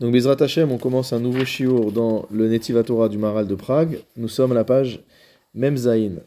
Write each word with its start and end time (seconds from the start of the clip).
Donc, 0.00 0.12
Bezrat 0.12 0.36
Hashem, 0.40 0.72
on 0.72 0.78
commence 0.78 1.12
un 1.12 1.20
nouveau 1.20 1.44
shiur 1.44 1.92
dans 1.92 2.26
le 2.30 2.48
Netiva 2.48 2.82
Torah 2.82 3.08
du 3.08 3.18
Maral 3.18 3.46
de 3.46 3.54
Prague. 3.54 4.00
Nous 4.16 4.28
sommes 4.28 4.52
à 4.52 4.54
la 4.54 4.64
page 4.64 5.04
Memzaïn 5.54 6.20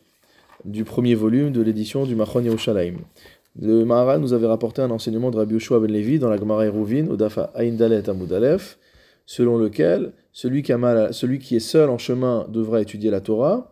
du 0.64 0.84
premier 0.84 1.16
volume 1.16 1.52
de 1.52 1.62
l'édition 1.62 2.06
du 2.06 2.16
Machon 2.16 2.42
Yerushalayim. 2.42 2.98
Le 3.60 3.86
Maharal 3.86 4.20
nous 4.20 4.34
avait 4.34 4.48
rapporté 4.48 4.82
un 4.82 4.92
enseignement 4.92 5.32
de 5.32 5.38
Rabbi 5.38 5.54
Yoshua 5.54 5.80
ben 5.80 5.92
Levi 5.92 6.20
dans 6.20 6.30
la 6.30 6.38
Gemara 6.38 6.66
Eruvin, 6.66 7.08
au 7.08 7.16
Dafa 7.16 7.52
Dalet 7.56 8.10
Amud 8.10 8.32
Aleph, 8.34 8.78
selon 9.26 9.58
lequel 9.58 10.14
celui 10.34 10.62
qui, 10.62 10.74
celui 11.12 11.40
qui 11.40 11.56
est 11.56 11.60
seul 11.62 11.90
en 11.90 11.98
chemin 11.98 12.46
devra 12.50 12.82
étudier 12.82 13.12
la 13.12 13.22
Torah. 13.22 13.72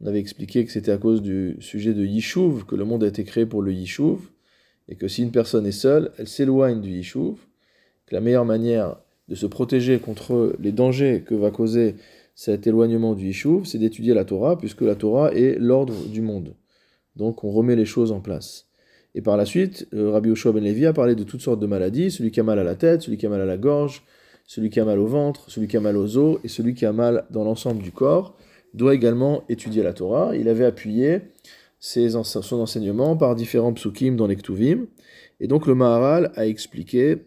On 0.00 0.06
avait 0.06 0.20
expliqué 0.20 0.64
que 0.64 0.72
c'était 0.72 0.92
à 0.92 0.96
cause 0.96 1.22
du 1.22 1.56
sujet 1.60 1.92
de 1.92 2.04
Yishuv 2.04 2.64
que 2.64 2.76
le 2.76 2.84
monde 2.84 3.04
a 3.04 3.08
été 3.08 3.24
créé 3.24 3.46
pour 3.46 3.62
le 3.62 3.72
Yishuv, 3.72 4.18
et 4.88 4.96
que 4.96 5.08
si 5.08 5.22
une 5.22 5.32
personne 5.32 5.66
est 5.66 5.72
seule, 5.72 6.12
elle 6.18 6.28
s'éloigne 6.28 6.80
du 6.80 6.90
Yishuv, 6.90 7.34
que 8.06 8.14
la 8.14 8.20
meilleure 8.20 8.46
manière 8.46 8.96
de 9.28 9.34
se 9.34 9.46
protéger 9.46 9.98
contre 9.98 10.54
les 10.60 10.72
dangers 10.72 11.22
que 11.24 11.34
va 11.34 11.50
causer 11.50 11.96
cet 12.34 12.66
éloignement 12.66 13.14
du 13.14 13.26
Yishuv, 13.26 13.64
c'est 13.64 13.78
d'étudier 13.78 14.14
la 14.14 14.24
Torah, 14.24 14.56
puisque 14.56 14.82
la 14.82 14.94
Torah 14.94 15.32
est 15.32 15.58
l'ordre 15.58 15.94
du 16.06 16.22
monde. 16.22 16.54
Donc 17.16 17.42
on 17.42 17.50
remet 17.50 17.76
les 17.76 17.84
choses 17.84 18.12
en 18.12 18.20
place. 18.20 18.66
Et 19.14 19.22
par 19.22 19.36
la 19.36 19.44
suite, 19.44 19.88
euh, 19.94 20.12
Rabbi 20.12 20.28
Yoshua 20.28 20.52
ben 20.52 20.62
Levi 20.62 20.86
a 20.86 20.92
parlé 20.92 21.14
de 21.14 21.24
toutes 21.24 21.40
sortes 21.40 21.58
de 21.58 21.66
maladies, 21.66 22.10
celui 22.10 22.30
qui 22.30 22.38
a 22.38 22.44
mal 22.44 22.58
à 22.58 22.64
la 22.64 22.76
tête, 22.76 23.02
celui 23.02 23.16
qui 23.16 23.26
a 23.26 23.28
mal 23.28 23.40
à 23.40 23.46
la 23.46 23.56
gorge, 23.56 24.04
celui 24.46 24.70
qui 24.70 24.78
a 24.78 24.84
mal 24.84 24.98
au 24.98 25.06
ventre, 25.06 25.50
celui 25.50 25.66
qui 25.66 25.76
a 25.76 25.80
mal 25.80 25.96
aux 25.96 26.16
os, 26.16 26.38
et 26.44 26.48
celui 26.48 26.74
qui 26.74 26.86
a 26.86 26.92
mal 26.92 27.24
dans 27.30 27.42
l'ensemble 27.42 27.82
du 27.82 27.90
corps, 27.90 28.36
doit 28.74 28.94
également 28.94 29.42
étudier 29.48 29.82
la 29.82 29.92
Torah. 29.92 30.36
Il 30.36 30.48
avait 30.48 30.64
appuyé 30.64 31.22
ses, 31.80 32.10
son 32.10 32.60
enseignement 32.60 33.16
par 33.16 33.34
différents 33.34 33.72
psukim 33.72 34.14
dans 34.14 34.26
les 34.26 34.36
Ktuvim, 34.36 34.86
et 35.40 35.48
donc 35.48 35.66
le 35.66 35.74
Maharal 35.74 36.30
a 36.36 36.46
expliqué 36.46 37.24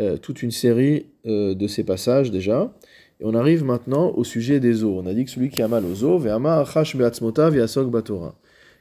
euh, 0.00 0.16
toute 0.16 0.42
une 0.42 0.50
série 0.50 1.06
euh, 1.26 1.54
de 1.54 1.66
ces 1.66 1.84
passages 1.84 2.30
déjà. 2.30 2.72
Et 3.20 3.24
on 3.24 3.34
arrive 3.34 3.64
maintenant 3.64 4.10
au 4.10 4.22
sujet 4.22 4.60
des 4.60 4.84
os. 4.84 5.02
On 5.02 5.06
a 5.06 5.14
dit 5.14 5.24
que 5.24 5.30
celui 5.30 5.50
qui 5.50 5.60
a 5.60 5.68
mal 5.68 5.84
aux 5.84 6.04
os, 6.04 6.22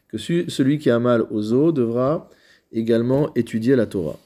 que 0.09 0.17
celui 0.17 0.77
qui 0.77 0.89
a 0.89 0.99
mal 0.99 1.25
aux 1.31 1.53
os 1.53 1.73
devra 1.73 2.29
également 2.71 3.33
étudier 3.33 3.75
la 3.75 3.87
Torah. 3.87 4.19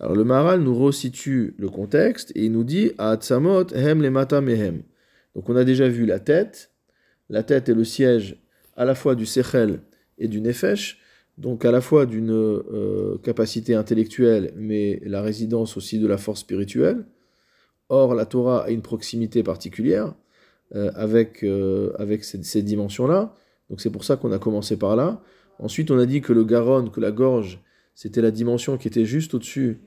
Alors 0.00 0.14
le 0.14 0.24
Maharal 0.24 0.60
nous 0.60 0.76
resitue 0.76 1.54
le 1.58 1.68
contexte 1.68 2.32
et 2.34 2.44
il 2.44 2.52
nous 2.52 2.64
dit 2.64 2.92
hem 2.98 4.02
le 4.02 4.40
mehem. 4.40 4.82
Donc 5.34 5.48
on 5.48 5.56
a 5.56 5.64
déjà 5.64 5.88
vu 5.88 6.06
la 6.06 6.18
tête. 6.20 6.70
La 7.28 7.42
tête 7.42 7.68
est 7.68 7.74
le 7.74 7.84
siège 7.84 8.36
à 8.76 8.84
la 8.84 8.94
fois 8.94 9.14
du 9.14 9.26
sechel 9.26 9.80
et 10.18 10.28
du 10.28 10.40
nefesh 10.40 11.00
donc 11.38 11.64
à 11.64 11.70
la 11.70 11.80
fois 11.80 12.04
d'une 12.04 12.32
euh, 12.32 13.16
capacité 13.22 13.74
intellectuelle, 13.74 14.52
mais 14.56 15.00
la 15.04 15.22
résidence 15.22 15.76
aussi 15.76 15.98
de 16.00 16.06
la 16.06 16.18
force 16.18 16.40
spirituelle. 16.40 17.06
Or, 17.88 18.14
la 18.14 18.26
Torah 18.26 18.64
a 18.64 18.70
une 18.70 18.82
proximité 18.82 19.42
particulière 19.42 20.14
euh, 20.74 20.90
avec, 20.94 21.44
euh, 21.44 21.92
avec 21.98 22.24
ces, 22.24 22.62
dimensions-là. 22.62 23.34
Donc 23.70 23.80
c'est 23.80 23.90
pour 23.90 24.04
ça 24.04 24.16
qu'on 24.16 24.32
a 24.32 24.38
commencé 24.38 24.76
par 24.76 24.96
là. 24.96 25.22
Ensuite, 25.60 25.90
on 25.92 25.98
a 25.98 26.06
dit 26.06 26.20
que 26.20 26.32
le 26.32 26.44
Garonne, 26.44 26.90
que 26.90 27.00
la 27.00 27.12
gorge, 27.12 27.62
c'était 27.94 28.20
la 28.20 28.32
dimension 28.32 28.76
qui 28.76 28.88
était 28.88 29.04
juste 29.04 29.32
au-dessus 29.32 29.80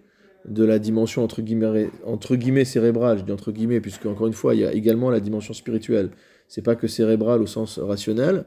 de 0.46 0.64
la 0.64 0.80
dimension 0.80 1.24
entre 1.24 1.42
guillemets, 1.42 1.90
entre 2.06 2.36
guillemets 2.36 2.66
cérébrale, 2.66 3.20
je 3.20 3.24
dis 3.24 3.32
entre 3.32 3.52
guillemets, 3.52 3.82
puisque 3.82 4.06
encore 4.06 4.28
une 4.28 4.34
fois, 4.34 4.56
il 4.56 4.62
y 4.62 4.66
a 4.66 4.74
également 4.74 5.10
la 5.10 5.20
dimension 5.20 5.54
spirituelle. 5.54 6.12
C'est 6.48 6.64
pas 6.64 6.76
que 6.76 6.88
cérébral 6.88 7.42
au 7.42 7.48
sens 7.48 7.78
rationnel. 7.78 8.46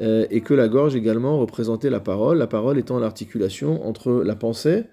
Euh, 0.00 0.26
et 0.30 0.40
que 0.40 0.54
la 0.54 0.68
gorge 0.68 0.96
également 0.96 1.38
représentait 1.38 1.90
la 1.90 2.00
parole, 2.00 2.38
la 2.38 2.46
parole 2.46 2.78
étant 2.78 2.98
l'articulation 2.98 3.86
entre 3.86 4.22
la 4.24 4.34
pensée 4.34 4.84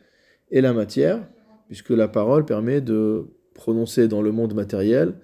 et 0.52 0.60
la 0.60 0.74
matière, 0.74 1.26
puisque 1.68 1.92
la 1.92 2.08
parole 2.08 2.46
permet 2.46 2.82
de 2.82 3.28
prononcer 3.54 4.08
dans 4.08 4.22
le 4.22 4.32
monde 4.32 4.54
matériel 4.54 5.16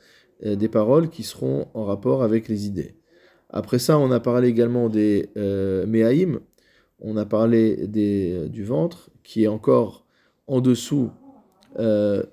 euh, 0.46 0.56
des 0.56 0.68
paroles 0.68 1.10
qui 1.10 1.24
seront 1.24 1.68
en 1.74 1.86
rapport 1.86 2.22
avec 2.22 2.50
les 2.50 2.68
idées. 2.68 2.96
Après 3.50 3.80
ça, 3.80 3.98
on 3.98 4.12
a 4.12 4.20
parlé 4.20 4.50
également 4.50 4.90
des 4.90 5.30
euh, 5.38 5.86
on 7.00 7.18
a 7.18 7.26
parlé 7.26 7.88
des, 7.88 8.34
euh, 8.34 8.48
du 8.50 8.64
ventre, 8.64 9.10
qui 9.24 9.46
est 9.46 9.48
encore 9.48 10.06
en 10.48 10.62
dessous, 10.62 11.10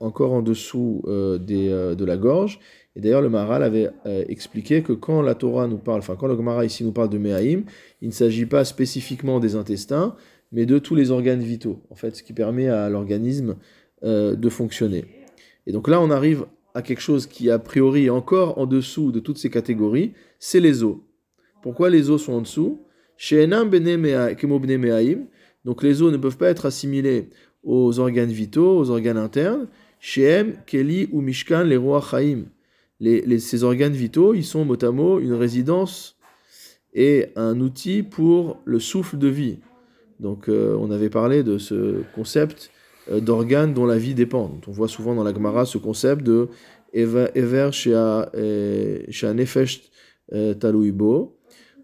encore 0.00 0.32
en 0.32 0.42
dessous 0.42 1.02
des, 1.41 1.69
de 1.97 2.04
la 2.04 2.16
gorge, 2.16 2.60
et 2.94 3.00
d'ailleurs, 3.00 3.22
le 3.22 3.30
Maharal 3.30 3.62
avait 3.62 3.91
euh, 4.04 4.25
expliqué 4.28 4.82
que 4.82 4.92
quand 4.92 5.22
la 5.22 5.34
Torah 5.34 5.66
nous 5.66 5.78
parle, 5.78 6.00
enfin 6.00 6.14
quand 6.16 6.26
le 6.26 6.36
Gemara 6.36 6.64
ici 6.64 6.84
nous 6.84 6.92
parle 6.92 7.08
de 7.08 7.16
Mehaïm, 7.16 7.64
il 8.03 8.08
ne 8.08 8.12
s'agit 8.12 8.44
pas 8.44 8.64
spécifiquement 8.64 9.41
des 9.41 9.56
intestins, 9.56 10.14
mais 10.53 10.66
de 10.66 10.78
tous 10.78 10.94
les 10.94 11.10
organes 11.10 11.41
vitaux, 11.41 11.81
en 11.88 11.94
fait, 11.94 12.16
ce 12.16 12.22
qui 12.22 12.34
permet 12.34 12.69
à 12.69 12.91
l'organisme 12.91 13.56
euh, 14.04 14.36
de 14.36 14.48
fonctionner. 14.50 15.06
Et 15.66 15.72
donc 15.72 15.88
là, 15.88 16.02
on 16.02 16.10
arrive 16.10 16.44
à 16.75 16.82
quelque 16.82 17.00
chose 17.00 17.26
qui, 17.26 17.50
a 17.50 17.58
priori, 17.58 18.06
est 18.06 18.10
encore 18.10 18.58
en 18.58 18.66
dessous 18.66 19.10
de 19.10 19.20
toutes 19.20 19.38
ces 19.38 19.48
catégories, 19.48 20.12
c'est 20.38 20.60
les 20.60 20.82
os. 20.82 20.97
Pourquoi 21.62 21.88
les 21.88 22.10
os 22.10 22.22
sont 22.22 22.34
en 22.34 22.41
dessous? 22.42 22.82
Donc 25.64 25.82
les 25.82 26.02
os 26.02 26.12
ne 26.12 26.16
peuvent 26.16 26.36
pas 26.36 26.48
être 26.48 26.66
assimilés 26.66 27.31
aux 27.62 27.98
organes 28.00 28.32
vitaux, 28.32 28.78
aux 28.78 28.91
organes 28.91 29.16
internes. 29.16 29.69
Shem, 30.00 30.56
Keli 30.66 31.08
ou 31.12 31.20
Mishkan, 31.20 31.62
les 31.62 31.76
rois 31.76 32.02
Chaim 32.10 32.47
ces 33.38 33.64
organes 33.64 33.92
vitaux, 33.92 34.34
ils 34.34 34.44
sont 34.44 34.64
mot 34.64 34.82
à 34.82 34.90
mot 34.90 35.18
une 35.18 35.32
résidence 35.32 36.16
et 36.94 37.28
un 37.36 37.60
outil 37.60 38.02
pour 38.02 38.60
le 38.64 38.78
souffle 38.78 39.18
de 39.18 39.28
vie. 39.28 39.58
Donc 40.20 40.48
euh, 40.48 40.76
on 40.78 40.90
avait 40.90 41.10
parlé 41.10 41.42
de 41.42 41.58
ce 41.58 42.02
concept 42.14 42.70
euh, 43.10 43.20
d'organes 43.20 43.74
dont 43.74 43.86
la 43.86 43.98
vie 43.98 44.14
dépend. 44.14 44.50
on 44.66 44.70
voit 44.70 44.88
souvent 44.88 45.14
dans 45.14 45.24
la 45.24 45.34
Gemara 45.34 45.66
ce 45.66 45.78
concept 45.78 46.22
de 46.22 46.48
Ever 46.94 47.70
chez 47.72 47.94
un 47.94 49.34
Nefesh 49.34 49.82
euh, 50.32 50.54
Talouibo. 50.54 51.38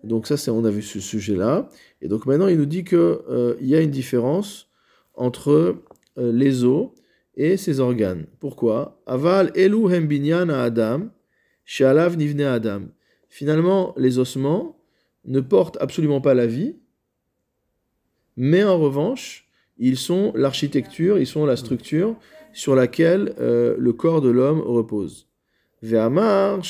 Donc 0.04 0.28
ça, 0.28 0.52
on 0.52 0.64
a 0.64 0.70
vu 0.70 0.82
ce 0.82 1.00
sujet-là. 1.00 1.68
Et 2.00 2.08
donc 2.08 2.26
maintenant, 2.26 2.46
il 2.46 2.56
nous 2.56 2.66
dit 2.66 2.84
qu'il 2.84 3.18
il 3.60 3.66
y 3.66 3.74
a 3.74 3.80
une 3.80 3.90
différence 3.90 4.68
entre 5.14 5.74
les 6.16 6.62
os 6.62 6.90
et 7.38 7.56
ses 7.56 7.80
organes. 7.80 8.26
Pourquoi? 8.40 9.00
Aval 9.06 9.52
elu 9.54 9.86
hembinyan 9.86 10.50
adam, 10.50 11.08
shalav 11.64 12.18
nivne 12.18 12.42
adam. 12.42 12.88
Finalement, 13.30 13.94
les 13.96 14.18
ossements 14.18 14.78
ne 15.24 15.40
portent 15.40 15.78
absolument 15.80 16.20
pas 16.20 16.34
la 16.34 16.46
vie, 16.46 16.76
mais 18.36 18.64
en 18.64 18.78
revanche, 18.78 19.48
ils 19.78 19.96
sont 19.96 20.32
l'architecture, 20.34 21.18
ils 21.18 21.26
sont 21.26 21.46
la 21.46 21.56
structure 21.56 22.16
sur 22.52 22.74
laquelle 22.74 23.34
euh, 23.38 23.76
le 23.78 23.92
corps 23.92 24.20
de 24.20 24.30
l'homme 24.30 24.60
repose. 24.60 25.28
Mekablim. 25.82 26.60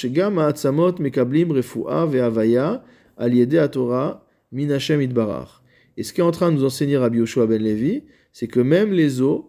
Et 5.96 6.02
ce 6.02 6.12
qui 6.12 6.20
est 6.20 6.24
en 6.24 6.30
train 6.30 6.52
de 6.52 6.56
nous 6.56 6.64
enseigner 6.64 6.98
Rabbi 6.98 7.18
Yoshua 7.18 7.46
ben 7.46 7.62
Levi, 7.62 8.04
c'est 8.32 8.48
que 8.48 8.60
même 8.60 8.92
les 8.92 9.22
os 9.22 9.44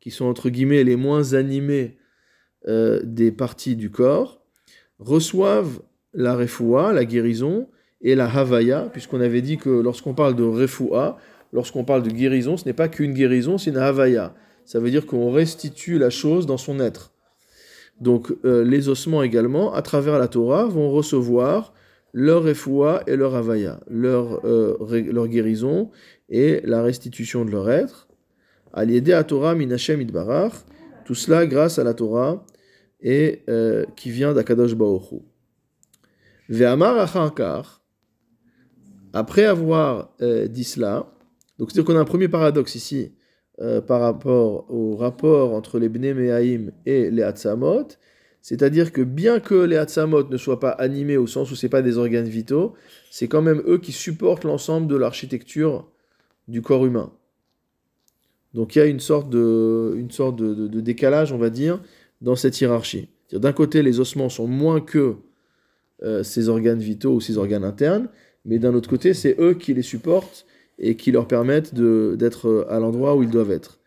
qui 0.00 0.10
sont 0.10 0.26
entre 0.26 0.50
guillemets 0.50 0.84
les 0.84 0.96
moins 0.96 1.34
animés 1.34 1.98
euh, 2.68 3.00
des 3.04 3.32
parties 3.32 3.76
du 3.76 3.90
corps, 3.90 4.42
reçoivent 4.98 5.80
la 6.12 6.34
refoua, 6.34 6.92
la 6.92 7.04
guérison, 7.04 7.68
et 8.02 8.14
la 8.14 8.26
havaya, 8.26 8.88
puisqu'on 8.92 9.20
avait 9.20 9.42
dit 9.42 9.58
que 9.58 9.68
lorsqu'on 9.68 10.14
parle 10.14 10.34
de 10.34 10.42
refoua, 10.42 11.18
lorsqu'on 11.52 11.84
parle 11.84 12.02
de 12.02 12.10
guérison, 12.10 12.56
ce 12.56 12.64
n'est 12.64 12.72
pas 12.72 12.88
qu'une 12.88 13.12
guérison, 13.12 13.58
c'est 13.58 13.70
une 13.70 13.76
havaya. 13.76 14.34
Ça 14.64 14.78
veut 14.80 14.90
dire 14.90 15.06
qu'on 15.06 15.30
restitue 15.30 15.98
la 15.98 16.10
chose 16.10 16.46
dans 16.46 16.56
son 16.56 16.80
être. 16.80 17.12
Donc 18.00 18.32
euh, 18.44 18.64
les 18.64 18.88
ossements 18.88 19.22
également, 19.22 19.74
à 19.74 19.82
travers 19.82 20.18
la 20.18 20.28
Torah, 20.28 20.64
vont 20.64 20.90
recevoir 20.90 21.74
leur 22.12 22.42
refoua 22.42 23.02
et 23.06 23.16
leur 23.16 23.34
havaya, 23.34 23.80
leur, 23.88 24.44
euh, 24.44 24.76
leur 25.12 25.28
guérison 25.28 25.90
et 26.28 26.60
la 26.64 26.82
restitution 26.82 27.44
de 27.44 27.50
leur 27.50 27.70
être. 27.70 28.08
À 28.72 29.24
Torah 29.24 29.54
minachem 29.54 30.00
idbarach, 30.00 30.52
tout 31.04 31.14
cela 31.14 31.46
grâce 31.46 31.78
à 31.78 31.84
la 31.84 31.94
Torah 31.94 32.44
et 33.00 33.42
euh, 33.48 33.84
qui 33.96 34.10
vient 34.10 34.32
d'Akadosh 34.32 34.74
Baoru. 34.74 35.20
Ve'amar 36.48 36.98
achankar, 36.98 37.82
après 39.12 39.44
avoir 39.44 40.14
euh, 40.20 40.46
dit 40.46 40.64
cela, 40.64 41.12
donc 41.58 41.70
c'est-à-dire 41.70 41.84
qu'on 41.84 41.98
a 41.98 42.00
un 42.00 42.04
premier 42.04 42.28
paradoxe 42.28 42.74
ici 42.74 43.12
euh, 43.60 43.80
par 43.80 44.00
rapport 44.00 44.70
au 44.70 44.96
rapport 44.96 45.52
entre 45.54 45.78
les 45.78 45.88
Bnei 45.88 46.14
Mehaim 46.14 46.70
et 46.86 47.10
les 47.10 47.22
Hatzamot, 47.22 47.88
c'est-à-dire 48.42 48.92
que 48.92 49.02
bien 49.02 49.40
que 49.40 49.54
les 49.54 49.76
Hatzamot 49.76 50.28
ne 50.28 50.36
soient 50.36 50.60
pas 50.60 50.70
animés 50.70 51.16
au 51.16 51.26
sens 51.26 51.50
où 51.50 51.56
ce 51.56 51.66
pas 51.66 51.82
des 51.82 51.98
organes 51.98 52.28
vitaux, 52.28 52.74
c'est 53.10 53.28
quand 53.28 53.42
même 53.42 53.62
eux 53.66 53.78
qui 53.78 53.92
supportent 53.92 54.44
l'ensemble 54.44 54.86
de 54.86 54.96
l'architecture 54.96 55.90
du 56.48 56.62
corps 56.62 56.86
humain. 56.86 57.12
Donc 58.54 58.74
il 58.74 58.78
y 58.80 58.82
a 58.82 58.86
une 58.86 59.00
sorte 59.00 59.28
de, 59.30 60.80
décalage, 60.80 61.32
on 61.32 61.38
va 61.38 61.50
dire, 61.50 61.80
dans 62.20 62.36
cette 62.36 62.60
hiérarchie. 62.60 63.08
D'un 63.32 63.52
côté, 63.52 63.82
les 63.82 64.00
ossements 64.00 64.28
sont 64.28 64.46
moins 64.46 64.80
que 64.80 65.14
euh, 66.02 66.22
ces 66.22 66.48
organes 66.48 66.80
vitaux 66.80 67.14
ou 67.14 67.20
ces 67.20 67.38
organes 67.38 67.64
internes, 67.64 68.08
mais 68.44 68.58
d'un 68.58 68.74
autre 68.74 68.88
côté, 68.88 69.14
c'est 69.14 69.36
eux 69.38 69.54
qui 69.54 69.74
les 69.74 69.82
supportent 69.82 70.46
et 70.78 70.96
qui 70.96 71.12
leur 71.12 71.28
permettent 71.28 71.74
d'être 71.74 72.66
à 72.68 72.80
l'endroit 72.80 73.14
où 73.14 73.22
ils 73.22 73.30
doivent 73.30 73.52
être. 73.52 73.78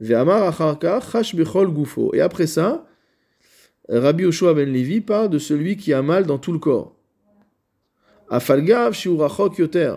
Et 0.00 0.14
après 2.20 2.46
ça, 2.46 2.86
Rabbi 3.88 4.22
Yoshua 4.24 4.54
ben 4.54 4.72
Levi 4.72 5.00
parle 5.00 5.30
de 5.30 5.38
celui 5.38 5.76
qui 5.76 5.92
a 5.92 6.02
mal 6.02 6.26
dans 6.26 6.38
tout 6.38 6.52
le 6.52 6.58
corps. 6.58 6.94
Afalgav 8.30 8.96
yoter. 9.58 9.96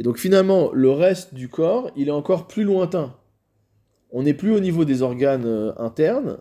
Et 0.00 0.02
donc 0.02 0.16
finalement, 0.16 0.70
le 0.72 0.90
reste 0.90 1.34
du 1.34 1.48
corps, 1.48 1.90
il 1.94 2.08
est 2.08 2.10
encore 2.10 2.48
plus 2.48 2.64
lointain. 2.64 3.14
On 4.10 4.22
n'est 4.22 4.32
plus 4.32 4.50
au 4.50 4.58
niveau 4.58 4.86
des 4.86 5.02
organes 5.02 5.44
euh, 5.44 5.72
internes. 5.76 6.38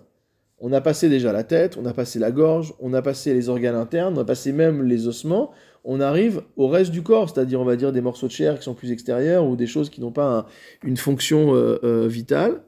On 0.59 0.71
a 0.71 0.79
passé 0.79 1.09
déjà 1.09 1.33
la 1.33 1.43
tête, 1.43 1.75
on 1.77 1.85
a 1.85 1.91
passé 1.91 2.19
la 2.19 2.31
gorge, 2.31 2.73
on 2.79 2.93
a 2.93 3.01
passé 3.01 3.33
les 3.33 3.49
organes 3.49 3.75
internes, 3.75 4.17
on 4.17 4.21
a 4.21 4.23
passé 4.23 4.53
même 4.53 4.83
les 4.83 5.09
ossements. 5.09 5.51
On 5.83 5.99
arrive 5.99 6.41
au 6.55 6.69
reste 6.69 6.91
du 6.91 7.03
corps, 7.03 7.29
c'est-à-dire 7.29 7.59
on 7.59 7.65
va 7.65 7.75
dire 7.75 7.91
des 7.91 7.99
morceaux 7.99 8.27
de 8.27 8.31
chair 8.31 8.57
qui 8.57 8.63
sont 8.63 8.75
plus 8.75 8.93
extérieurs 8.93 9.45
ou 9.45 9.57
des 9.57 9.67
choses 9.67 9.89
qui 9.89 9.99
n'ont 9.99 10.13
pas 10.13 10.47
une 10.85 10.95
fonction 10.95 11.53
euh, 11.53 11.79
euh, 11.83 12.07
vitale. 12.07 12.63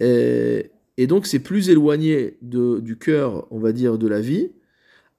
Et, 0.00 0.68
donc 1.06 1.26
c'est 1.26 1.38
plus 1.38 1.70
éloigné 1.70 2.38
du 2.42 2.98
cœur, 2.98 3.46
on 3.52 3.60
va 3.60 3.70
dire, 3.70 3.98
de 3.98 4.08
la 4.08 4.20
vie. 4.20 4.50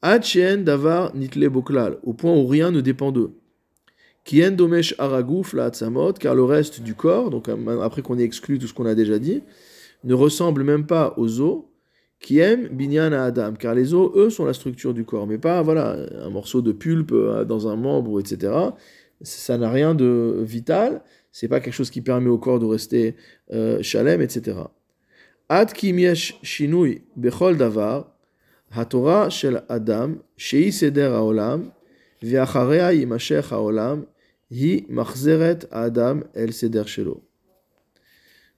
Hachien 0.02 0.58
davar 0.58 1.16
nitle 1.16 1.48
boklal, 1.48 2.00
au 2.04 2.12
point 2.12 2.34
où 2.34 2.46
rien 2.48 2.72
ne 2.72 2.82
dépend 2.82 3.14
d'eux. 3.14 3.32
Kien 4.24 4.52
domesh 4.52 4.94
aragouf 5.00 5.54
la 5.54 5.72
car 6.20 6.36
le 6.36 6.44
reste 6.44 6.82
du 6.82 6.94
corps, 6.94 7.30
donc 7.32 7.50
après 7.82 8.02
qu'on 8.02 8.20
ait 8.20 8.24
exclu 8.24 8.60
tout 8.60 8.68
ce 8.68 8.74
qu'on 8.74 8.86
a 8.86 8.96
déjà 8.96 9.18
dit, 9.18 9.44
ne 10.04 10.14
ressemble 10.14 10.64
même 10.64 10.86
pas 10.86 11.14
aux 11.18 11.42
os, 11.42 11.64
qui 12.20 12.38
aiment 12.38 12.68
binyan 12.68 13.14
à 13.14 13.24
Adam, 13.24 13.54
car 13.54 13.74
les 13.74 13.94
os, 13.94 14.12
eux, 14.16 14.30
sont 14.30 14.46
la 14.46 14.54
structure 14.54 14.94
du 14.94 15.04
corps, 15.04 15.26
mais 15.26 15.40
pas, 15.40 15.62
voilà, 15.64 15.98
un 16.24 16.30
morceau 16.30 16.62
de 16.62 16.72
pulpe 16.72 17.12
euh, 17.14 17.44
dans 17.44 17.68
un 17.68 17.76
membre, 17.76 18.20
etc. 18.20 18.54
Ça 19.22 19.58
n'a 19.58 19.72
rien 19.72 19.96
de 19.96 20.38
vital, 20.42 21.02
c'est 21.32 21.48
pas 21.48 21.60
quelque 21.60 21.74
chose 21.74 21.90
qui 21.90 22.02
permet 22.02 22.30
au 22.30 22.38
corps 22.38 22.60
de 22.60 22.66
rester 22.66 23.16
euh, 23.52 23.82
chalem, 23.82 24.22
etc. 24.22 24.58
Ad 25.50 25.74
kim 25.74 25.98
yesh 26.00 26.40
shinui 26.44 27.02
bechol 27.16 27.58
davar, 27.58 28.16
haTorah 28.72 29.30
shel 29.30 29.64
Adam, 29.68 30.18
shei 30.38 30.72
seder 30.72 31.12
haolam, 31.14 31.72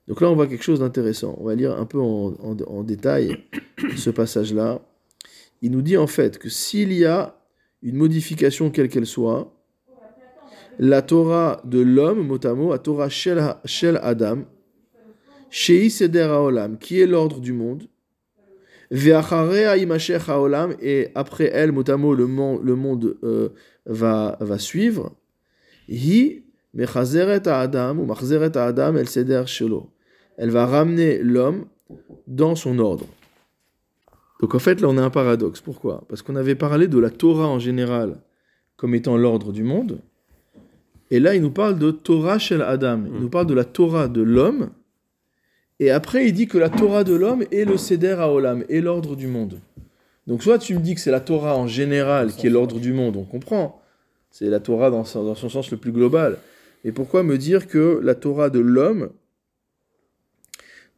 Donc 0.06 0.20
là, 0.20 0.30
on 0.30 0.34
voit 0.34 0.46
quelque 0.46 0.64
chose 0.64 0.80
d'intéressant. 0.80 1.36
On 1.38 1.44
va 1.44 1.54
lire 1.54 1.72
un 1.78 1.86
peu 1.86 1.98
en, 1.98 2.82
détail 2.82 3.38
ce 3.96 4.10
passage-là. 4.10 4.82
Il 5.62 5.70
nous 5.70 5.82
dit 5.82 5.96
en 5.96 6.06
fait 6.06 6.38
que 6.38 6.48
s'il 6.48 6.92
y 6.92 7.06
a 7.06 7.40
une 7.82 7.96
modification 7.96 8.70
quelle 8.70 8.88
qu'elle 8.88 9.06
soit, 9.06 9.50
la 10.78 11.02
Torah 11.02 11.62
de 11.64 11.80
l'homme, 11.80 12.26
mot 12.26 12.44
à 12.44 12.54
mot, 12.54 12.72
la 12.72 12.78
Torah 12.78 13.08
Shel, 13.08 13.38
Adam, 14.02 14.44
Shei 15.48 15.88
Seder 15.88 16.24
Haolam, 16.24 16.78
qui 16.78 17.00
est 17.00 17.06
l'ordre 17.06 17.40
du 17.40 17.52
monde, 17.52 17.84
Haolam, 20.28 20.74
et 20.80 21.08
après 21.14 21.50
elle, 21.52 21.72
mot 21.72 21.88
à 21.88 21.96
mot, 21.96 22.14
le 22.14 22.26
monde, 22.26 23.16
euh, 23.22 23.48
va, 23.86 24.36
va 24.40 24.58
suivre, 24.58 25.12
Hi 25.88 26.42
Mechazeret 26.72 27.46
Adam, 27.46 27.98
ou 27.98 28.04
Machzeret 28.06 28.56
Adam 28.56 28.96
El 28.96 29.08
Seder 29.08 29.44
Shelo 29.46 29.94
elle 30.36 30.50
va 30.50 30.66
ramener 30.66 31.18
l'homme 31.18 31.66
dans 32.26 32.54
son 32.54 32.78
ordre. 32.78 33.06
Donc 34.40 34.54
en 34.54 34.58
fait, 34.58 34.80
là, 34.80 34.88
on 34.88 34.98
a 34.98 35.02
un 35.02 35.10
paradoxe. 35.10 35.60
Pourquoi? 35.60 36.04
Parce 36.08 36.22
qu'on 36.22 36.36
avait 36.36 36.54
parlé 36.54 36.88
de 36.88 36.98
la 36.98 37.10
Torah 37.10 37.46
en 37.46 37.58
général 37.58 38.20
comme 38.76 38.94
étant 38.94 39.16
l'ordre 39.16 39.52
du 39.52 39.62
monde. 39.62 40.00
Et 41.10 41.20
là, 41.20 41.34
il 41.34 41.42
nous 41.42 41.50
parle 41.50 41.78
de 41.78 41.90
Torah 41.90 42.38
shel 42.38 42.62
Adam. 42.62 43.04
Il 43.06 43.20
nous 43.20 43.28
parle 43.28 43.46
de 43.46 43.54
la 43.54 43.64
Torah 43.64 44.08
de 44.08 44.22
l'homme. 44.22 44.70
Et 45.80 45.90
après, 45.90 46.26
il 46.26 46.32
dit 46.32 46.46
que 46.46 46.58
la 46.58 46.70
Torah 46.70 47.04
de 47.04 47.14
l'homme 47.14 47.44
est 47.50 47.64
le 47.64 47.76
Seder 47.76 48.16
Haolam, 48.18 48.64
est 48.68 48.80
l'ordre 48.80 49.16
du 49.16 49.26
monde. 49.26 49.60
Donc 50.26 50.42
soit 50.42 50.58
tu 50.58 50.74
me 50.74 50.80
dis 50.80 50.94
que 50.94 51.00
c'est 51.00 51.10
la 51.10 51.20
Torah 51.20 51.56
en 51.56 51.66
général 51.66 52.32
qui 52.32 52.46
est 52.46 52.50
l'ordre 52.50 52.80
du 52.80 52.92
monde, 52.92 53.16
on 53.16 53.24
comprend. 53.24 53.82
C'est 54.30 54.46
la 54.46 54.60
Torah 54.60 54.90
dans 54.90 55.04
son 55.04 55.48
sens 55.48 55.70
le 55.70 55.76
plus 55.76 55.92
global. 55.92 56.38
Mais 56.84 56.92
pourquoi 56.92 57.22
me 57.22 57.38
dire 57.38 57.66
que 57.66 58.00
la 58.02 58.14
Torah 58.14 58.50
de 58.50 58.60
l'homme 58.60 59.10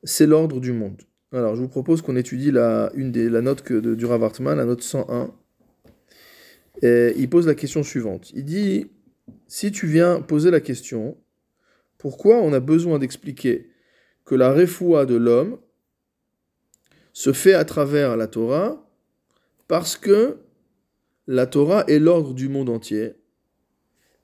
c'est 0.04 0.26
l'ordre 0.26 0.60
du 0.60 0.72
monde? 0.72 1.02
Alors, 1.32 1.56
je 1.56 1.60
vous 1.60 1.68
propose 1.68 2.00
qu'on 2.00 2.16
étudie 2.16 2.50
la, 2.50 2.90
une 2.94 3.10
des, 3.10 3.28
la 3.28 3.42
note 3.42 3.62
que 3.62 3.74
de, 3.74 3.94
du 3.94 4.06
Rav 4.06 4.30
la 4.40 4.64
note 4.64 4.82
101. 4.82 5.30
Et 6.82 7.14
il 7.16 7.28
pose 7.28 7.46
la 7.46 7.54
question 7.54 7.82
suivante. 7.82 8.30
Il 8.34 8.44
dit, 8.44 8.86
si 9.48 9.72
tu 9.72 9.86
viens 9.86 10.20
poser 10.20 10.50
la 10.50 10.60
question, 10.60 11.16
pourquoi 11.98 12.36
on 12.36 12.52
a 12.52 12.60
besoin 12.60 12.98
d'expliquer 12.98 13.68
que 14.26 14.34
la 14.34 14.52
refoua 14.52 15.06
de 15.06 15.14
l'homme 15.14 15.58
se 17.12 17.32
fait 17.32 17.54
à 17.54 17.64
travers 17.64 18.16
la 18.16 18.26
Torah 18.26 18.86
parce 19.68 19.96
que 19.96 20.40
la 21.26 21.46
Torah 21.46 21.84
est 21.88 21.98
l'ordre 21.98 22.34
du 22.34 22.48
monde 22.48 22.68
entier 22.68 23.14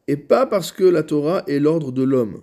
et 0.09 0.17
pas 0.17 0.45
parce 0.45 0.73
que 0.73 0.85
la 0.85 1.03
Torah 1.03 1.45
est 1.47 1.59
l'ordre 1.59 1.93
de 1.93 2.03
l'homme. 2.03 2.43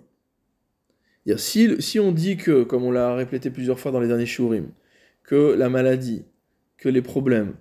Si, 1.38 2.00
on 2.00 2.12
dit 2.12 2.38
que, 2.38 2.64
comme 2.64 2.84
on 2.84 2.92
l'a 2.92 3.14
répété 3.14 3.52
plusieurs 3.52 3.80
fois 3.80 3.92
dans 3.92 4.00
les 4.00 4.08
derniers 4.08 4.26
shurim, 4.26 4.72
que 5.22 5.54
la 5.54 5.70
maladie, 5.70 6.26
que 6.78 6.90
les 6.90 7.04
problèmes 7.04 7.54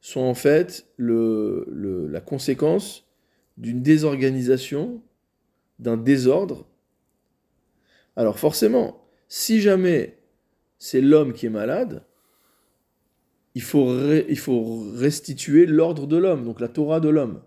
sont 0.00 0.20
en 0.20 0.34
fait 0.34 0.86
la 0.98 2.20
conséquence 2.20 3.08
d'une 3.56 3.82
désorganisation, 3.82 5.02
d'un 5.80 5.96
désordre, 5.96 6.68
alors 8.14 8.38
forcément, 8.38 9.07
si 9.28 9.60
jamais 9.60 10.18
c'est 10.78 11.00
l'homme 11.00 11.32
qui 11.32 11.46
est 11.46 11.50
malade, 11.50 12.04
il 13.54 13.62
faut, 13.62 13.94
il 14.28 14.38
faut 14.38 14.86
restituer 14.94 15.66
l'ordre 15.66 16.06
de 16.06 16.16
l'homme, 16.16 16.44
donc 16.44 16.60
la 16.60 16.68
Torah 16.68 17.00
de 17.00 17.08
l'homme. 17.08 17.42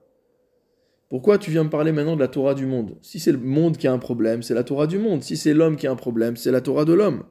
Pourquoi 1.10 1.38
tu 1.38 1.51
viens 1.51 1.66
me 1.66 1.69
parler 1.69 1.92
maintenant 1.92 2.16
de 2.16 2.22
la 2.22 2.28
Torah 2.28 2.54
du 2.54 2.66
monde? 2.66 2.98
Si 3.01 3.19
c'est 3.19 3.31
le 3.31 3.38
monde 3.38 3.78
qui 3.78 3.88
a 3.88 3.92
un 3.92 4.00
problème, 4.00 4.44
c'est 4.44 4.54
la 4.54 4.63
Torah 4.63 4.88
du 4.88 4.98
monde. 4.98 5.24
Si 5.24 5.36
c'est 5.36 5.54
l'homme 5.54 5.75
qui 5.75 5.88
a 5.88 5.92
un 5.92 5.98
problème, 5.98 6.38
c'est 6.38 6.51
la 6.51 6.62
Torah 6.62 6.86
de 6.86 6.94
l'homme. 6.94 7.24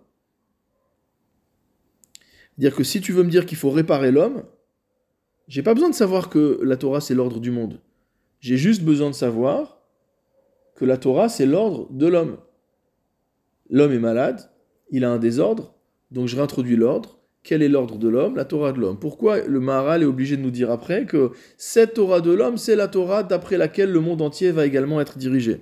Dire 2.58 2.74
que 2.74 2.84
si 2.84 3.00
tu 3.00 3.12
veux 3.12 3.22
me 3.22 3.30
dire 3.30 3.46
qu'il 3.46 3.56
faut 3.56 3.70
réparer 3.70 4.10
l'homme, 4.10 4.44
j'ai 5.48 5.62
pas 5.62 5.72
besoin 5.72 5.88
de 5.88 5.94
savoir 5.94 6.28
que 6.28 6.60
la 6.62 6.76
Torah 6.76 7.00
c'est 7.00 7.14
l'ordre 7.14 7.40
du 7.40 7.50
monde. 7.50 7.80
J'ai 8.40 8.56
juste 8.56 8.82
besoin 8.82 9.08
de 9.10 9.14
savoir 9.14 9.80
que 10.74 10.84
la 10.84 10.98
Torah 10.98 11.28
c'est 11.28 11.46
l'ordre 11.46 11.88
de 11.90 12.06
l'homme. 12.06 12.36
L'homme 13.70 13.92
est 13.92 13.98
malade, 14.00 14.50
il 14.90 15.04
a 15.04 15.10
un 15.10 15.18
désordre, 15.18 15.74
donc 16.10 16.26
je 16.26 16.36
réintroduis 16.36 16.76
l'ordre, 16.76 17.20
quel 17.42 17.62
est 17.62 17.68
l'ordre 17.68 17.96
de 17.96 18.08
l'homme? 18.08 18.36
La 18.36 18.44
Torah 18.44 18.72
de 18.72 18.80
l'homme. 18.80 18.98
Pourquoi 18.98 19.40
le 19.40 19.60
Maharal 19.60 20.02
est 20.02 20.06
obligé 20.06 20.36
de 20.36 20.42
nous 20.42 20.50
dire 20.50 20.70
après 20.70 21.06
que 21.06 21.30
cette 21.56 21.94
Torah 21.94 22.20
de 22.20 22.32
l'homme, 22.32 22.58
c'est 22.58 22.76
la 22.76 22.88
Torah 22.88 23.22
d'après 23.22 23.56
laquelle 23.56 23.90
le 23.90 24.00
monde 24.00 24.20
entier 24.20 24.50
va 24.50 24.66
également 24.66 25.00
être 25.00 25.16
dirigé? 25.16 25.60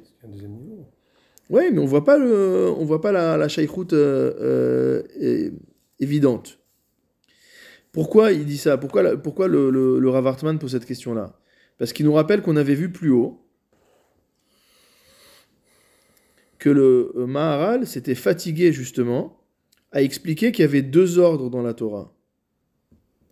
Oui, 1.51 1.63
mais 1.73 1.79
on 1.79 1.87
voit 1.87 2.05
pas 2.05 2.19
le, 2.19 2.69
on 2.77 2.85
voit 2.85 3.01
pas 3.01 3.13
la, 3.13 3.37
la 3.37 3.47
euh, 3.47 5.03
euh, 5.21 5.51
évidente. 6.01 6.59
Pourquoi 7.93 8.33
il 8.33 8.45
dit 8.45 8.59
ça? 8.59 8.77
Pourquoi, 8.77 9.17
pourquoi 9.17 9.49
le, 9.49 9.71
le, 9.71 9.99
le 9.99 10.11
Rav 10.11 10.37
pose 10.59 10.73
cette 10.73 10.85
question-là? 10.85 11.39
Parce 11.79 11.93
qu'il 11.93 12.07
nous 12.07 12.13
rappelle 12.13 12.43
qu'on 12.43 12.57
avait 12.57 12.75
vu 12.75 12.91
plus 12.91 13.11
haut 13.11 13.41
que 16.59 16.71
le 16.71 17.13
Maharal 17.27 17.87
s'était 17.87 18.15
fatigué 18.15 18.73
justement 18.73 19.39
a 19.93 20.03
expliqué 20.03 20.53
qu'il 20.53 20.63
y 20.63 20.69
avait 20.69 20.83
deux 20.83 21.19
ordres 21.19 21.51
dans 21.51 21.63
la 21.63 21.75
Torah. 21.75 22.13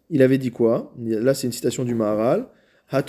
Il 0.09 0.23
avait 0.23 0.39
dit 0.39 0.51
quoi? 0.51 0.93
Là, 0.99 1.35
c'est 1.35 1.47
une 1.47 1.53
citation 1.53 1.85
du 1.85 1.95
Maharal. 1.95 2.49
La 2.93 3.03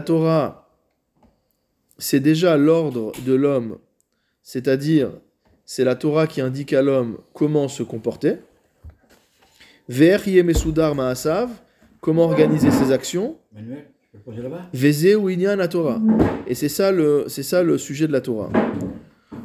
Torah, 0.00 0.68
c'est 1.98 2.20
déjà 2.20 2.56
l'ordre 2.56 3.12
de 3.26 3.34
l'homme, 3.34 3.78
c'est-à-dire, 4.42 5.10
c'est 5.66 5.84
la 5.84 5.94
Torah 5.94 6.26
qui 6.26 6.40
indique 6.40 6.72
à 6.72 6.80
l'homme 6.80 7.18
comment 7.34 7.68
se 7.68 7.82
comporter. 7.82 8.36
Ver 9.90 10.26
yemesudar 10.26 10.94
ma'asav, 10.94 11.50
comment 12.00 12.24
organiser 12.24 12.70
ses 12.70 12.92
actions. 12.92 13.36
Veze 14.72 15.16
ou 15.16 15.28
inyan 15.28 15.66
Torah. 15.68 16.00
Et 16.46 16.54
c'est 16.54 16.68
ça, 16.68 16.92
le, 16.92 17.24
c'est 17.28 17.42
ça 17.42 17.62
le 17.62 17.78
sujet 17.78 18.06
de 18.06 18.12
la 18.12 18.20
Torah. 18.20 18.50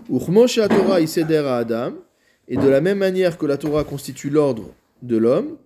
Torah 0.07 0.97
à 0.97 1.57
Adam, 1.57 1.93
et 2.47 2.57
de 2.57 2.67
la 2.67 2.81
même 2.81 2.97
manière 2.97 3.37
que 3.37 3.45
la 3.45 3.57
Torah 3.57 3.83
constitue 3.83 4.29
l'ordre 4.29 4.69
de 5.01 5.17
l'homme, 5.17 5.57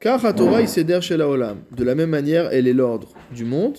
car 0.00 0.20
Torah 0.34 0.66
chez 0.66 1.00
shel 1.00 1.22
Olam. 1.22 1.58
De 1.76 1.84
la 1.84 1.94
même 1.94 2.10
manière, 2.10 2.48
elle 2.52 2.68
est 2.68 2.72
l'ordre 2.72 3.08
du 3.34 3.44
monde. 3.44 3.78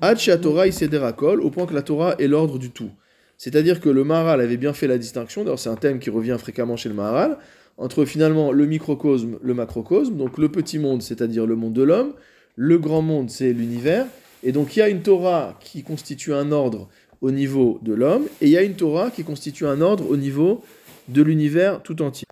Ad 0.00 0.18
Torah 0.40 0.64
à 0.64 1.12
Kol, 1.12 1.40
au 1.42 1.50
point 1.50 1.66
que 1.66 1.74
la 1.74 1.82
Torah 1.82 2.14
est 2.18 2.26
l'ordre 2.26 2.58
du 2.58 2.70
tout. 2.70 2.90
C'est-à-dire 3.36 3.80
que 3.80 3.88
le 3.88 4.04
Maharal 4.04 4.40
avait 4.40 4.56
bien 4.56 4.72
fait 4.72 4.86
la 4.86 4.98
distinction, 4.98 5.44
d'ailleurs 5.44 5.58
c'est 5.58 5.70
un 5.70 5.76
thème 5.76 5.98
qui 5.98 6.10
revient 6.10 6.36
fréquemment 6.38 6.76
chez 6.76 6.88
le 6.88 6.94
Maharal, 6.94 7.38
entre 7.78 8.04
finalement 8.04 8.52
le 8.52 8.66
microcosme, 8.66 9.38
le 9.42 9.54
macrocosme, 9.54 10.16
donc 10.16 10.36
le 10.36 10.50
petit 10.50 10.78
monde, 10.78 11.00
c'est-à-dire 11.00 11.46
le 11.46 11.56
monde 11.56 11.72
de 11.72 11.82
l'homme, 11.82 12.12
le 12.56 12.78
grand 12.78 13.02
monde, 13.02 13.30
c'est 13.30 13.52
l'univers, 13.52 14.06
et 14.42 14.52
donc 14.52 14.76
il 14.76 14.80
y 14.80 14.82
a 14.82 14.88
une 14.88 15.02
Torah 15.02 15.58
qui 15.60 15.82
constitue 15.82 16.32
un 16.32 16.52
ordre 16.52 16.88
au 17.20 17.30
niveau 17.30 17.78
de 17.82 17.92
l'homme, 17.92 18.26
et 18.40 18.46
il 18.46 18.50
y 18.50 18.56
a 18.56 18.62
une 18.62 18.74
Torah 18.74 19.10
qui 19.10 19.24
constitue 19.24 19.66
un 19.66 19.80
ordre 19.80 20.08
au 20.08 20.16
niveau 20.16 20.62
de 21.08 21.22
l'univers 21.22 21.82
tout 21.82 22.02
entier. 22.02 22.26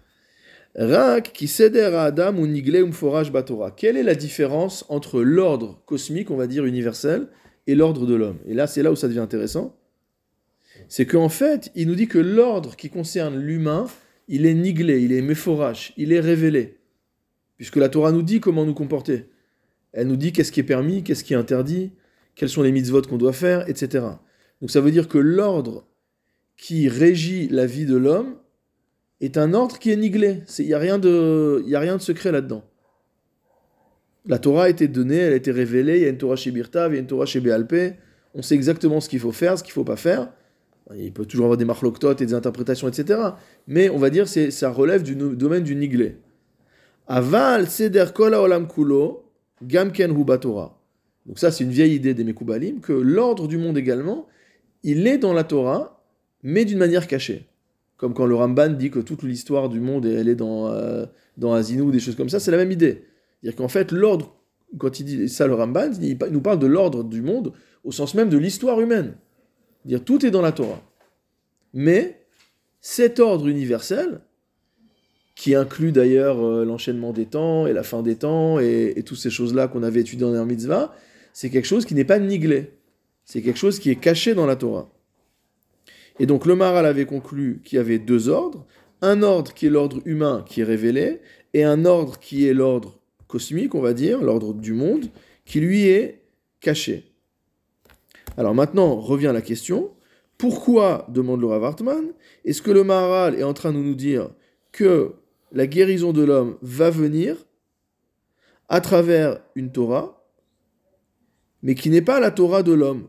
Rak 0.79 1.33
qui 1.33 1.51
à 1.63 2.05
Adam 2.05 2.37
ou 2.37 2.47
niglé 2.47 2.83
ou 2.83 2.93
forage 2.93 3.33
batora. 3.33 3.73
Quelle 3.73 3.97
est 3.97 4.05
la 4.05 4.15
différence 4.15 4.85
entre 4.89 5.23
l'ordre 5.23 5.83
cosmique, 5.87 6.31
on 6.31 6.37
va 6.37 6.47
dire 6.47 6.65
universel, 6.67 7.27
et 7.67 7.75
l'ordre 7.75 8.07
de 8.07 8.15
l'homme? 8.15 8.39
Et 8.47 8.55
là, 8.55 8.67
c'est 8.67 8.83
là 8.83 8.93
où 8.93 8.97
ça 8.97 9.09
devient 9.09 9.19
intéressant. 9.19 9.75
C'est 10.89 11.07
qu'en 11.07 11.29
fait, 11.29 11.73
il 11.75 11.89
nous 11.89 11.97
dit 11.97 12.07
que 12.07 12.19
l'ordre 12.19 12.77
qui 12.77 12.91
concerne 12.91 13.39
l'humain, 13.39 13.87
il 14.29 14.47
est 14.47 14.55
niglé, 14.55 15.03
il 15.03 15.13
est 15.13 15.23
méphorage, 15.23 15.93
il 15.97 16.13
est 16.13 16.21
révélé. 16.21 16.77
Puisque 17.57 17.77
la 17.77 17.89
Torah 17.89 18.13
nous 18.13 18.23
dit 18.23 18.39
comment 18.39 18.65
nous 18.65 18.75
comporter. 18.75 19.27
Elle 19.93 20.07
nous 20.07 20.17
dit 20.17 20.33
qu'est-ce 20.33 20.53
qui 20.53 20.61
est 20.61 20.65
permis, 20.65 21.03
qu'est-ce 21.03 21.25
qui 21.25 21.35
est 21.35 21.37
interdit, 21.37 21.93
quels 22.35 22.49
sont 22.49 22.63
les 22.63 22.73
mitzvot 22.73 23.03
qu'on 23.03 23.19
doit 23.19 23.33
faire, 23.33 23.69
etc. 23.69 24.05
Donc 24.61 24.71
ça 24.71 24.81
veut 24.81 24.91
dire 24.91 25.09
que 25.09 25.19
l'ordre 25.19 25.87
qui 26.57 26.89
régit 26.89 27.49
la 27.49 27.67
vie 27.67 27.87
de 27.87 27.97
l'homme 27.97 28.37
est 29.21 29.37
un 29.37 29.55
ordre 29.55 29.79
qui 29.79 29.91
est 29.91 29.97
niglé. 29.97 30.43
Il 30.59 30.67
n'y 30.67 30.75
a, 30.75 30.79
rien 30.79 30.99
de, 30.99 31.65
a 31.73 31.81
rien 31.81 31.97
de 31.97 32.03
secret 32.03 32.33
là-dedans. 32.33 32.65
La 34.27 34.39
Torah 34.39 34.65
a 34.65 34.69
été 34.69 34.89
donnée, 34.89 35.17
elle 35.17 35.33
a 35.33 35.37
été 35.37 35.51
révélée, 35.51 35.97
il 35.97 36.03
y 36.03 36.05
a 36.05 36.09
une 36.09 36.19
Torah 36.19 36.37
chez 36.37 36.51
Birtav, 36.51 36.93
il 36.93 36.97
y 36.97 36.99
a 36.99 37.01
une 37.01 37.07
Torah 37.07 37.25
chez 37.25 37.41
Béalpé, 37.41 37.95
on 38.35 38.43
sait 38.43 38.55
exactement 38.55 39.01
ce 39.01 39.09
qu'il 39.09 39.21
faut 39.21 39.33
faire, 39.33 39.57
ce 39.59 39.63
qu'il 39.63 39.71
ne 39.71 39.75
faut 39.75 39.85
pas 39.85 39.97
faire. 39.97 40.31
Il 40.97 41.13
peut 41.13 41.27
toujours 41.27 41.47
avoir 41.47 41.57
des 41.57 41.65
marloctotes 41.65 42.21
et 42.23 42.27
des 42.27 42.35
interprétations, 42.35 42.89
etc. 42.89 43.21
Mais 43.67 43.89
on 43.91 43.99
va 43.99 44.11
dire 44.11 44.31
que 44.31 44.51
ça 44.51 44.71
relève 44.71 45.03
du 45.03 45.15
domaine 45.15 45.63
du 45.63 45.75
niglé. 45.75 46.17
Aval 47.07 47.69
seder 47.69 48.13
kola 48.15 48.43
olam 48.43 48.69
kulo, 48.69 49.28
gamken. 49.63 50.13
Donc 50.13 51.39
ça, 51.39 51.51
c'est 51.51 51.65
une 51.65 51.71
vieille 51.71 51.95
idée 51.95 52.15
des 52.15 52.25
Mekoubalim, 52.25 52.81
que 52.81 52.93
l'ordre 52.93 53.49
du 53.49 53.59
monde 53.59 53.77
également, 53.77 54.27
il 54.83 55.07
est 55.07 55.19
dans 55.19 55.33
la 55.33 55.45
Torah, 55.45 56.05
mais 56.43 56.65
d'une 56.65 56.79
manière 56.79 57.07
cachée. 57.07 57.47
Comme 57.97 58.15
quand 58.15 58.27
le 58.27 58.35
Ramban 58.35 58.71
dit 58.71 58.91
que 58.91 59.01
toute 59.01 59.23
l'histoire 59.23 59.69
du 59.69 59.81
monde, 59.81 60.07
elle 60.07 60.29
est 60.29 60.37
dans, 60.37 60.69
euh, 60.69 61.05
dans 61.37 61.53
Azinu, 61.53 61.91
des 61.91 62.01
choses 62.01 62.17
comme 62.17 62.29
ça, 62.29 62.41
c'est 62.41 62.51
la 62.51 62.57
même 62.57 62.71
idée. 62.71 63.05
C'est-à-dire 63.43 63.57
qu'en 63.57 63.69
fait, 63.69 63.93
l'ordre, 63.93 64.37
quand 64.79 65.01
il 65.01 65.05
dit 65.05 65.29
ça, 65.29 65.47
le 65.47 65.55
Ramban, 65.55 65.91
il 66.01 66.17
nous 66.31 66.41
parle 66.41 66.59
de 66.59 66.67
l'ordre 66.67 67.03
du 67.05 67.23
monde 67.23 67.53
au 67.85 67.93
sens 67.93 68.15
même 68.15 68.29
de 68.29 68.39
l'histoire 68.39 68.81
humaine. 68.81 69.15
Dire 69.85 70.05
tout 70.05 70.25
est 70.25 70.31
dans 70.31 70.43
la 70.43 70.53
Torah. 70.53 70.81
Mais 71.75 72.25
cet 72.81 73.19
ordre 73.19 73.49
universel, 73.49 74.21
qui 75.39 75.55
inclut 75.55 75.93
d'ailleurs 75.93 76.45
euh, 76.45 76.65
l'enchaînement 76.65 77.13
des 77.13 77.25
temps 77.25 77.69
et 77.69 77.73
la 77.73 77.85
fin 77.85 78.03
des 78.03 78.17
temps 78.17 78.59
et, 78.59 79.01
toutes 79.07 79.19
ces 79.19 79.31
choses-là 79.31 79.69
qu'on 79.69 79.85
avait 79.85 80.01
étudiées 80.01 80.27
dans 80.27 80.33
les 80.33 80.45
mitzvah, 80.45 80.93
c'est 81.33 81.49
quelque 81.49 81.65
chose 81.65 81.85
qui 81.85 81.95
n'est 81.95 82.05
pas 82.05 82.19
niglé. 82.19 82.73
C'est 83.25 83.41
quelque 83.41 83.57
chose 83.57 83.79
qui 83.79 83.89
est 83.91 84.01
caché 84.01 84.35
dans 84.35 84.47
la 84.47 84.57
Torah. 84.57 84.91
Et 86.19 86.27
donc 86.27 86.45
le 86.45 86.57
Maral 86.57 86.87
avait 86.87 87.05
conclu 87.05 87.61
qu'il 87.65 87.77
y 87.77 87.79
avait 87.79 88.01
deux 88.01 88.29
ordres, 88.29 88.67
un 89.01 89.23
ordre 89.23 89.55
qui 89.55 89.67
est 89.67 89.71
l'ordre 89.71 90.01
humain 90.07 90.45
qui 90.45 90.63
est 90.63 90.65
révélé, 90.65 91.21
et 91.55 91.63
un 91.63 91.85
ordre 91.85 92.19
qui 92.19 92.49
est 92.49 92.53
l'ordre 92.53 92.99
cosmique, 93.29 93.77
on 93.77 93.81
va 93.81 93.95
dire, 93.95 94.21
l'ordre 94.21 94.53
du 94.55 94.73
monde, 94.73 95.05
qui 95.45 95.61
lui 95.61 95.87
est 95.87 96.21
caché. 96.61 97.13
Alors 98.37 98.57
maintenant 98.57 98.97
revient 98.97 99.31
la 99.33 99.43
question, 99.43 99.93
pourquoi, 100.37 101.07
demande 101.09 101.41
le 101.41 101.47
Rav 101.47 101.63
Hartman, 101.63 102.07
est-ce 102.45 102.61
que 102.61 102.73
le 102.73 102.83
Maharal 102.83 103.37
est 103.37 103.45
en 103.45 103.55
train 103.55 103.73
de 103.73 103.79
nous 103.79 103.95
dire 103.95 104.31
que 104.73 105.15
la 105.53 105.67
guérison 105.67 106.13
de 106.13 106.23
l'homme 106.23 106.59
va 106.63 106.91
venir 106.91 107.37
à 108.69 108.81
travers 108.81 109.41
une 109.55 109.73
Torah, 109.73 110.25
mais 111.63 111.75
qui 111.75 111.91
n'est 111.91 112.03
pas 112.03 112.21
la 112.21 112.31
Torah 112.31 112.63
de 112.63 112.73
l'homme 112.73 113.09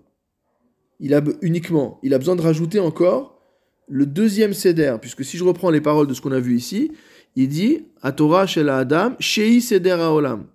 il 0.99 1.13
a 1.13 1.21
uniquement, 1.41 1.99
il 2.03 2.13
a 2.13 2.17
besoin 2.17 2.35
de 2.35 2.41
rajouter 2.41 2.79
encore 2.79 3.39
le 3.87 4.05
deuxième 4.05 4.53
seder, 4.53 4.97
puisque 5.01 5.25
si 5.25 5.37
je 5.37 5.43
reprends 5.43 5.69
les 5.69 5.81
paroles 5.81 6.07
de 6.07 6.13
ce 6.13 6.21
qu'on 6.21 6.31
a 6.31 6.39
vu 6.39 6.55
ici, 6.55 6.91
il 7.35 7.47
dit 7.47 7.85
à 8.01 8.11
Torah 8.11 8.45
chez 8.45 8.63
la 8.63 8.77
Adam, 8.77 9.13
Shei 9.19 9.61
seder 9.61 9.93
Olam. 9.93 10.47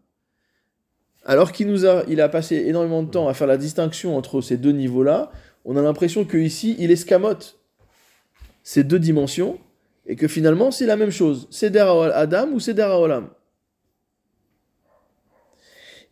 Alors 1.25 1.53
qu'il 1.53 1.69
nous 1.69 1.87
a, 1.87 2.05
il 2.09 2.21
a 2.21 2.29
passé 2.29 2.57
énormément 2.57 3.03
de 3.03 3.11
temps 3.11 3.29
à 3.29 3.35
faire 3.35 3.47
la 3.47 3.57
distinction 3.57 4.17
entre 4.17 4.43
ces 4.43 4.59
deux 4.59 4.73
niveaux-là, 4.73 5.33
on 5.65 5.77
a 5.77 5.83
l'impression 5.83 6.25
que 6.25 6.37
ici 6.37 6.77
il 6.79 6.91
escamote 6.91 7.59
ces 8.63 8.85
deux 8.85 8.99
dimensions 8.99 9.59
et 10.07 10.17
que 10.17 10.29
finalement 10.29 10.71
c'est 10.71 10.87
la 10.87 10.97
même 10.97 11.11
chose, 11.11 11.47
seder 11.51 11.87
Adam 12.15 12.49
ou 12.53 12.61
seder 12.61 12.89
Olam. 12.91 13.31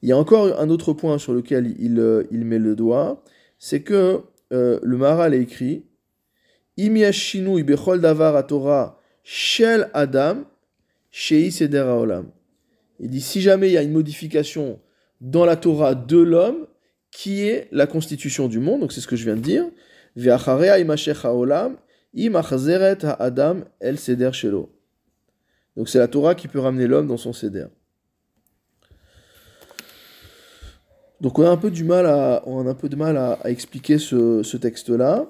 Il 0.02 0.08
y 0.08 0.12
a 0.12 0.18
encore 0.18 0.58
un 0.60 0.68
autre 0.68 0.92
point 0.92 1.18
sur 1.18 1.32
lequel 1.32 1.76
il, 1.78 2.00
euh, 2.00 2.24
met 2.32 2.58
le 2.58 2.74
doigt, 2.74 3.22
c'est 3.58 3.82
que 3.82 4.22
euh, 4.52 4.80
le 4.82 4.96
Maharal 4.96 5.32
a 5.32 5.36
écrit 5.36 5.84
davar 6.76 8.46
Torah 8.46 9.00
shel 9.22 9.88
Adam 9.94 10.44
shei 11.10 11.50
olam. 11.72 12.30
Il 12.98 13.10
dit 13.10 13.20
si 13.20 13.40
jamais 13.40 13.68
il 13.68 13.72
y 13.72 13.78
a 13.78 13.82
une 13.82 13.92
modification 13.92 14.80
dans 15.20 15.44
la 15.44 15.56
Torah 15.56 15.94
de 15.94 16.18
l'homme, 16.18 16.66
qui 17.12 17.42
est 17.42 17.68
la 17.70 17.86
constitution 17.86 18.48
du 18.48 18.58
monde, 18.58 18.80
donc 18.80 18.92
c'est 18.92 19.00
ce 19.00 19.06
que 19.06 19.16
je 19.16 19.24
viens 19.24 19.36
de 19.36 19.40
dire, 19.40 19.66
ve'acharea 20.16 20.78
ha'adam 22.14 23.64
el 23.80 23.98
seder 23.98 24.32
shelo. 24.32 24.70
Donc 25.76 25.88
c'est 25.88 25.98
la 25.98 26.08
Torah 26.08 26.34
qui 26.34 26.48
peut 26.48 26.60
ramener 26.60 26.86
l'homme 26.86 27.06
dans 27.06 27.16
son 27.16 27.32
seder. 27.32 27.66
Donc 31.20 31.38
on 31.38 31.44
a 31.44 31.50
un 31.50 31.56
peu 31.56 31.70
du 31.70 31.84
mal 31.84 32.06
à, 32.06 32.42
on 32.46 32.66
a 32.66 32.70
un 32.70 32.74
peu 32.74 32.88
de 32.88 32.96
mal 32.96 33.16
à, 33.16 33.38
expliquer 33.44 33.98
ce, 33.98 34.56
texte-là. 34.56 35.26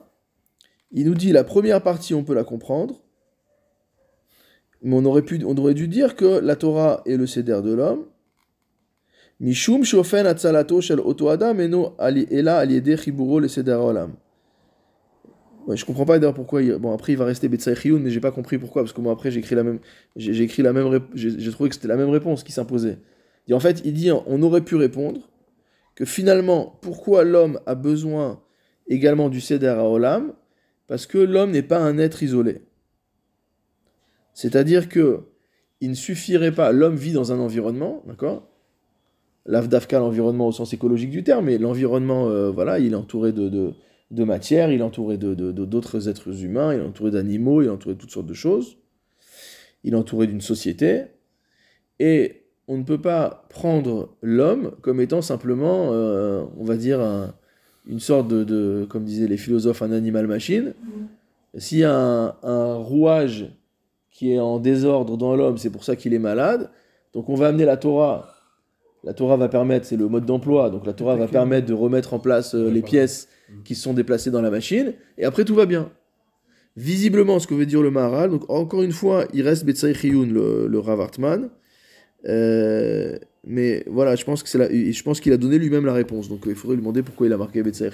Il 0.91 1.07
nous 1.07 1.15
dit 1.15 1.33
la 1.33 1.45
première 1.45 1.83
partie, 1.83 2.15
on 2.15 2.25
peut 2.25 2.35
la 2.35 2.45
comprendre, 2.45 3.03
mais 4.83 4.97
on 4.97 5.05
aurait, 5.05 5.23
pu, 5.23 5.43
on 5.45 5.57
aurait 5.57 5.75
dû 5.75 5.89
dire 5.89 6.17
que 6.17 6.41
la 6.41 6.57
Torah 6.57 7.03
est 7.07 7.17
le 7.17 7.27
céder 7.27 7.61
de 7.62 7.73
l'homme. 7.73 8.07
Mishum 9.39 9.85
shofen 9.85 10.27
atzalato 10.27 10.81
shel 10.81 11.01
oto 11.01 11.29
adam 11.29 11.61
eno 11.61 11.95
ela 11.99 12.59
aliede 12.59 12.97
chiburo 12.97 13.41
le 13.41 13.49
céder 13.49 13.75
olam. 13.75 14.15
Ouais, 15.66 15.76
je 15.76 15.85
comprends 15.85 16.04
pas 16.04 16.19
d'ailleurs 16.19 16.35
pourquoi. 16.35 16.62
Il... 16.62 16.75
Bon 16.75 16.92
après 16.92 17.12
il 17.12 17.19
va 17.19 17.25
rester 17.25 17.49
Betsai 17.49 17.75
Chiyun, 17.75 17.99
mais 17.99 18.11
j'ai 18.11 18.21
pas 18.21 18.33
compris 18.33 18.59
pourquoi 18.59 18.83
parce 18.83 18.92
que 18.92 19.00
moi 19.00 19.12
après 19.12 19.31
j'ai 19.31 19.40
écrit 19.40 19.54
la 19.54 19.62
même, 19.62 19.78
j'ai 20.16 20.47
la 20.62 20.73
même, 20.73 21.00
j'ai 21.14 21.50
trouvé 21.50 21.69
que 21.69 21.75
c'était 21.75 21.88
la 21.88 21.97
même 21.97 22.11
réponse 22.11 22.42
qui 22.42 22.52
s'imposait. 22.52 22.99
Et 23.49 23.54
en 23.54 23.61
fait 23.61 23.83
il 23.85 23.92
dit 23.92 24.11
on 24.11 24.42
aurait 24.42 24.62
pu 24.62 24.76
répondre 24.76 25.28
que 25.95 26.04
finalement, 26.04 26.78
pourquoi 26.81 27.25
l'homme 27.25 27.61
a 27.66 27.75
besoin 27.75 28.40
également 28.88 29.28
du 29.28 29.40
Seder 29.40 29.69
à 29.69 29.85
Olam? 29.85 30.33
Parce 30.87 31.07
que 31.07 31.19
l'homme 31.19 31.50
n'est 31.52 31.62
pas 31.62 31.78
un 31.78 31.99
être 31.99 32.23
isolé. 32.23 32.62
C'est-à-dire 34.35 34.88
que 34.88 35.21
il 35.81 35.90
ne 35.90 35.95
suffirait 35.95 36.52
pas, 36.52 36.71
l'homme 36.71 36.95
vit 36.95 37.12
dans 37.12 37.33
un 37.33 37.40
environnement, 37.40 38.02
d'accord? 38.07 38.49
L'Avdafka, 39.47 39.99
l'environnement 39.99 40.47
au 40.47 40.52
sens 40.52 40.73
écologique 40.73 41.11
du 41.11 41.25
terme, 41.25 41.47
mais 41.47 41.59
l'environnement, 41.59 42.28
euh, 42.28 42.50
voilà, 42.50 42.78
il 42.78 42.92
est 42.92 42.97
entouré 42.97 43.33
de, 43.33 43.73
matière, 44.12 44.71
il 44.71 44.81
est 44.81 44.85
entouré 44.85 45.16
de, 45.16 45.35
d'autres 45.52 46.09
êtres 46.09 46.45
humains, 46.45 46.75
il 46.75 46.81
est 46.81 46.85
entouré 46.85 47.11
d'animaux, 47.11 47.62
il 47.62 47.66
est 47.66 47.71
entouré 47.71 47.95
de 47.95 48.00
toutes 48.00 48.11
sortes 48.11 48.26
de 48.26 48.35
choses. 48.35 48.76
Il 49.85 49.95
est 49.95 49.97
entouré 49.97 50.26
d'une 50.26 50.40
société. 50.40 51.04
Et 51.99 52.42
on 52.69 52.78
ne 52.78 52.85
peut 52.85 53.00
pas 53.00 53.47
prendre 53.49 54.16
l'homme 54.23 54.73
comme 54.83 55.00
étant 55.00 55.23
simplement, 55.23 55.90
euh, 55.92 56.45
on 56.59 56.64
va 56.64 56.76
dire, 56.76 57.00
une 57.87 58.00
sorte 58.00 58.28
de, 58.28 58.87
comme 58.88 59.04
disaient 59.04 59.26
les 59.26 59.37
philosophes, 59.37 59.83
un 59.83 59.92
animal-machine. 59.92 60.75
S'il 61.57 61.78
y 61.78 61.85
a 61.85 62.37
un, 62.42 62.75
rouage 62.75 63.50
qui 64.11 64.33
est 64.33 64.38
en 64.38 64.59
désordre 64.59 65.16
dans 65.16 65.37
l'homme, 65.37 65.59
c'est 65.59 65.71
pour 65.71 65.85
ça 65.85 65.97
qu'il 65.97 66.14
est 66.14 66.19
malade. 66.19 66.71
Donc 67.12 67.28
on 67.28 67.35
va 67.35 67.49
amener 67.49 67.64
la 67.64 67.76
Torah. 67.76 68.32
La 69.04 69.14
Torah 69.14 69.37
va 69.37 69.49
permettre, 69.49 69.87
c'est 69.87 69.97
le 69.97 70.09
mode 70.09 70.26
d'emploi, 70.26 70.71
donc 70.71 70.87
la 70.87 70.92
Torah 70.92 71.16
va 71.16 71.26
permettre 71.26 71.66
de 71.66 71.75
remettre 71.75 72.14
en 72.14 72.21
place 72.21 72.54
euh, 72.54 72.71
les 72.71 72.82
pièces 72.82 73.28
qui 73.64 73.75
sont 73.75 73.94
déplacées 73.94 74.30
dans 74.30 74.42
la 74.42 74.50
machine, 74.50 74.94
et 75.18 75.25
après 75.25 75.44
tout 75.44 75.54
va 75.54 75.66
bien. 75.66 75.90
Visiblement, 76.76 77.38
ce 77.38 77.47
que 77.47 77.54
veut 77.54 77.66
dire 77.66 77.82
le 77.82 77.90
Maharal, 77.90 78.30
donc 78.30 78.49
encore 78.49 78.82
une 78.82 78.92
fois, 78.92 79.26
il 79.35 79.42
reste 79.42 79.64
Betsai 79.64 79.92
le, 79.92 80.66
le 80.68 80.78
Rav 80.78 81.06
euh, 82.28 83.18
mais 83.44 83.82
voilà, 83.87 84.14
je 84.14 84.25
pense 84.25 84.42
que 84.42 84.49
c'est 84.49 84.92
je 84.92 85.02
pense 85.02 85.21
qu'il 85.21 85.32
a 85.32 85.37
donné 85.37 85.59
lui-même 85.59 85.85
la 85.85 85.92
réponse. 85.92 86.28
Donc 86.28 86.44
il 86.47 86.54
faudrait 86.54 86.76
lui 86.76 86.82
demander 86.82 87.02
pourquoi 87.02 87.26
il 87.26 87.32
a 87.32 87.37
marqué 87.37 87.62
Betsai 87.62 87.90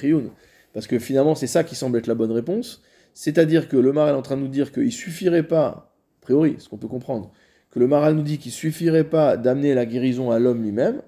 Parce 0.74 0.86
que 0.86 0.98
finalement, 0.98 1.34
c'est 1.34 1.46
ça 1.46 1.64
qui 1.64 1.74
semble 1.74 1.98
être 1.98 2.06
la 2.06 2.14
bonne 2.14 2.32
réponse. 2.32 2.82
C'est-à-dire 3.14 3.68
que 3.68 3.76
le 3.76 3.92
Maral 3.92 4.14
est 4.14 4.18
en 4.18 4.22
train 4.22 4.36
de 4.36 4.42
nous 4.42 4.48
dire 4.48 4.70
qu'il 4.70 4.92
suffirait 4.92 5.42
pas, 5.42 5.66
a 5.66 6.20
priori, 6.20 6.56
ce 6.58 6.68
qu'on 6.68 6.76
peut 6.76 6.88
comprendre, 6.88 7.32
le 7.78 7.86
Maral 7.86 8.14
nous 8.14 8.22
dit 8.22 8.38
qu'il 8.38 8.52
suffirait 8.52 9.04
pas 9.04 9.36
d'amener 9.36 9.74
la 9.74 9.86
guérison 9.86 10.30
à 10.30 10.38
l'homme 10.38 10.62
lui-même, 10.62 11.02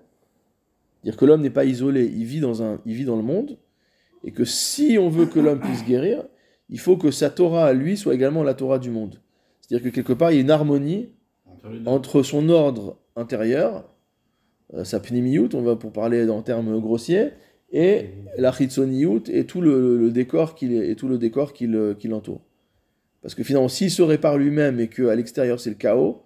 dire 1.04 1.16
que 1.16 1.24
l'homme 1.24 1.42
n'est 1.42 1.50
pas 1.50 1.64
isolé, 1.64 2.04
il 2.04 2.24
vit, 2.24 2.40
dans 2.40 2.62
un, 2.62 2.80
il 2.86 2.94
vit 2.94 3.04
dans 3.04 3.16
le 3.16 3.22
monde, 3.22 3.58
et 4.24 4.32
que 4.32 4.44
si 4.44 4.98
on 4.98 5.08
veut 5.08 5.26
que 5.26 5.40
l'homme 5.40 5.60
puisse 5.60 5.84
guérir, 5.84 6.24
il 6.68 6.78
faut 6.78 6.96
que 6.96 7.10
sa 7.10 7.30
Torah 7.30 7.66
à 7.66 7.72
lui 7.72 7.96
soit 7.96 8.14
également 8.14 8.42
la 8.42 8.54
Torah 8.54 8.78
du 8.78 8.90
monde. 8.90 9.20
C'est-à-dire 9.60 9.90
que 9.90 9.94
quelque 9.94 10.12
part, 10.12 10.30
il 10.30 10.36
y 10.36 10.38
a 10.38 10.42
une 10.42 10.50
harmonie 10.50 11.10
entre 11.86 12.22
son 12.22 12.48
ordre 12.48 12.98
intérieur, 13.16 13.84
euh, 14.74 14.84
sa 14.84 15.00
pnimiout, 15.00 15.54
on 15.54 15.62
va 15.62 15.76
pour 15.76 15.92
parler 15.92 16.28
en 16.28 16.42
termes 16.42 16.80
grossiers, 16.80 17.30
et 17.72 18.10
la 18.36 18.52
chitsoniout 18.52 19.28
et 19.28 19.46
tout 19.46 19.60
le, 19.60 20.10
décor 20.10 20.54
qui 20.54 20.74
et 20.74 20.96
tout 20.96 21.08
le 21.08 21.18
décor 21.18 21.52
qui 21.52 21.66
l'entoure. 21.66 22.40
Parce 23.22 23.34
que 23.34 23.44
finalement, 23.44 23.68
s'il 23.68 23.90
se 23.90 24.02
répare 24.02 24.38
lui-même 24.38 24.80
et 24.80 24.88
qu'à 24.88 25.14
l'extérieur 25.14 25.60
c'est 25.60 25.70
le 25.70 25.76
chaos, 25.76 26.22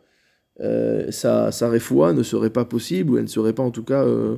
euh, 0.60 1.10
sa, 1.10 1.50
sa 1.52 1.68
refoua 1.68 2.12
ne 2.12 2.22
serait 2.22 2.50
pas 2.50 2.64
possible, 2.64 3.10
ou 3.12 3.16
elle 3.16 3.24
ne 3.24 3.28
serait 3.28 3.52
pas 3.52 3.62
en 3.62 3.70
tout 3.70 3.82
cas 3.84 4.04
euh, 4.04 4.36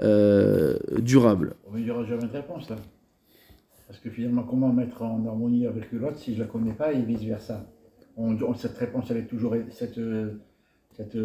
euh, 0.00 0.76
durable. 0.98 1.54
Mais 1.72 1.80
il 1.80 1.84
n'y 1.84 1.90
aura 1.90 2.04
jamais 2.04 2.26
de 2.26 2.32
réponse 2.32 2.68
là. 2.70 2.76
Parce 3.88 3.98
que 3.98 4.10
finalement, 4.10 4.44
comment 4.44 4.72
mettre 4.72 5.02
en 5.02 5.26
harmonie 5.26 5.66
avec 5.66 5.90
l'autre 5.92 6.16
si 6.18 6.32
je 6.34 6.38
ne 6.38 6.44
la 6.44 6.48
connais 6.50 6.72
pas 6.72 6.92
et 6.92 7.02
vice-versa? 7.02 7.66
On, 8.16 8.36
on- 8.42 8.54
Cette 8.54 8.78
réponse, 8.78 9.06
elle 9.10 9.16
est 9.18 9.26
toujours. 9.26 9.56
Cette, 9.70 9.98
cette, 10.96 11.16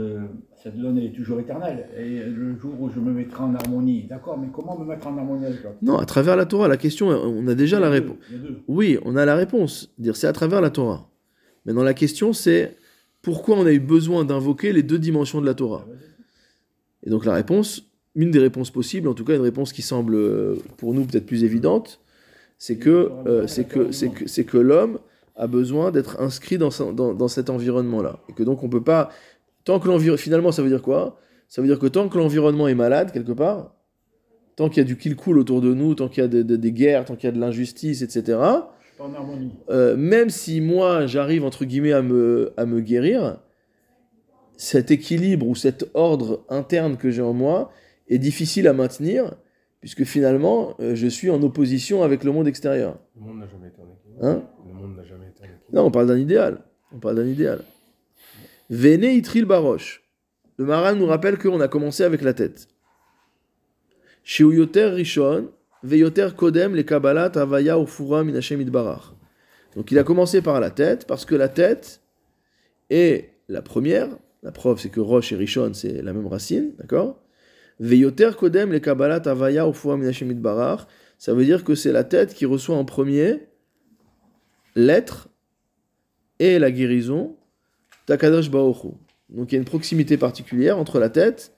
cette 0.63 0.77
donne 0.79 0.97
elle 0.97 1.05
est 1.05 1.11
toujours 1.15 1.39
éternelle. 1.39 1.89
Et 1.97 2.23
le 2.23 2.57
jour 2.57 2.73
où 2.79 2.89
je 2.89 2.99
me 2.99 3.11
mettrai 3.11 3.43
en 3.43 3.53
harmonie, 3.53 4.05
d'accord, 4.09 4.37
mais 4.39 4.47
comment 4.51 4.77
me 4.79 4.85
mettre 4.85 5.05
en 5.07 5.15
harmonie 5.17 5.45
avec 5.45 5.63
l'autre? 5.63 5.75
Non, 5.83 5.97
à 5.97 6.05
travers 6.05 6.35
la 6.35 6.45
Torah, 6.45 6.67
la 6.67 6.77
question, 6.77 7.09
on 7.09 7.45
a 7.47 7.53
déjà 7.53 7.79
la 7.79 7.89
réponse. 7.91 8.17
Oui, 8.67 8.97
on 9.05 9.15
a 9.15 9.25
la 9.25 9.35
réponse. 9.35 9.93
Dire 9.99 10.15
c'est 10.15 10.27
à 10.27 10.33
travers 10.33 10.61
la 10.61 10.69
Torah. 10.71 11.09
Maintenant, 11.65 11.83
la 11.83 11.93
question 11.93 12.33
c'est 12.33 12.75
pourquoi 13.25 13.57
on 13.57 13.65
a 13.65 13.71
eu 13.71 13.79
besoin 13.79 14.23
d'invoquer 14.23 14.71
les 14.71 14.83
deux 14.83 14.99
dimensions 14.99 15.41
de 15.41 15.47
la 15.47 15.55
Torah. 15.55 15.87
Ah. 15.89 15.93
Et 17.01 17.09
donc 17.09 17.25
la 17.25 17.33
réponse, 17.33 17.89
une 18.13 18.29
des 18.29 18.37
réponses 18.37 18.69
possibles, 18.69 19.07
en 19.07 19.15
tout 19.15 19.25
cas 19.25 19.35
une 19.35 19.41
réponse 19.41 19.73
qui 19.73 19.81
semble 19.81 20.13
euh, 20.13 20.57
pour 20.77 20.93
nous 20.93 21.05
peut-être 21.05 21.25
plus 21.25 21.43
évidente, 21.43 22.01
c'est 22.59 22.77
que 22.77 23.09
euh, 23.25 23.47
c'est 23.47 23.65
que 24.45 24.57
l'homme 24.59 24.99
a 25.35 25.47
besoin 25.47 25.89
d'être 25.89 26.21
inscrit 26.21 26.59
dans, 26.59 26.69
cet 27.27 27.49
environnement-là, 27.49 28.19
et 28.29 28.33
que 28.33 28.43
donc 28.43 28.61
on 28.61 28.69
peut 28.69 28.83
pas 28.83 29.09
tant 29.63 29.79
que 29.79 29.87
l'environnement 29.87 30.21
finalement 30.21 30.51
ça 30.51 30.61
veut 30.61 30.69
dire 30.69 30.83
quoi? 30.83 31.19
Ça 31.47 31.63
veut 31.63 31.67
dire 31.67 31.79
que 31.79 31.87
tant 31.87 32.09
que 32.09 32.19
l'environnement 32.19 32.67
est 32.67 32.75
malade 32.75 33.11
quelque 33.11 33.31
part, 33.31 33.73
tant 34.55 34.69
qu'il 34.69 34.77
y 34.77 34.85
a 34.85 34.87
du 34.87 34.97
kill 34.97 35.15
cool 35.15 35.39
autour 35.39 35.61
de 35.61 35.73
nous, 35.73 35.95
tant 35.95 36.09
qu'il 36.09 36.21
y 36.21 36.25
a 36.25 36.27
de- 36.27 36.43
de- 36.43 36.57
des 36.57 36.71
guerres, 36.71 37.05
tant 37.05 37.15
qu'il 37.15 37.25
y 37.27 37.33
a 37.33 37.35
de 37.35 37.39
l'injustice, 37.39 38.03
etc. 38.03 38.37
Je 38.97 39.03
suis 39.03 39.11
pas 39.11 39.17
en 39.17 39.21
harmonie. 39.21 39.51
Euh, 39.69 39.97
même 39.97 40.29
si 40.29 40.61
moi 40.61 41.05
j'arrive 41.05 41.43
entre 41.43 41.65
guillemets 41.65 41.91
à 41.91 42.01
me, 42.01 42.53
à 42.57 42.65
me 42.65 42.79
guérir, 42.79 43.39
cet 44.57 44.91
équilibre 44.91 45.47
ou 45.47 45.55
cet 45.55 45.89
ordre 45.93 46.45
interne 46.49 46.97
que 46.97 47.11
j'ai 47.11 47.21
en 47.21 47.33
moi 47.33 47.71
est 48.07 48.19
difficile 48.19 48.67
à 48.67 48.73
maintenir, 48.73 49.35
puisque 49.81 50.05
finalement 50.05 50.75
euh, 50.79 50.95
je 50.95 51.07
suis 51.07 51.29
en 51.29 51.41
opposition 51.43 52.03
avec 52.03 52.23
le 52.23 52.31
monde 52.31 52.47
extérieur. 52.47 52.97
Le 53.15 53.21
monde 53.21 53.39
n'a 53.39 53.47
jamais 53.47 53.67
été 53.67 53.81
en 53.81 53.91
équilibre. 53.91 54.25
Hein 54.25 54.43
Le 54.65 54.73
monde 54.73 54.95
n'a 54.95 55.03
jamais 55.03 55.27
été 55.27 55.41
en 55.41 55.45
équilibre. 55.45 55.65
Non, 55.73 55.83
on 55.83 55.91
parle 55.91 56.07
d'un 56.07 56.17
idéal. 56.17 56.61
On 56.93 56.99
parle 56.99 57.15
d'un 57.17 57.27
idéal. 57.27 57.61
Véné 58.69 59.13
itril 59.15 59.45
baroche. 59.45 60.03
Le 60.57 60.65
Maral 60.65 60.95
nous 60.97 61.05
rappelle 61.05 61.37
qu'on 61.37 61.59
a 61.59 61.67
commencé 61.67 62.03
avec 62.03 62.21
la 62.21 62.33
tête. 62.33 62.69
Chez 64.23 64.43
Yoter 64.43 64.85
Rishon, 64.85 65.49
Veyoter 65.85 66.29
Kodem, 66.35 66.75
les 66.75 66.83
Kabbalat, 66.83 67.31
Avaya, 67.35 67.79
Ufura, 67.79 68.23
Minashem 68.23 68.59
Idbarach. 68.59 69.13
Donc 69.75 69.91
il 69.91 69.99
a 69.99 70.03
commencé 70.03 70.41
par 70.41 70.59
la 70.59 70.71
tête, 70.71 71.05
parce 71.05 71.25
que 71.25 71.35
la 71.35 71.47
tête 71.47 72.01
est 72.89 73.29
la 73.49 73.61
première. 73.61 74.09
La 74.41 74.51
preuve, 74.51 74.79
c'est 74.79 74.89
que 74.89 74.99
Roche 74.99 75.31
et 75.31 75.35
Rishon, 75.35 75.73
c'est 75.73 76.01
la 76.01 76.13
même 76.13 76.25
racine, 76.25 76.71
d'accord? 76.79 77.21
Veyoter 77.79 78.31
Kodem, 78.37 78.71
les 78.71 78.81
Kabbalat, 78.81 79.21
Avaya, 79.25 79.67
Ufura, 79.67 79.95
Minashem 79.95 80.31
Idbarach. 80.31 80.87
Ça 81.19 81.33
veut 81.33 81.45
dire 81.45 81.63
que 81.63 81.75
c'est 81.75 81.91
la 81.91 82.03
tête 82.03 82.33
qui 82.33 82.45
reçoit 82.45 82.75
en 82.75 82.85
premier 82.85 83.47
l'être 84.75 85.29
et 86.39 86.57
la 86.57 86.71
guérison 86.71 87.37
d'Akadosh 88.07 88.47
Hu. 88.47 88.89
Donc 89.29 89.51
il 89.51 89.53
y 89.53 89.55
a 89.55 89.59
une 89.59 89.65
proximité 89.65 90.17
particulière 90.17 90.77
entre 90.77 90.99
la 90.99 91.09
tête 91.09 91.54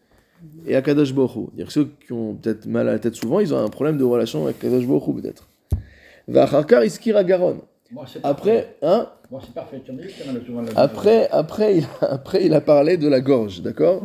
et 0.66 0.76
Akadosh 0.76 1.12
Hu. 1.12 1.16
C'est-à-dire 1.16 1.72
ceux 1.72 1.90
qui 2.06 2.14
ont 2.14 2.36
peut-être 2.36 2.66
mal 2.66 2.88
à 2.90 2.94
la 2.94 3.00
tête 3.00 3.16
souvent, 3.16 3.40
ils 3.40 3.54
ont 3.54 3.58
un 3.58 3.70
problème 3.70 3.98
de 3.98 4.04
relation 4.04 4.46
avec 4.46 4.58
Akadosh 4.58 4.84
Hu 4.84 5.22
peut-être. 5.22 5.48
Vacharkar 6.28 6.84
iskira 6.84 7.24
garon. 7.24 7.62
Moi, 7.92 8.06
c'est 8.06 8.20
Après, 8.24 8.76
hein, 8.82 9.08
parfait. 9.08 9.12
Moi, 9.32 9.42
c'est 9.46 9.54
parfait. 9.54 9.82
Tu 9.86 9.92
en 9.92 9.98
as 9.98 10.02
dit 10.02 10.08
qu'il 10.08 10.26
y 10.26 10.30
en 10.30 10.36
a 10.36 10.46
souvent 10.46 10.62
la- 10.62 10.80
après, 10.82 11.30
après, 11.30 11.78
il 11.78 11.88
a, 12.02 12.06
après, 12.12 12.46
il 12.46 12.54
a 12.54 12.60
parlé 12.62 12.98
de 12.98 13.08
la 13.08 13.22
gorge, 13.22 13.62
d'accord? 13.62 14.04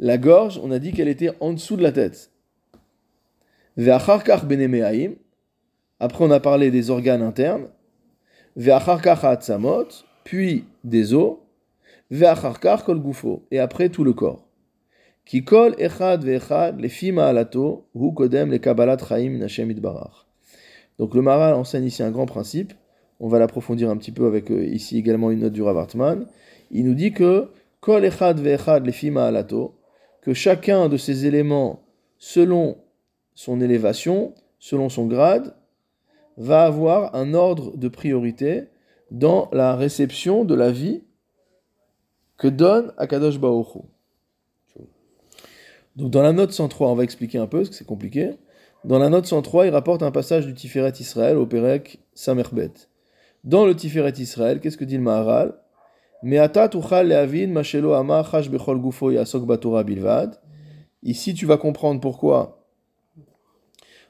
La 0.00 0.18
gorge, 0.18 0.60
on 0.62 0.72
a 0.72 0.80
dit 0.80 0.92
qu'elle 0.92 1.06
était 1.08 1.30
en 1.38 1.52
dessous 1.52 1.76
de 1.76 1.82
la 1.82 1.92
tête. 1.92 2.30
Ve'acharkar 3.76 4.44
benemehaim. 4.46 5.12
Après, 6.00 6.24
on 6.24 6.30
a 6.32 6.40
parlé 6.40 6.72
des 6.72 6.90
organes 6.90 7.22
internes. 7.22 7.68
Ve'acharkar 8.56 9.24
ha'atzamot, 9.24 9.86
puis 10.24 10.64
des 10.82 11.14
os. 11.14 11.36
Ve'acharkar 12.10 12.84
kol. 12.84 13.00
Et 13.52 13.60
après, 13.60 13.88
tout 13.88 14.02
le 14.02 14.12
corps. 14.12 14.41
Ki 15.24 15.44
kol 15.44 15.74
echad 15.78 16.24
ve'echad 16.24 16.80
lefi 16.80 17.12
ma'alato 17.12 17.86
hu 17.94 18.12
kodem 18.12 18.50
le 18.50 18.58
kabbalat 18.58 18.98
chaim 19.08 19.30
min 19.30 19.42
Hashem 19.42 19.70
itbarach. 19.70 20.26
Donc 20.98 21.14
le 21.14 21.22
Maral 21.22 21.54
enseigne 21.54 21.84
ici 21.84 22.02
un 22.02 22.10
grand 22.10 22.26
principe. 22.26 22.72
On 23.20 23.28
va 23.28 23.38
l'approfondir 23.38 23.88
un 23.88 23.96
petit 23.96 24.12
peu 24.12 24.26
avec 24.26 24.50
euh, 24.50 24.64
ici 24.64 24.98
également 24.98 25.30
une 25.30 25.40
note 25.40 25.52
du 25.52 25.62
Rav 25.62 25.78
Hartman. 25.78 26.26
Il 26.70 26.84
nous 26.84 26.94
dit 26.94 27.12
que 27.12 27.48
kol 27.80 28.04
echad 28.04 28.40
ve'echad 28.40 28.84
lefi 28.84 29.10
ma'alato, 29.10 29.74
que 30.22 30.34
chacun 30.34 30.88
de 30.88 30.96
ces 30.96 31.26
éléments, 31.26 31.82
selon 32.18 32.78
son 33.34 33.60
élévation, 33.60 34.34
selon 34.58 34.88
son 34.88 35.06
grade, 35.06 35.54
va 36.36 36.64
avoir 36.64 37.14
un 37.14 37.34
ordre 37.34 37.76
de 37.76 37.88
priorité 37.88 38.64
dans 39.10 39.48
la 39.52 39.76
réception 39.76 40.44
de 40.44 40.54
la 40.54 40.70
vie 40.70 41.02
que 42.38 42.48
donne 42.48 42.92
Akadosh 42.96 43.36
Hu. 43.36 43.91
Donc 45.96 46.10
dans 46.10 46.22
la 46.22 46.32
note 46.32 46.52
103, 46.52 46.88
on 46.88 46.94
va 46.94 47.04
expliquer 47.04 47.38
un 47.38 47.46
peu, 47.46 47.58
parce 47.58 47.70
que 47.70 47.74
c'est 47.74 47.86
compliqué. 47.86 48.30
Dans 48.84 48.98
la 48.98 49.08
note 49.08 49.26
103, 49.26 49.66
il 49.66 49.70
rapporte 49.70 50.02
un 50.02 50.10
passage 50.10 50.46
du 50.46 50.54
Tiferet 50.54 50.92
Israël 50.98 51.36
au 51.36 51.46
Perek 51.46 52.00
Samerbet. 52.14 52.72
Dans 53.44 53.66
le 53.66 53.74
Tiferet 53.76 54.14
Israël, 54.18 54.60
qu'est-ce 54.60 54.76
que 54.76 54.84
dit 54.84 54.96
le 54.96 55.02
Maharal? 55.02 55.54
Ici, 61.02 61.34
tu 61.34 61.46
vas 61.46 61.56
comprendre 61.56 62.00
pourquoi 62.00 62.58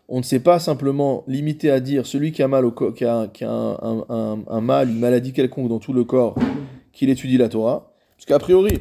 on 0.09 0.19
ne 0.19 0.23
s'est 0.23 0.41
pas 0.41 0.59
simplement 0.59 1.25
limité 1.27 1.71
à 1.71 1.81
dire 1.81 2.07
celui 2.07 2.33
qui 2.33 2.43
a 2.43 2.49
mal 2.49 2.67
au 2.67 2.73
qui 2.73 3.05
a, 3.05 3.31
un- 3.41 4.45
un 4.47 4.61
mal, 4.61 4.91
une 4.91 4.99
maladie 4.99 5.33
quelconque 5.33 5.69
dans 5.69 5.79
tout 5.79 5.95
le 5.95 6.05
corps, 6.05 6.35
qu'il 6.93 7.09
étudie 7.09 7.39
la 7.39 7.49
Torah. 7.49 7.95
Parce 8.17 8.27
qu'a 8.27 8.39
priori, 8.39 8.81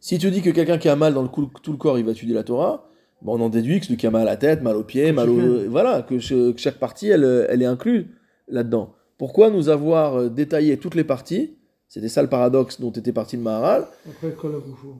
si 0.00 0.18
tu 0.18 0.30
dis 0.30 0.42
que 0.42 0.50
quelqu'un 0.50 0.78
qui 0.78 0.88
a 0.88 0.96
mal 0.96 1.14
dans 1.14 1.22
le 1.22 1.28
tout 1.28 1.72
le 1.72 1.78
corps, 1.78 1.98
il 1.98 2.04
va 2.04 2.12
étudier 2.12 2.34
la 2.34 2.44
Torah, 2.44 2.88
bon, 3.22 3.38
on 3.38 3.44
en 3.44 3.48
déduit 3.48 3.80
que 3.80 3.86
celui 3.86 3.96
qui 3.96 4.06
a 4.06 4.10
mal 4.10 4.22
à 4.22 4.24
la 4.24 4.36
tête, 4.36 4.62
mal 4.62 4.76
aux 4.76 4.84
pieds, 4.84 5.12
mal 5.12 5.28
au... 5.28 5.68
Voilà, 5.68 6.02
que, 6.02 6.18
chaque 6.18 6.78
partie, 6.78 7.08
elle, 7.08 7.46
elle 7.48 7.62
est 7.62 7.66
inclue 7.66 8.14
là-dedans. 8.48 8.94
Pourquoi 9.18 9.50
nous 9.50 9.68
avoir 9.68 10.16
euh, 10.16 10.28
détaillé 10.28 10.76
toutes 10.76 10.94
les 10.94 11.04
parties? 11.04 11.56
C'était 11.88 12.08
ça 12.08 12.20
le 12.20 12.28
paradoxe 12.28 12.80
dont 12.80 12.90
était 12.90 13.12
parti 13.12 13.36
le 13.36 13.42
Maharal. 13.42 13.86
Après. 14.08 14.34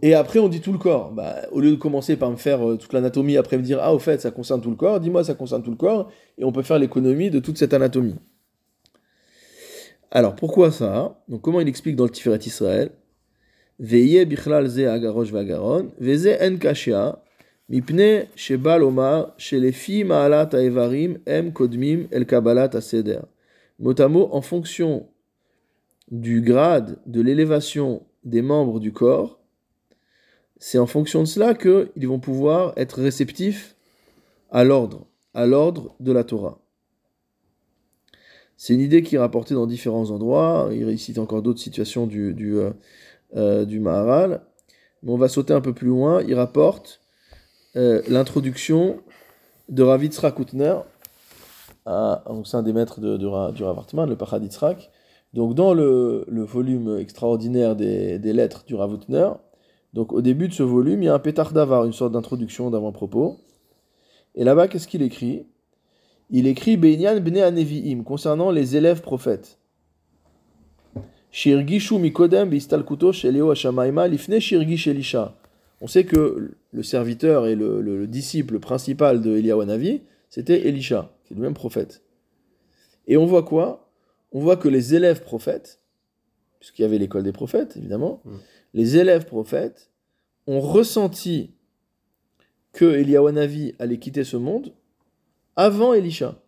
Et 0.02 0.14
après, 0.14 0.38
on 0.38 0.48
dit 0.48 0.60
tout 0.60 0.72
le 0.72 0.78
corps. 0.78 1.10
Bah, 1.12 1.42
au 1.50 1.60
lieu 1.60 1.72
de 1.72 1.76
commencer 1.76 2.16
par 2.16 2.30
me 2.30 2.36
faire 2.36 2.66
euh, 2.66 2.76
toute 2.76 2.92
l'anatomie, 2.92 3.36
après 3.36 3.58
me 3.58 3.62
dire 3.62 3.78
Ah, 3.82 3.92
au 3.92 3.98
fait, 3.98 4.20
ça 4.20 4.30
concerne 4.30 4.60
tout 4.60 4.70
le 4.70 4.76
corps, 4.76 5.00
dis-moi, 5.00 5.24
ça 5.24 5.34
concerne 5.34 5.62
tout 5.62 5.70
le 5.70 5.76
corps, 5.76 6.10
et 6.38 6.44
on 6.44 6.52
peut 6.52 6.62
faire 6.62 6.78
l'économie 6.78 7.30
de 7.30 7.40
toute 7.40 7.58
cette 7.58 7.74
anatomie. 7.74 8.14
Alors, 10.10 10.36
pourquoi 10.36 10.70
ça? 10.70 11.20
Donc, 11.28 11.42
comment 11.42 11.60
il 11.60 11.68
explique 11.68 11.96
dans 11.96 12.04
le 12.04 12.10
Tiferet 12.10 12.38
Israël? 12.38 12.92
Veye 13.78 14.24
bichlal 14.24 14.68
ze 14.68 14.86
agarosh 14.88 15.32
vagaron, 15.32 15.90
veze 16.00 16.32
en 16.40 16.56
kashia, 16.56 17.18
mipne 17.68 18.26
sheba 18.34 18.78
lomar, 18.78 19.34
shelefi 19.36 20.02
ma'alat 20.04 20.54
ha'evarim, 20.54 21.18
em 21.26 21.52
kodmim 21.52 22.08
el 22.10 22.24
kabbalat 22.24 22.74
ha'seder. 22.74 23.22
Mot 23.78 24.00
à 24.00 24.08
mot, 24.08 24.30
en 24.32 24.40
fonction 24.40 25.06
du 26.10 26.40
grade 26.40 26.98
de 27.04 27.20
l'élévation 27.20 28.02
des 28.24 28.40
membres 28.40 28.80
du 28.80 28.92
corps, 28.92 29.40
c'est 30.58 30.78
en 30.78 30.86
fonction 30.86 31.20
de 31.20 31.26
cela 31.26 31.52
qu'ils 31.52 32.08
vont 32.08 32.18
pouvoir 32.18 32.72
être 32.78 33.02
réceptifs 33.02 33.76
à 34.50 34.64
l'ordre, 34.64 35.06
à 35.34 35.44
l'ordre 35.44 35.94
de 36.00 36.12
la 36.12 36.24
Torah. 36.24 36.58
C'est 38.56 38.72
une 38.72 38.80
idée 38.80 39.02
qui 39.02 39.16
est 39.16 39.18
rapportée 39.18 39.52
dans 39.52 39.66
différents 39.66 40.10
endroits. 40.10 40.70
Il 40.72 40.98
cite 40.98 41.18
encore 41.18 41.42
d'autres 41.42 41.60
situations 41.60 42.06
du, 42.06 42.32
du, 42.32 42.56
euh, 43.36 43.64
du 43.64 43.80
Maharal. 43.80 44.40
Mais 45.02 45.12
on 45.12 45.18
va 45.18 45.28
sauter 45.28 45.52
un 45.52 45.60
peu 45.60 45.72
plus 45.72 45.88
loin. 45.88 46.22
Il 46.22 46.34
rapporte 46.34 47.00
euh, 47.76 48.02
l'introduction 48.08 48.98
de 49.68 49.82
Rav 49.82 50.02
Yitzhak 50.02 50.34
Koutner, 50.34 50.76
c'est 52.44 52.56
un 52.56 52.62
des 52.62 52.72
maîtres 52.72 53.00
de, 53.00 53.16
du 53.16 53.26
Rav 53.26 53.78
Hartman, 53.78 54.08
le 54.08 54.16
Pachad. 54.16 54.42
Donc 55.34 55.54
dans 55.54 55.74
le, 55.74 56.24
volume 56.28 56.98
extraordinaire 56.98 57.76
des, 57.76 58.18
lettres 58.18 58.64
du 58.66 58.74
Rav 58.74 58.94
Hutner, 58.94 59.30
donc 59.92 60.12
au 60.12 60.20
début 60.20 60.48
de 60.48 60.52
ce 60.52 60.62
volume, 60.62 61.02
il 61.02 61.06
y 61.06 61.08
a 61.08 61.14
un 61.14 61.18
pétard 61.18 61.52
d'avar, 61.52 61.84
une 61.84 61.92
sorte 61.92 62.12
d'introduction 62.12 62.70
d'avant-propos. 62.70 63.38
Et 64.34 64.44
là-bas, 64.44 64.68
qu'est-ce 64.68 64.88
qu'il 64.88 65.02
écrit? 65.02 65.46
Il 66.30 66.46
écrit 66.46 66.76
Beinyan 66.76 67.20
bne 67.20 67.38
Anevi'im, 67.38 68.02
concernant 68.02 68.50
les 68.50 68.76
élèves 68.76 69.00
prophètes. 69.00 69.58
On 75.82 75.86
sait 75.86 76.04
que 76.04 76.54
le 76.72 76.82
serviteur 76.82 77.46
et 77.46 77.54
le, 77.54 77.82
le- 77.82 77.98
le 77.98 78.06
disciple 78.06 78.58
principal 78.58 79.20
de 79.20 79.36
Eliyahu 79.36 79.60
Hanavi, 79.60 80.00
c'était 80.30 80.66
Elisha, 80.66 81.12
qui 81.24 81.34
est 81.34 81.36
le 81.36 81.42
même 81.42 81.52
prophète. 81.52 82.02
Et 83.06 83.18
on 83.18 83.26
voit 83.26 83.42
quoi? 83.42 83.90
On 84.32 84.40
voit 84.40 84.56
que 84.56 84.68
les 84.68 84.94
élèves 84.94 85.22
prophètes, 85.22 85.80
puisqu'il 86.58 86.82
y 86.82 86.84
avait 86.86 86.96
l'école 86.96 87.22
des 87.22 87.32
prophètes, 87.32 87.76
évidemment, 87.76 88.22
Mm. 88.24 88.30
les 88.72 88.96
élèves 88.96 89.26
prophètes 89.26 89.90
ont 90.46 90.60
ressenti 90.60 91.50
que 92.72 92.86
Eliyahu 92.86 93.28
Hanavi 93.28 93.74
allait 93.78 93.98
quitter 93.98 94.24
ce 94.24 94.38
monde 94.38 94.72
avant 95.54 95.92
Elisha, 95.92 96.40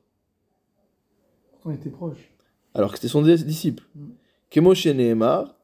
On 1.66 1.72
était 1.72 1.90
proches. 1.90 2.31
alors 2.72 2.90
que 2.92 2.96
c'était 2.96 3.09
son 3.09 3.20
dis- 3.22 3.44
disciple. 3.44 3.85
Mm. 3.94 4.07
Kemoshe 4.50 4.87
Nehemar, 4.87 5.54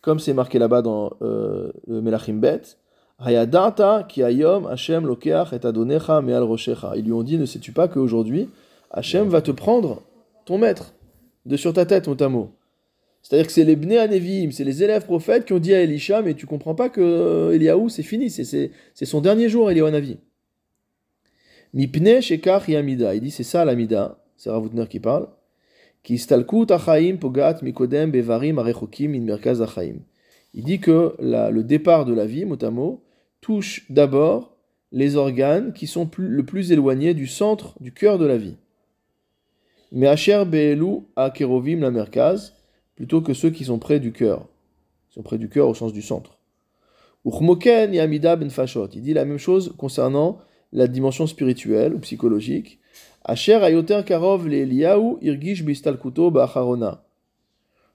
comme 0.00 0.18
c'est 0.18 0.34
marqué 0.34 0.58
là-bas 0.58 0.82
dans 0.82 1.12
euh, 1.22 1.70
Melachim 1.86 2.34
Bet, 2.34 2.62
Hayadata 3.18 4.04
ki 4.08 4.22
ayom 4.22 4.66
Hashem 4.66 5.06
lokeach 5.06 5.52
et 5.52 5.64
adonecha 5.64 6.20
me'al. 6.22 6.44
Ils 6.96 7.04
lui 7.04 7.12
ont 7.12 7.22
dit, 7.22 7.38
ne 7.38 7.46
sais-tu 7.46 7.72
pas 7.72 7.86
qu'aujourd'hui, 7.88 8.48
Hashem 8.90 9.28
va 9.28 9.40
te 9.42 9.52
prendre 9.52 10.02
ton 10.44 10.58
maître 10.58 10.94
de 11.46 11.56
sur 11.56 11.72
ta 11.72 11.86
tête, 11.86 12.08
mot 12.08 12.50
C'est-à-dire 13.22 13.46
que 13.46 13.52
c'est 13.52 13.64
les 13.64 13.76
Bnei 13.76 13.98
Anevim, 13.98 14.50
c'est 14.50 14.64
les 14.64 14.82
élèves 14.82 15.04
prophètes 15.04 15.44
qui 15.44 15.52
ont 15.52 15.60
dit 15.60 15.72
à 15.72 15.82
Elisha, 15.82 16.20
mais 16.22 16.34
tu 16.34 16.46
comprends 16.46 16.74
pas 16.74 16.88
que 16.88 17.00
euh, 17.00 17.54
Eliaou, 17.54 17.88
c'est 17.88 18.02
fini, 18.02 18.28
c'est- 18.30 18.70
son 19.04 19.20
dernier 19.20 19.48
jour, 19.48 19.70
Eliaou 19.70 19.86
Hanavi. 19.86 20.18
Mipne 21.74 22.20
shekach 22.20 22.68
yamida. 22.68 23.14
Il 23.14 23.22
dit, 23.22 23.30
c'est 23.30 23.44
ça 23.44 23.64
l'amida, 23.64 24.18
c'est 24.36 24.50
Ravutner 24.50 24.86
qui 24.88 25.00
parle. 25.00 25.28
Il 26.08 26.18
dit 30.64 30.80
que 30.80 31.16
le 31.20 31.62
départ 31.62 32.04
de 32.04 32.14
la 32.14 32.26
vie, 32.26 32.44
mot 32.44 32.64
à 32.64 32.70
mot, 32.70 33.02
touche 33.40 33.86
d'abord 33.90 34.56
les 34.90 35.16
organes 35.16 35.72
qui 35.72 35.86
sont 35.86 36.10
le 36.16 36.44
plus 36.44 36.72
éloignés 36.72 37.14
du 37.14 37.26
centre, 37.26 37.74
du 37.80 37.92
cœur 37.92 38.18
de 38.18 38.26
la 38.26 38.36
vie. 38.36 38.56
Mais 39.90 40.06
Asher 40.06 40.44
Be'elu 40.46 41.00
a 41.16 41.30
Kerovim 41.30 41.80
la 41.80 41.90
Merkaz, 41.90 42.54
plutôt 42.96 43.20
que 43.20 43.34
ceux 43.34 43.50
qui 43.50 43.64
sont 43.64 43.78
près 43.78 44.00
du 44.00 44.12
cœur. 44.12 44.46
Ils 45.10 45.14
sont 45.14 45.22
près 45.22 45.38
du 45.38 45.48
cœur 45.48 45.68
au 45.68 45.74
sens 45.74 45.92
du 45.92 46.02
centre. 46.02 46.38
Uchmoken 47.24 47.94
Yamida 47.94 48.36
Ben. 48.36 48.48
Il 48.94 49.02
dit 49.02 49.14
la 49.14 49.24
même 49.24 49.38
chose 49.38 49.74
concernant 49.76 50.38
la 50.72 50.88
dimension 50.88 51.26
spirituelle 51.26 51.94
ou 51.94 51.98
psychologique. 52.00 52.80
Karov 53.24 54.48
le 54.48 55.22
Irgish 55.22 55.64
Bistalkuto. 55.64 56.32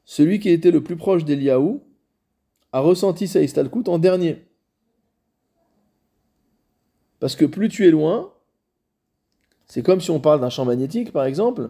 Celui 0.05 0.39
qui 0.39 0.49
était 0.49 0.71
le 0.71 0.81
plus 0.81 0.95
proche 0.95 1.25
d'Eliyahu 1.25 1.79
a 2.71 2.79
ressenti 2.79 3.27
sa 3.27 3.41
Istalkut 3.41 3.89
en 3.89 3.97
dernier. 3.97 4.45
Parce 7.19 7.35
que 7.35 7.45
plus 7.45 7.69
tu 7.69 7.87
es 7.87 7.91
loin, 7.91 8.31
c'est 9.65 9.81
comme 9.81 10.01
si 10.01 10.11
on 10.11 10.19
parle 10.19 10.39
d'un 10.39 10.49
champ 10.49 10.65
magnétique, 10.65 11.11
par 11.11 11.25
exemple. 11.25 11.69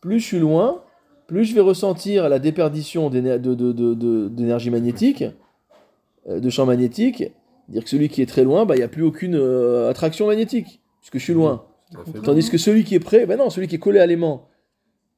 Plus 0.00 0.20
je 0.20 0.24
suis 0.24 0.38
loin, 0.38 0.82
plus 1.26 1.44
je 1.44 1.54
vais 1.54 1.60
ressentir 1.60 2.28
la 2.28 2.38
déperdition 2.38 3.10
d'énergie 3.10 4.70
magnétique, 4.70 5.24
euh, 6.28 6.40
de 6.40 6.50
champ 6.50 6.66
magnétique. 6.66 7.24
Dire 7.68 7.82
que 7.82 7.90
celui 7.90 8.08
qui 8.08 8.22
est 8.22 8.26
très 8.26 8.44
loin, 8.44 8.66
bah, 8.66 8.76
il 8.76 8.78
n'y 8.78 8.84
a 8.84 8.88
plus 8.88 9.02
aucune 9.02 9.34
euh, 9.34 9.90
attraction 9.90 10.26
magnétique, 10.26 10.80
puisque 11.00 11.18
je 11.18 11.24
suis 11.24 11.34
loin. 11.34 11.66
Tandis 12.24 12.50
que 12.50 12.58
celui 12.58 12.84
qui 12.84 12.94
est 12.94 13.00
près, 13.00 13.26
ben 13.26 13.36
non, 13.38 13.50
celui 13.50 13.68
qui 13.68 13.76
est 13.76 13.78
collé 13.78 14.00
à 14.00 14.06
l'aimant, 14.06 14.48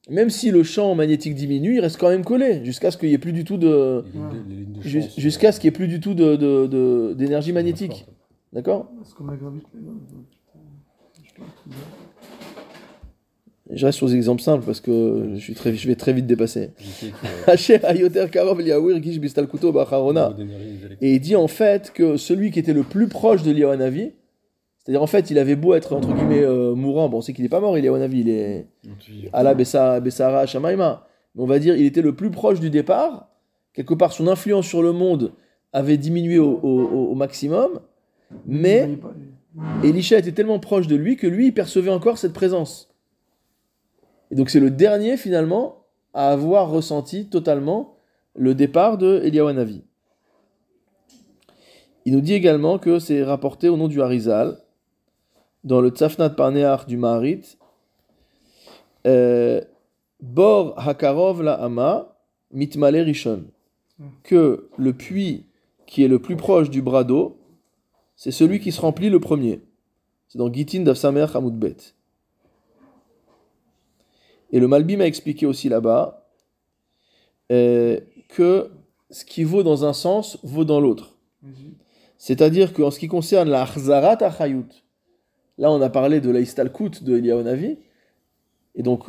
même 0.09 0.31
si 0.31 0.51
le 0.51 0.63
champ 0.63 0.95
magnétique 0.95 1.35
diminue, 1.35 1.77
il 1.77 1.81
reste 1.81 1.99
quand 1.99 2.09
même 2.11 2.25
collé, 2.25 2.65
jusqu'à 2.65 2.91
ce 2.91 2.97
qu'il 2.97 3.09
n'y 3.09 3.15
ait 3.15 3.19
plus 3.19 3.33
du 3.33 3.45
tout 3.45 3.57
de... 3.57 4.05
Jusqu'à 5.17 5.53
ce 5.53 5.61
qu'il 5.61 5.69
n'y 5.69 5.75
ait 5.75 5.79
plus 5.79 5.89
du 5.89 6.01
tout 6.01 6.15
de- 6.15 6.37
de- 6.37 6.67
de- 6.67 7.15
d'énergie 7.17 7.53
magnétique. 7.53 8.07
D'accord? 8.53 8.91
C'est 9.05 9.15
comme 9.15 9.31
la 9.31 9.37
gravité. 9.37 9.67
là. 9.75 9.91
Je 13.73 13.85
reste 13.85 13.99
sur 13.99 14.07
des 14.07 14.15
exemples 14.15 14.43
simples 14.43 14.65
parce 14.65 14.81
que 14.81 15.31
je, 15.35 15.41
suis 15.41 15.55
très, 15.55 15.75
je 15.75 15.89
vais 15.89 15.97
très 15.97 16.13
vite 16.13 16.27
dépasser. 16.27 16.71
Et 21.01 21.15
il 21.17 21.21
dit 21.21 21.35
en 21.35 21.49
fait 21.49 21.91
que 21.93 22.17
celui 22.17 22.53
qui 22.53 22.61
était 22.61 22.73
le 22.73 22.85
plus 22.85 23.09
proche 23.09 23.43
de 23.43 23.65
Hanavi, 23.65 24.13
c'est-à-dire 24.87 25.03
en 25.03 25.09
fait 25.09 25.33
il 25.33 25.39
avait 25.41 25.57
beau 25.57 25.75
être 25.75 25.95
entre 25.95 26.13
guillemets 26.13 26.45
euh, 26.45 26.77
mourant, 26.77 27.09
bon 27.09 27.19
on 27.19 27.21
sait 27.21 27.33
qu'il 27.33 27.43
n'est 27.43 27.49
pas 27.49 27.59
mort 27.59 27.75
Hanavi, 27.75 28.21
il 28.21 28.29
est 28.29 28.69
Allah 29.33 29.53
Bessa- 29.53 29.99
Bessara 29.99 30.47
Shamaima, 30.47 31.09
mais 31.35 31.43
on 31.43 31.47
va 31.47 31.59
dire 31.59 31.75
il 31.75 31.85
était 31.87 32.03
le 32.03 32.15
plus 32.15 32.31
proche 32.31 32.61
du 32.61 32.71
départ, 32.71 33.29
quelque 33.73 33.95
part 33.95 34.13
son 34.13 34.29
influence 34.29 34.65
sur 34.65 34.85
le 34.85 34.93
monde 34.93 35.33
avait 35.73 35.97
diminué 35.97 36.39
au, 36.39 37.15
maximum, 37.17 37.81
il 38.31 38.37
mais 38.47 38.89
Elisha 39.83 40.19
était 40.19 40.31
tellement 40.31 40.61
proche 40.61 40.87
de 40.87 40.95
lui 40.95 41.17
que 41.17 41.27
lui 41.27 41.49
il 41.49 41.53
percevait 41.53 41.91
encore 41.91 42.17
cette 42.17 42.33
présence. 42.33 42.95
Et 44.31 44.37
donc 44.37 44.51
c'est 44.51 44.61
le 44.61 44.71
dernier 44.71 45.17
finalement 45.17 45.83
à 46.15 46.29
avoir 46.31 46.71
ressenti 46.71 47.27
totalement 47.27 47.97
le 48.37 48.55
départ 48.55 48.99
de 48.99 49.21
Eliyahu 49.25 49.49
Hanavi. 49.49 49.83
Il 52.05 52.13
nous 52.13 52.21
dit 52.21 52.35
également 52.35 52.79
que 52.79 53.01
c'est 53.01 53.25
rapporté 53.25 53.69
au 53.69 53.77
nom 53.77 53.89
du 53.89 54.01
Harizal, 54.01 54.59
dans 55.67 55.81
le 55.81 55.91
Tzafnat 55.91 56.31
Parneach 56.31 56.87
du 56.87 56.97
Maharit, 56.97 57.59
euh, 59.07 59.61
Bor 60.21 60.79
Hakarov 60.79 61.43
la 61.43 61.55
Hama 61.55 62.17
Mitmale 62.53 62.99
Rishon, 63.01 63.45
que 64.23 64.71
le 64.79 64.93
puits 64.93 65.47
qui 65.87 66.05
est 66.05 66.09
le 66.09 66.21
plus 66.21 66.37
proche 66.37 66.71
du 66.71 66.83
bras 66.83 67.03
d'eau, 67.03 67.39
c'est 68.15 68.31
celui 68.31 68.61
qui 68.61 68.71
se 68.71 68.81
remplit 68.81 69.11
le 69.11 69.19
premier. 69.19 69.61
C'est 70.29 70.39
dans 70.39 70.53
Gitin 70.53 70.83
d'Afsamer 70.83 71.27
Hamoud 71.35 71.59
Bet. 71.59 71.77
Et 74.53 74.61
le 74.61 74.69
Malbim 74.69 75.01
a 75.01 75.07
expliqué 75.07 75.47
aussi 75.47 75.69
là-bas 75.69 76.29
euh, 77.51 78.01
que 78.29 78.71
ce 79.11 79.25
qui 79.25 79.43
vaut 79.43 79.65
dans 79.65 79.85
un 79.85 79.93
sens 79.93 80.39
vaut 80.45 80.65
dans 80.65 80.81
l'autre. 80.81 81.17
C'est-à-dire 82.19 82.73
qu'en 82.73 82.93
ce 82.93 83.01
qui 83.01 83.09
concerne 83.09 83.49
la 83.49 83.63
Achzarat 83.63 84.23
Achayut, 84.23 84.86
là 85.59 85.71
on 85.71 85.81
a 85.81 85.89
parlé 85.89 86.21
de 86.21 86.31
la 86.31 86.41
Istalkut 86.41 87.03
de 87.03 87.17
Eliyahu 87.17 87.43
Navi, 87.43 87.79
et 88.75 88.83
donc 88.83 89.05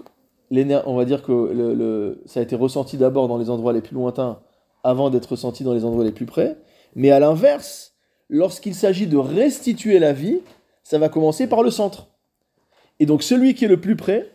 on 0.52 0.96
va 0.96 1.06
dire 1.06 1.24
que 1.24 2.18
ça 2.26 2.40
a 2.40 2.44
été 2.44 2.56
ressenti 2.56 2.98
d'abord 2.98 3.28
dans 3.28 3.38
les 3.38 3.50
endroits 3.50 3.74
les 3.74 3.82
plus 3.82 3.96
lointains 3.96 4.40
avant 4.84 5.10
d'être 5.10 5.32
ressenti 5.32 5.64
dans 5.64 5.74
les 5.74 5.84
endroits 5.84 6.06
les 6.06 6.12
plus 6.12 6.26
près, 6.26 6.58
mais 6.96 7.12
à 7.12 7.20
l'inverse, 7.20 7.96
lorsqu'il 8.30 8.76
s'agit 8.76 9.08
de 9.08 9.18
restituer 9.18 10.00
la 10.00 10.14
vie, 10.14 10.40
ça 10.84 10.98
va 10.98 11.10
commencer 11.10 11.48
par 11.48 11.64
le 11.64 11.72
centre. 11.72 12.08
Et 13.00 13.06
donc 13.06 13.24
celui 13.24 13.54
qui 13.54 13.66
est 13.66 13.68
le 13.68 13.82
plus 13.82 13.96
près 13.96 14.32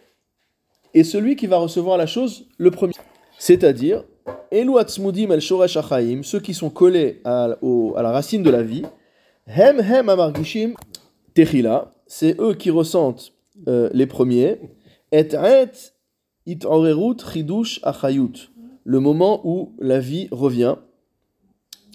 est 0.95 1.05
celui 1.05 1.37
qui 1.37 1.47
va 1.47 1.57
recevoir 1.57 1.97
la 1.97 2.07
chose 2.07 2.47
le 2.59 2.71
premier. 2.71 2.93
C'est-à-dire, 3.39 4.05
el 4.51 4.71
ceux 6.23 6.41
qui 6.41 6.55
sont 6.55 6.71
collés 6.71 7.21
à 7.25 7.57
la 7.63 8.11
racine 8.13 8.43
de 8.43 8.51
la 8.51 8.63
vie, 8.63 8.85
hem 9.47 9.81
hem 9.81 10.09
amargishim 10.09 10.75
techila, 11.35 11.92
c'est 12.15 12.39
eux 12.43 12.53
qui 12.53 12.69
ressentent 12.69 13.33
euh, 13.69 13.89
les 13.95 14.05
premiers, 14.05 14.61
et 15.13 15.27
et 16.47 16.59
chidush 17.33 17.81
achayut, 17.83 18.51
le 18.85 19.01
moment 19.01 19.41
où 19.45 19.73
la 19.79 19.99
vie 19.99 20.29
revient, 20.31 20.77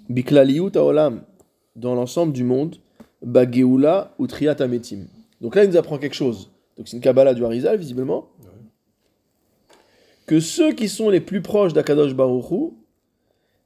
biklaliut 0.10 0.72
haolam, 0.74 1.22
dans 1.76 1.94
l'ensemble 1.94 2.34
du 2.34 2.44
monde, 2.44 2.78
bageula 3.22 4.16
ou 4.18 4.26
triat 4.26 4.56
ametim. 4.60 5.06
Donc 5.40 5.56
là, 5.56 5.66
il 5.66 5.70
nous 5.70 5.78
apprend 5.78 6.00
quelque 6.00 6.16
chose. 6.16 6.50
Donc 6.78 6.88
c'est 6.88 6.98
une 6.98 7.04
Kabbalah 7.04 7.36
du 7.36 7.46
Harizal, 7.46 7.78
visiblement. 7.78 8.28
Que 10.26 10.40
ceux 10.40 10.74
qui 10.74 10.90
sont 10.90 11.12
les 11.12 11.22
plus 11.22 11.44
proches 11.44 11.74
d'Akadosh 11.74 12.16
Baruchu, 12.16 12.72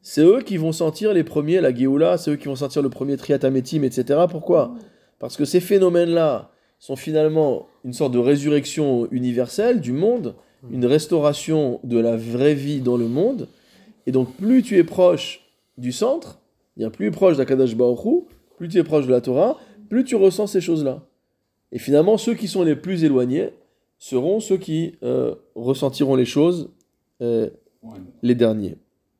c'est 0.02 0.22
eux 0.22 0.42
qui 0.42 0.58
vont 0.58 0.74
sentir 0.74 1.14
les 1.14 1.24
premiers, 1.24 1.62
la 1.62 1.74
Géoula, 1.74 2.18
c'est 2.18 2.32
eux 2.32 2.36
qui 2.36 2.50
vont 2.50 2.58
sentir 2.58 2.82
le 2.82 2.90
premier 2.90 3.16
Triat 3.16 3.40
Ametim, 3.44 3.84
etc. 3.84 4.26
Pourquoi? 4.30 4.76
Parce 5.22 5.38
que 5.38 5.46
ces 5.46 5.60
phénomènes-là 5.60 6.50
sont 6.80 6.96
finalement 6.96 7.68
une 7.86 7.94
sorte 7.94 8.12
de 8.12 8.18
résurrection 8.18 9.08
universelle 9.12 9.80
du 9.80 9.92
monde, 9.92 10.34
une 10.72 10.88
restauration 10.88 11.80
de 11.84 12.00
la 12.00 12.18
vraie 12.18 12.56
vie 12.56 12.82
dans 12.82 12.98
le 12.98 13.08
monde. 13.08 13.48
Et 14.08 14.12
donc, 14.12 14.36
plus 14.36 14.64
tu 14.64 14.78
es 14.80 14.84
proche 14.84 15.48
du 15.78 15.92
centre, 15.92 16.40
bien 16.76 16.90
plus 16.90 17.12
proche 17.12 17.38
d'Akadosh 17.38 17.76
Baruchu, 17.76 18.24
plus 18.58 18.68
tu 18.68 18.80
es 18.80 18.84
proche 18.84 19.06
de 19.06 19.12
la 19.12 19.22
Torah, 19.22 19.60
plus 19.90 20.04
tu 20.04 20.16
ressens 20.16 20.48
ces 20.48 20.62
choses-là. 20.62 21.06
Et 21.72 21.78
finalement, 21.78 22.18
ceux 22.18 22.34
qui 22.34 22.48
sont 22.48 22.64
les 22.64 22.76
plus 22.76 23.04
éloignés 23.04 23.52
seront 24.00 24.40
ceux 24.40 24.58
qui 24.58 24.96
euh, 25.04 25.36
ressentiront 25.54 26.16
les 26.16 26.26
choses 26.26 26.72
euh, 27.22 27.52
les 28.24 28.34
derniers. 28.34 28.76
Halev 28.80 28.80
po 28.80 28.80
apoem 28.80 28.80
asher 28.80 29.20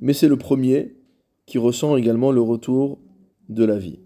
mais 0.00 0.14
c'est 0.14 0.28
le 0.28 0.38
premier 0.38 0.96
qui 1.44 1.58
ressent 1.58 1.96
également 1.96 2.32
le 2.32 2.40
retour 2.40 2.98
de 3.50 3.64
la 3.64 3.78
vie. 3.78 3.98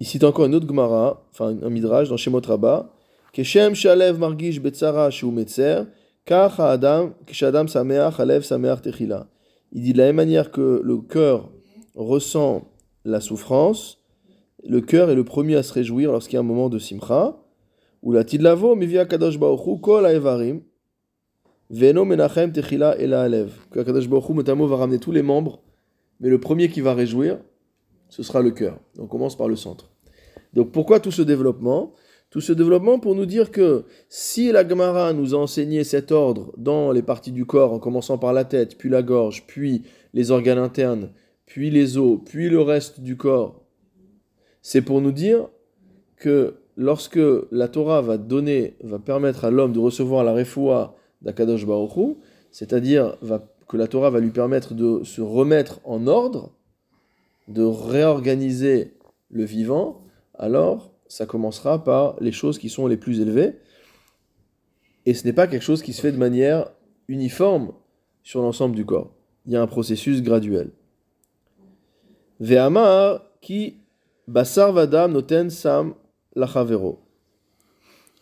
Il 0.00 0.06
cite 0.06 0.24
encore 0.24 0.46
une 0.46 0.54
autre 0.54 0.66
Gemara, 0.66 1.26
enfin 1.30 1.54
un 1.62 1.70
midrash 1.70 2.08
dans 2.08 2.16
Shemot 2.16 2.40
shalev 3.74 4.18
margish 4.18 4.60
shu 5.10 5.26
sameach 8.42 8.82
techila. 8.82 9.26
Il 9.72 9.82
dit 9.82 9.92
de 9.92 9.98
la 9.98 10.06
même 10.06 10.16
manière 10.16 10.50
que 10.50 10.80
le 10.82 10.96
cœur 10.98 11.51
ressent 11.94 12.62
la 13.04 13.20
souffrance, 13.20 14.02
le 14.64 14.80
cœur 14.80 15.10
est 15.10 15.14
le 15.14 15.24
premier 15.24 15.56
à 15.56 15.62
se 15.62 15.72
réjouir 15.72 16.12
lorsqu'il 16.12 16.34
y 16.34 16.36
a 16.36 16.40
un 16.40 16.44
moment 16.44 16.68
de 16.68 16.78
simcha, 16.78 17.36
ou 18.02 18.12
la 18.12 18.24
tidlavo 18.24 18.74
mivia 18.74 19.06
kadosh 19.06 19.38
baruchu 19.38 19.80
kol 19.80 20.06
haevarim, 20.06 20.62
veno 21.70 22.04
menachem 22.04 22.52
techila 22.52 22.96
ela 22.98 23.22
alev. 23.22 23.52
Que 23.70 23.80
kadosh 23.80 24.08
motamo 24.08 24.66
va 24.66 24.76
ramener 24.76 24.98
tous 24.98 25.12
les 25.12 25.22
membres, 25.22 25.62
mais 26.20 26.28
le 26.28 26.38
premier 26.38 26.68
qui 26.68 26.80
va 26.80 26.94
réjouir, 26.94 27.38
ce 28.08 28.22
sera 28.22 28.40
le 28.40 28.50
cœur. 28.50 28.78
On 28.98 29.06
commence 29.06 29.36
par 29.36 29.48
le 29.48 29.56
centre. 29.56 29.90
Donc 30.52 30.70
pourquoi 30.70 31.00
tout 31.00 31.10
ce 31.10 31.22
développement? 31.22 31.94
Tout 32.30 32.40
ce 32.40 32.52
développement 32.52 32.98
pour 32.98 33.14
nous 33.14 33.26
dire 33.26 33.50
que 33.50 33.84
si 34.08 34.52
la 34.52 34.66
Gemara 34.66 35.12
nous 35.12 35.34
a 35.34 35.38
enseigné 35.38 35.84
cet 35.84 36.12
ordre 36.12 36.52
dans 36.56 36.90
les 36.90 37.02
parties 37.02 37.32
du 37.32 37.44
corps, 37.44 37.74
en 37.74 37.78
commençant 37.78 38.16
par 38.16 38.32
la 38.32 38.44
tête, 38.44 38.78
puis 38.78 38.88
la 38.88 39.02
gorge, 39.02 39.44
puis 39.46 39.82
les 40.14 40.30
organes 40.30 40.58
internes, 40.58 41.10
puis 41.52 41.68
les 41.68 41.98
os, 41.98 42.18
puis 42.24 42.48
le 42.48 42.62
reste 42.62 43.00
du 43.00 43.18
corps, 43.18 43.62
c'est 44.62 44.80
pour 44.80 45.02
nous 45.02 45.12
dire 45.12 45.50
que 46.16 46.54
lorsque 46.78 47.20
la 47.50 47.68
Torah 47.68 48.00
va 48.00 48.16
donner, 48.16 48.78
va 48.82 48.98
permettre 48.98 49.44
à 49.44 49.50
l'homme 49.50 49.74
de 49.74 49.78
recevoir 49.78 50.24
la 50.24 50.32
refoua 50.32 50.96
d'Akadosh 51.20 51.66
Baruch 51.66 52.16
c'est-à-dire 52.52 53.18
que 53.68 53.76
la 53.76 53.86
Torah 53.86 54.08
va 54.08 54.20
lui 54.20 54.30
permettre 54.30 54.72
de 54.72 55.04
se 55.04 55.20
remettre 55.20 55.80
en 55.84 56.06
ordre, 56.06 56.54
de 57.48 57.62
réorganiser 57.62 58.94
le 59.28 59.44
vivant, 59.44 60.00
alors 60.32 60.94
ça 61.06 61.26
commencera 61.26 61.84
par 61.84 62.16
les 62.22 62.32
choses 62.32 62.58
qui 62.58 62.70
sont 62.70 62.86
les 62.86 62.96
plus 62.96 63.20
élevées. 63.20 63.58
Et 65.04 65.12
ce 65.12 65.26
n'est 65.26 65.34
pas 65.34 65.46
quelque 65.46 65.60
chose 65.60 65.82
qui 65.82 65.92
se 65.92 66.00
fait 66.00 66.12
de 66.12 66.16
manière 66.16 66.70
uniforme 67.08 67.74
sur 68.22 68.40
l'ensemble 68.40 68.74
du 68.74 68.86
corps. 68.86 69.12
Il 69.44 69.52
y 69.52 69.56
a 69.56 69.60
un 69.60 69.66
processus 69.66 70.22
graduel. 70.22 70.70
Ve'amar 72.40 73.22
basar 74.26 74.72
vadam 74.72 75.12
noten 75.12 75.50
sam 75.50 75.94
lachavero. 76.36 77.00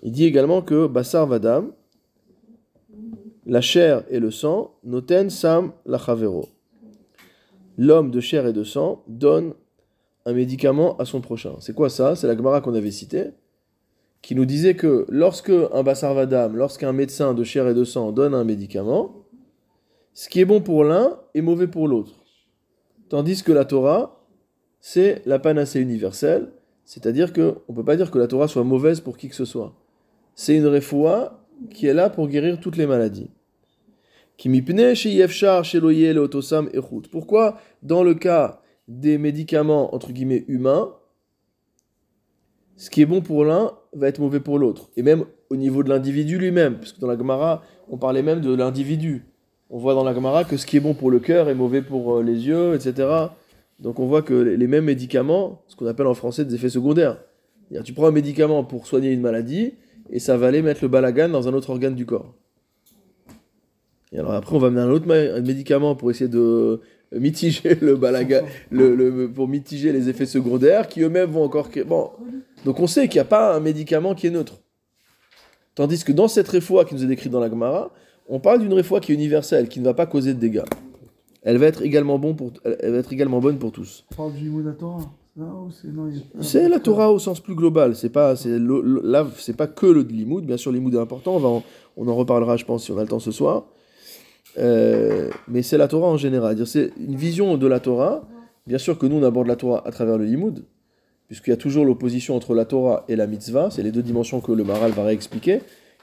Il 0.03 0.13
dit 0.13 0.25
également 0.25 0.63
que 0.63 0.87
basar 0.87 1.27
vadam, 1.27 1.73
la 3.47 3.61
chair 3.61 4.05
et 4.11 4.19
le 4.19 4.31
sang, 4.31 4.73
noten 4.85 5.31
sam 5.31 5.73
lachavero. 5.87 6.49
L'homme 7.79 8.11
de 8.11 8.21
chair 8.21 8.47
et 8.47 8.53
de 8.53 8.65
sang 8.65 9.03
donne 9.09 9.55
un 10.27 10.33
médicament 10.33 10.97
à 10.99 11.05
son 11.05 11.21
prochain. 11.21 11.55
C'est 11.61 11.75
quoi 11.75 11.89
ça? 11.89 12.15
C'est 12.15 12.27
la 12.27 12.37
Gemara 12.37 12.61
qu'on 12.61 12.75
avait 12.75 12.91
citée, 12.91 13.31
qui 14.21 14.35
nous 14.35 14.45
disait 14.45 14.75
que 14.75 15.07
lorsque 15.09 15.51
un 15.51 15.83
basar 15.83 16.15
vadam, 16.15 16.57
lorsqu'un 16.57 16.93
médecin 16.93 17.33
de 17.33 17.45
chair 17.45 17.69
et 17.69 17.75
de 17.75 17.85
sang 17.85 18.13
donne 18.13 18.35
un 18.35 18.45
médicament, 18.45 19.15
ce 20.13 20.29
qui 20.29 20.41
est 20.41 20.45
bon 20.45 20.61
pour 20.61 20.85
l'un 20.85 21.19
est 21.35 21.41
mauvais 21.41 21.69
pour 21.69 21.89
l'autre. 21.89 22.20
Tandis 23.11 23.43
que 23.43 23.51
la 23.51 23.65
Torah, 23.65 24.25
c'est 24.81 25.23
la 25.27 25.41
panacée 25.41 25.81
universelle, 25.81 26.53
c'est-à-dire 26.85 27.33
que 27.33 27.57
on 27.67 27.75
peut 27.75 27.85
pas 27.85 27.97
dire 27.97 28.13
que 28.13 28.19
la 28.19 28.29
Torah 28.29 28.47
soit 28.47 28.63
mauvaise 28.63 29.01
pour 29.01 29.19
qui 29.19 29.29
que 29.29 29.35
ce 29.35 29.45
soit. 29.45 29.75
C'est 30.37 30.57
une 30.57 30.69
refoua 30.69 31.45
qui 31.75 31.87
est 31.87 31.93
là 31.93 32.09
pour 32.09 32.29
guérir 32.29 32.61
toutes 32.61 32.77
les 32.77 32.87
maladies. 32.87 33.31
Pourquoi, 37.11 37.59
dans 37.83 38.05
le 38.05 38.15
cas 38.15 38.63
des 38.87 39.19
médicaments 39.19 39.93
entre 39.93 40.13
guillemets 40.13 40.45
humains, 40.47 40.95
ce 42.77 42.91
qui 42.91 43.03
est 43.03 43.07
bon 43.07 43.23
pour 43.23 43.45
l'un 43.45 43.73
va 43.93 44.07
être 44.07 44.21
mauvais 44.21 44.41
pour 44.41 44.59
l'autre. 44.61 44.89
Et 44.97 45.03
même 45.03 45.25
au 45.51 45.57
niveau 45.57 45.83
de 45.83 45.89
l'individu 45.89 46.39
lui-même, 46.39 46.77
parce 46.77 46.93
que 46.93 47.01
dans 47.01 47.09
la 47.09 47.19
Gemara, 47.19 47.63
on 47.89 47.99
parlait 47.99 48.23
même 48.23 48.41
de 48.41 48.55
l'individu. 48.55 49.27
On 49.73 49.79
voit 49.79 49.95
dans 49.95 50.03
la 50.03 50.13
Gemara 50.13 50.45
que 50.45 50.57
ce 50.57 50.67
qui 50.67 50.77
est 50.77 50.81
bon 50.81 50.95
pour 50.95 51.11
le 51.13 51.21
cœur 51.21 51.49
est 51.49 51.55
mauvais 51.55 51.81
pour 51.81 52.17
euh, 52.17 52.23
les 52.23 52.47
yeux, 52.49 52.75
etc. 52.75 53.09
Donc 53.79 54.01
on 54.01 54.07
voit 54.07 54.23
que 54.23 54.35
les 54.35 54.67
mêmes 54.67 54.85
médicaments, 54.85 55.63
ce 55.69 55.77
qu'on 55.77 55.87
appelle 55.87 56.09
en 56.09 56.15
français 56.15 56.45
des 56.45 56.57
effets 56.57 56.69
secondaires. 56.69 57.19
Tu 57.85 57.93
prends 57.93 58.09
un 58.09 58.13
médicament 58.13 58.65
pour 58.65 58.89
soigner 58.89 59.13
une 59.13 59.21
maladie, 59.21 59.75
et 60.11 60.19
ça 60.19 60.37
va 60.37 60.49
aller 60.49 60.61
mettre 60.61 60.83
le 60.83 60.89
balagan 60.89 61.29
dans 61.29 61.47
un 61.47 61.55
autre 61.55 61.71
organe 61.71 61.95
du 61.95 62.05
corps. 62.05 62.35
Et 64.13 64.19
alors 64.19 64.33
après, 64.33 64.57
on 64.57 64.59
va 64.59 64.67
amener 64.67 64.81
un 64.83 64.91
autre 64.91 65.07
médicament 65.07 65.95
pour 65.95 66.11
essayer 66.11 66.29
de 66.29 66.81
mitiger 67.13 67.77
le 67.81 67.95
balagan, 67.95 68.43
pour 69.37 69.47
mitiger 69.47 69.93
les 69.93 70.09
effets 70.09 70.27
secondaires, 70.27 70.89
qui 70.89 71.03
eux-mêmes 71.03 71.31
vont 71.31 71.45
encore... 71.45 71.69
donc 72.65 72.81
on 72.81 72.89
sait 72.89 73.07
qu'il 73.07 73.19
n'y 73.19 73.21
a 73.21 73.25
pas 73.25 73.55
un 73.55 73.61
médicament 73.61 74.17
qui 74.17 74.27
est 74.27 74.31
neutre. 74.31 74.59
Tandis 75.77 76.03
que 76.03 76.11
dans 76.11 76.27
cette 76.27 76.49
réfoua 76.49 76.85
qui 76.85 76.97
nous 76.97 77.05
est 77.05 77.07
décrite 77.07 77.31
dans 77.31 77.39
la 77.39 77.49
Gemara, 77.49 77.93
on 78.31 78.41
parle 78.41 78.61
d'une 78.61 78.73
réfoua 78.73 79.01
qui 79.01 79.13
est 79.13 79.15
universelle, 79.15 79.69
qui 79.69 79.81
ne 79.81 79.85
va 79.85 79.95
pas 79.95 80.07
causer 80.07 80.33
de 80.33 80.39
dégâts. 80.39 80.65
Elle 81.43 81.59
va 81.59 81.67
être 81.67 81.83
également, 81.83 82.19
bon 82.19 82.35
pour, 82.35 82.53
elle 82.65 82.93
va 82.93 82.99
être 82.99 83.13
également 83.13 83.41
bonne 83.41 83.59
pour 83.59 83.73
tous. 83.73 84.05
On 84.13 84.15
parle 84.15 84.33
du 84.35 84.51
c'est 86.41 86.69
la 86.69 86.81
Torah 86.81 87.13
au 87.13 87.19
sens 87.19 87.41
plus 87.41 87.55
global. 87.55 87.95
C'est 87.95 88.11
pas, 88.11 88.37
c'est 88.37 88.59
là, 88.59 89.27
c'est 89.37 89.57
pas 89.57 89.67
que 89.67 89.87
le 89.87 90.03
limoud. 90.03 90.45
Bien 90.45 90.57
sûr, 90.57 90.73
le 90.73 90.79
limoud 90.79 90.95
est 90.95 90.99
important. 90.99 91.37
On 91.37 91.39
va, 91.39 91.49
en, 91.49 91.63
on 91.97 92.09
en 92.09 92.15
reparlera, 92.15 92.57
je 92.57 92.65
pense, 92.65 92.85
si 92.85 92.93
on 92.93 92.99
a 92.99 93.03
le 93.03 93.09
temps 93.09 93.21
ce 93.21 93.31
soir. 93.31 93.65
Euh, 94.59 95.31
mais 95.49 95.63
c'est 95.63 95.79
la 95.79 95.89
Torah 95.89 96.09
en 96.09 96.17
général. 96.17 96.67
C'est 96.67 96.93
une 96.99 97.17
vision 97.17 97.57
de 97.57 97.67
la 97.67 97.81
Torah. 97.81 98.29
Bien 98.67 98.79
sûr 98.79 98.99
que 98.99 99.07
nous, 99.07 99.17
on 99.17 99.23
aborde 99.23 99.47
la 99.47 99.57
Torah 99.57 99.83
à 99.87 99.91
travers 99.91 100.19
le 100.19 100.25
limoud, 100.25 100.65
puisqu'il 101.29 101.51
y 101.51 101.55
a 101.55 101.57
toujours 101.57 101.85
l'opposition 101.85 102.37
entre 102.37 102.55
la 102.55 102.65
Torah 102.65 103.05
et 103.09 103.17
la 103.17 103.27
mitzvah. 103.27 103.71
C'est 103.71 103.83
les 103.83 103.93
deux 103.93 104.03
dimensions 104.03 104.41
que 104.41 104.53
le 104.53 104.65
Maral 104.65 104.91
va 104.91 105.05
réexpliquer. 105.05 105.61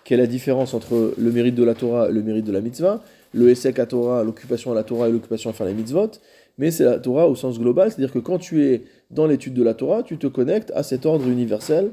Quelle 0.07 0.21
est 0.21 0.23
la 0.23 0.27
différence 0.27 0.73
entre 0.73 1.13
le 1.17 1.31
mérite 1.33 1.55
de 1.55 1.65
la 1.65 1.73
Torah 1.73 2.07
et 2.07 2.13
le 2.13 2.23
mérite 2.23 2.45
de 2.45 2.53
la 2.53 2.61
mitzvah 2.61 3.03
Le 3.33 3.49
Essek 3.49 3.77
à 3.77 3.85
Torah, 3.85 4.23
l'occupation 4.23 4.71
à 4.71 4.73
la 4.73 4.85
Torah 4.85 5.09
et 5.09 5.11
l'occupation 5.11 5.49
à 5.49 5.53
faire 5.53 5.67
les 5.67 5.73
mitzvot. 5.73 6.11
Mais 6.57 6.71
c'est 6.71 6.85
la 6.85 6.97
Torah 6.97 7.27
au 7.27 7.35
sens 7.35 7.59
global, 7.59 7.91
c'est-à-dire 7.91 8.13
que 8.13 8.19
quand 8.19 8.37
tu 8.37 8.63
es 8.63 8.83
dans 9.11 9.27
l'étude 9.27 9.53
de 9.53 9.61
la 9.63 9.73
Torah, 9.73 10.03
tu 10.03 10.17
te 10.17 10.27
connectes 10.27 10.71
à 10.73 10.83
cet 10.83 11.05
ordre 11.05 11.27
universel 11.27 11.91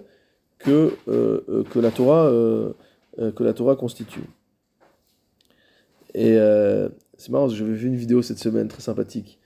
que, 0.58 0.92
euh, 1.08 1.40
euh, 1.48 1.64
la, 1.74 1.90
euh, 1.98 2.72
la 3.18 3.52
Torah 3.52 3.74
constitue. 3.74 4.22
Et 6.14 6.38
c'est 7.16 7.30
marrant, 7.30 7.48
j'avais 7.48 7.72
vu 7.72 7.88
une 7.88 7.96
vidéo 7.96 8.22
cette 8.22 8.38
semaine 8.38 8.68
très 8.68 8.80
sympathique 8.80 9.40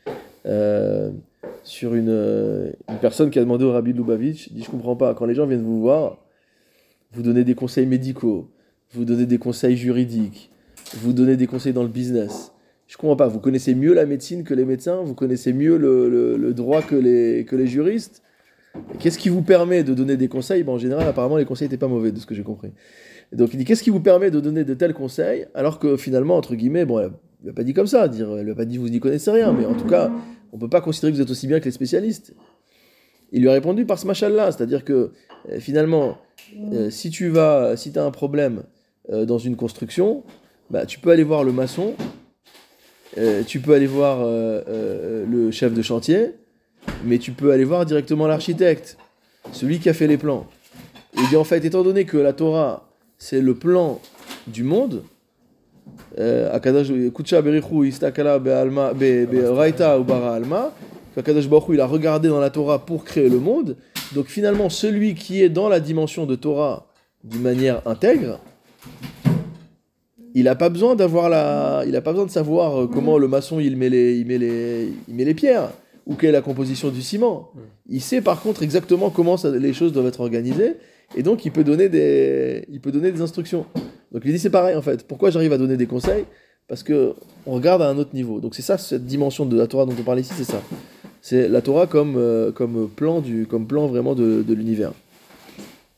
sur 1.64 1.94
une, 1.94 2.74
personne 3.00 3.30
qui 3.30 3.38
a 3.38 3.42
demandé 3.42 3.64
au 3.64 3.72
Rabbi 3.72 3.94
Lubavitch, 3.94 4.52
dit 4.52 4.62
je 4.62 4.70
comprends 4.70 4.94
pas, 4.94 5.14
quand 5.14 5.24
les 5.24 5.34
gens 5.34 5.46
viennent 5.46 5.62
vous 5.62 5.80
voir, 5.80 6.18
vous 7.12 7.22
donnez 7.22 7.44
des 7.44 7.54
conseils 7.54 7.86
médicaux, 7.86 8.50
vous 8.92 9.04
donnez 9.04 9.26
des 9.26 9.38
conseils 9.38 9.76
juridiques, 9.76 10.50
vous 10.94 11.12
donnez 11.12 11.36
des 11.36 11.46
conseils 11.46 11.72
dans 11.72 11.82
le 11.82 11.88
business. 11.88 12.52
Je 12.86 12.96
comprends 12.96 13.16
pas, 13.16 13.28
vous 13.28 13.38
connaissez 13.40 13.74
mieux 13.74 13.92
la 13.92 14.06
médecine 14.06 14.44
que 14.44 14.54
les 14.54 14.64
médecins, 14.64 15.02
vous 15.02 15.14
connaissez 15.14 15.52
mieux 15.52 15.76
le, 15.76 16.08
le- 16.08 16.54
droit 16.54 16.80
que 16.80 16.96
les, 16.96 17.44
que 17.44 17.54
les 17.54 17.66
juristes. 17.66 18.22
Qu'est-ce 18.98 19.18
qui 19.18 19.28
vous 19.28 19.42
permet 19.42 19.82
de 19.82 19.92
donner 19.92 20.16
des 20.16 20.28
conseils? 20.28 20.62
Ben, 20.62 20.72
En 20.72 20.78
général, 20.78 21.06
apparemment, 21.06 21.36
les 21.36 21.44
conseils 21.44 21.66
n'étaient 21.66 21.76
pas 21.76 21.88
mauvais, 21.88 22.12
de 22.12 22.18
ce 22.18 22.24
que 22.26 22.34
j'ai 22.34 22.42
compris. 22.42 22.70
Donc 23.32 23.52
il 23.52 23.58
dit, 23.58 23.64
qu'est-ce 23.66 23.82
qui 23.82 23.90
vous 23.90 24.00
permet 24.00 24.30
de 24.30 24.40
donner 24.40 24.64
de 24.64 24.72
tels 24.72 24.94
conseils, 24.94 25.46
alors 25.54 25.78
que 25.78 25.98
finalement, 25.98 26.36
entre 26.36 26.54
guillemets, 26.54 26.86
bon, 26.86 26.98
elle 26.98 27.10
ne 27.42 27.48
l'a 27.48 27.52
pas 27.52 27.62
dit 27.64 27.74
comme 27.74 27.86
ça, 27.86 28.08
dire, 28.08 28.34
elle 28.38 28.44
lui 28.44 28.52
a 28.52 28.54
pas 28.54 28.64
dit 28.64 28.78
vous 28.78 28.88
n'y 28.88 29.00
connaissez 29.00 29.30
rien, 29.30 29.52
mais 29.52 29.66
en 29.66 29.74
tout 29.74 29.86
cas, 29.86 30.10
on 30.52 30.56
ne 30.56 30.60
peut 30.62 30.70
pas 30.70 30.80
considérer 30.80 31.12
que 31.12 31.16
vous 31.16 31.22
êtes 31.22 31.30
aussi 31.30 31.46
bien 31.46 31.60
que 31.60 31.66
les 31.66 31.70
spécialistes. 31.70 32.34
Il 33.32 33.42
lui 33.42 33.50
a 33.50 33.52
répondu 33.52 33.84
par 33.84 33.98
ce 33.98 34.06
machin-là, 34.06 34.50
c'est-à-dire 34.52 34.82
que 34.82 35.12
euh, 35.50 35.60
finalement, 35.60 36.16
euh, 36.72 36.88
si 36.88 37.10
tu 37.10 37.28
vas, 37.28 37.76
si 37.76 37.92
as 37.98 38.02
un 38.04 38.10
problème 38.10 38.62
euh, 39.10 39.24
dans 39.24 39.38
une 39.38 39.56
construction, 39.56 40.22
bah, 40.70 40.86
tu 40.86 40.98
peux 40.98 41.10
aller 41.10 41.24
voir 41.24 41.44
le 41.44 41.52
maçon, 41.52 41.94
euh, 43.16 43.42
tu 43.46 43.60
peux 43.60 43.74
aller 43.74 43.86
voir 43.86 44.18
euh, 44.20 45.24
le 45.26 45.50
chef 45.50 45.72
de 45.72 45.82
chantier, 45.82 46.34
mais 47.04 47.18
tu 47.18 47.32
peux 47.32 47.52
aller 47.52 47.64
voir 47.64 47.86
directement 47.86 48.26
l'architecte, 48.26 48.98
celui 49.52 49.78
qui 49.78 49.88
a 49.88 49.94
fait 49.94 50.06
les 50.06 50.18
plans. 50.18 50.46
Et 51.16 51.20
il 51.20 51.28
dit 51.28 51.36
en 51.36 51.44
fait, 51.44 51.64
étant 51.64 51.82
donné 51.82 52.04
que 52.04 52.18
la 52.18 52.32
Torah, 52.32 52.88
c'est 53.16 53.40
le 53.40 53.54
plan 53.54 54.00
du 54.46 54.62
monde, 54.62 55.02
Akadash- 56.18 57.10
Akadash 61.16 61.48
Baruch 61.48 61.68
il 61.70 61.80
a 61.80 61.86
regardé 61.86 62.28
dans 62.28 62.40
la 62.40 62.50
Torah 62.50 62.84
pour 62.84 63.04
créer 63.04 63.28
le 63.28 63.38
monde. 63.38 63.76
Donc 64.14 64.26
finalement, 64.26 64.68
celui 64.70 65.14
qui 65.14 65.42
est 65.42 65.48
dans 65.48 65.68
la 65.68 65.80
dimension 65.80 66.26
de 66.26 66.34
Torah 66.34 66.86
d'une 67.24 67.42
manière 67.42 67.82
intègre, 67.86 68.40
il 70.34 70.44
n'a 70.44 70.54
pas 70.54 70.68
besoin 70.68 70.94
d'avoir 70.94 71.28
la, 71.28 71.84
il 71.86 71.96
a 71.96 72.00
pas 72.00 72.12
besoin 72.12 72.26
de 72.26 72.30
savoir 72.30 72.82
euh, 72.82 72.86
comment 72.86 73.18
le 73.18 73.28
maçon 73.28 73.60
il 73.60 73.76
met 73.76 73.88
les, 73.88 74.18
il 74.18 74.26
met 74.26 74.38
les, 74.38 74.92
il 75.08 75.14
met 75.14 75.24
les 75.24 75.34
pierres 75.34 75.70
ou 76.06 76.14
quelle 76.14 76.30
est 76.30 76.32
la 76.32 76.42
composition 76.42 76.90
du 76.90 77.02
ciment. 77.02 77.50
Il 77.88 78.00
sait 78.00 78.20
par 78.20 78.40
contre 78.40 78.62
exactement 78.62 79.10
comment 79.10 79.36
ça- 79.36 79.50
les 79.50 79.72
choses 79.72 79.92
doivent 79.92 80.06
être 80.06 80.20
organisées 80.20 80.76
et 81.16 81.22
donc 81.22 81.44
il 81.44 81.50
peut 81.52 81.64
donner 81.64 81.88
des, 81.88 82.64
il 82.70 82.80
peut 82.80 82.92
donner 82.92 83.10
des 83.10 83.20
instructions. 83.20 83.66
Donc 84.12 84.22
il 84.24 84.32
dit 84.32 84.38
c'est 84.38 84.50
pareil 84.50 84.76
en 84.76 84.82
fait. 84.82 85.06
Pourquoi 85.06 85.30
j'arrive 85.30 85.52
à 85.52 85.58
donner 85.58 85.76
des 85.76 85.86
conseils? 85.86 86.24
Parce 86.68 86.82
que 86.82 87.14
on 87.46 87.52
regarde 87.52 87.80
à 87.80 87.88
un 87.88 87.96
autre 87.96 88.14
niveau. 88.14 88.40
Donc 88.40 88.54
c'est 88.54 88.62
ça 88.62 88.76
cette 88.78 89.06
dimension 89.06 89.46
de 89.46 89.56
la 89.56 89.66
Torah 89.66 89.86
dont 89.86 89.94
on 89.98 90.02
parle 90.02 90.20
ici, 90.20 90.32
c'est 90.36 90.44
ça. 90.44 90.62
C'est 91.20 91.48
la 91.48 91.62
Torah 91.62 91.86
comme, 91.86 92.16
euh, 92.16 92.52
comme 92.52 92.88
plan 92.88 93.20
du, 93.20 93.46
comme 93.46 93.66
plan 93.66 93.86
vraiment 93.86 94.14
de, 94.14 94.42
de 94.42 94.54
l'univers. 94.54 94.92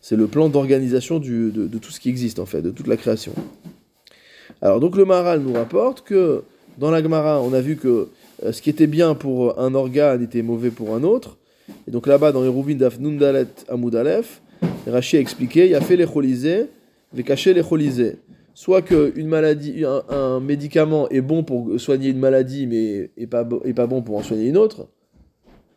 C'est 0.01 0.17
le 0.17 0.27
plan 0.27 0.49
d'organisation 0.49 1.19
de, 1.19 1.69
tout 1.81 1.91
ce 1.91 2.01
qui 2.01 2.09
existe 2.09 2.39
en 2.39 2.47
fait, 2.47 2.63
de 2.63 2.71
toute 2.71 2.87
la 2.87 2.97
création. 2.97 3.33
Alors 4.63 4.81
donc 4.81 4.97
le 4.97 5.05
Maharal 5.05 5.41
nous 5.41 5.53
rapporte 5.53 6.03
que 6.03 6.43
dans 6.79 6.91
la 6.91 7.03
Gemara, 7.03 7.43
on 7.43 7.53
a 7.53 7.61
vu 7.61 7.77
que 7.77 8.09
euh, 8.45 8.53
ce 8.53 8.63
qui 8.63 8.71
était 8.71 8.87
bien 8.87 9.15
pour 9.15 9.59
un 9.61 9.75
organe 9.75 10.23
était 10.23 10.43
mauvais 10.43 10.71
pour 10.71 10.95
un 10.95 11.03
autre. 11.03 11.37
Et 11.87 11.91
donc 11.91 12.07
là-bas, 12.07 12.33
dans 12.33 12.43
les 12.43 12.49
Rouvin 12.49 12.75
d'Af 12.75 12.99
Nundalet 12.99 13.47
Amoud 13.69 13.95
Aleph, 13.95 14.41
Rashi 14.87 15.19
a 15.19 15.21
expliqué 15.21 15.69
il 15.69 15.75
a 15.75 15.81
fait 15.81 15.97
les 15.97 16.07
cholisés, 16.07 16.67
caché 17.25 17.53
les 17.53 17.63
cholisés. 17.63 18.17
Soit 18.55 18.83
que 18.83 19.13
une 19.17 19.29
maladie, 19.29 19.85
un, 20.09 20.41
médicament 20.41 21.09
est 21.09 21.21
bon 21.21 21.45
pour 21.45 21.79
soigner 21.81 22.11
une 22.11 22.19
maladie, 22.19 22.67
mais 22.67 23.11
est 23.17 23.27
pas, 23.27 23.45
pas 23.45 23.87
bon 23.87 24.03
pour 24.03 24.17
en 24.17 24.23
soigner 24.23 24.49
une 24.49 24.57
autre. 24.57 24.87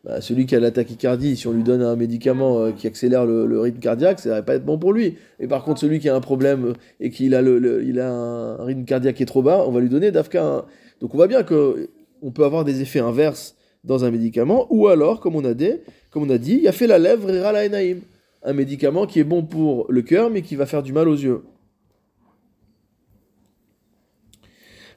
Bah, 0.03 0.19
celui 0.19 0.45
qui 0.45 0.55
a 0.55 0.59
la 0.59 0.71
tachycardie, 0.71 1.37
si 1.37 1.47
on 1.47 1.53
lui 1.53 1.63
donne 1.63 1.81
un 1.81 1.95
médicament 1.95 2.59
euh, 2.59 2.71
qui 2.71 2.87
accélère 2.87 3.25
le, 3.25 3.59
rythme 3.59 3.79
cardiaque, 3.79 4.19
ça 4.19 4.29
va 4.29 4.41
pas 4.41 4.55
être 4.55 4.65
bon 4.65 4.77
pour 4.77 4.91
lui. 4.91 5.15
Et 5.39 5.47
par 5.47 5.63
contre, 5.63 5.79
celui 5.79 5.99
qui 5.99 6.09
a 6.09 6.15
un 6.15 6.19
problème 6.19 6.73
et 6.99 7.09
qu'il 7.09 7.33
a, 7.35 7.39
un, 7.39 8.65
rythme 8.65 8.83
cardiaque 8.83 9.15
qui 9.15 9.23
est 9.23 9.27
trop 9.27 9.41
bas, 9.41 9.63
on 9.65 9.71
va 9.71 9.79
lui 9.79 9.87
donner 9.87 10.11
d'Afka. 10.11 10.45
un- 10.45 10.65
Donc 10.99 11.13
on 11.13 11.17
voit 11.17 11.27
bien 11.27 11.43
que 11.43 11.89
on 12.21 12.31
peut 12.31 12.43
avoir 12.43 12.65
des 12.65 12.81
effets 12.81 12.99
inverses 12.99 13.55
dans 13.85 14.03
un 14.03 14.11
médicament, 14.11 14.67
ou 14.69 14.87
alors, 14.87 15.19
comme 15.19 15.35
on 15.35 15.43
a 15.45 15.53
dit, 15.53 15.71
comme 16.09 16.23
on 16.23 16.29
a 16.29 16.37
dit, 16.37 16.59
il 16.61 16.67
a 16.67 16.71
fait 16.71 16.87
la 16.87 16.99
lèvre 16.99 17.29
et 17.29 17.39
la 17.39 17.79
un 18.45 18.53
médicament 18.53 19.05
qui 19.05 19.19
est 19.19 19.23
bon 19.23 19.43
pour 19.43 19.85
le 19.89 20.01
cœur, 20.01 20.29
mais 20.29 20.41
qui 20.41 20.55
va 20.55 20.65
faire 20.65 20.83
du 20.83 20.91
mal 20.91 21.07
aux 21.07 21.15
yeux. 21.15 21.43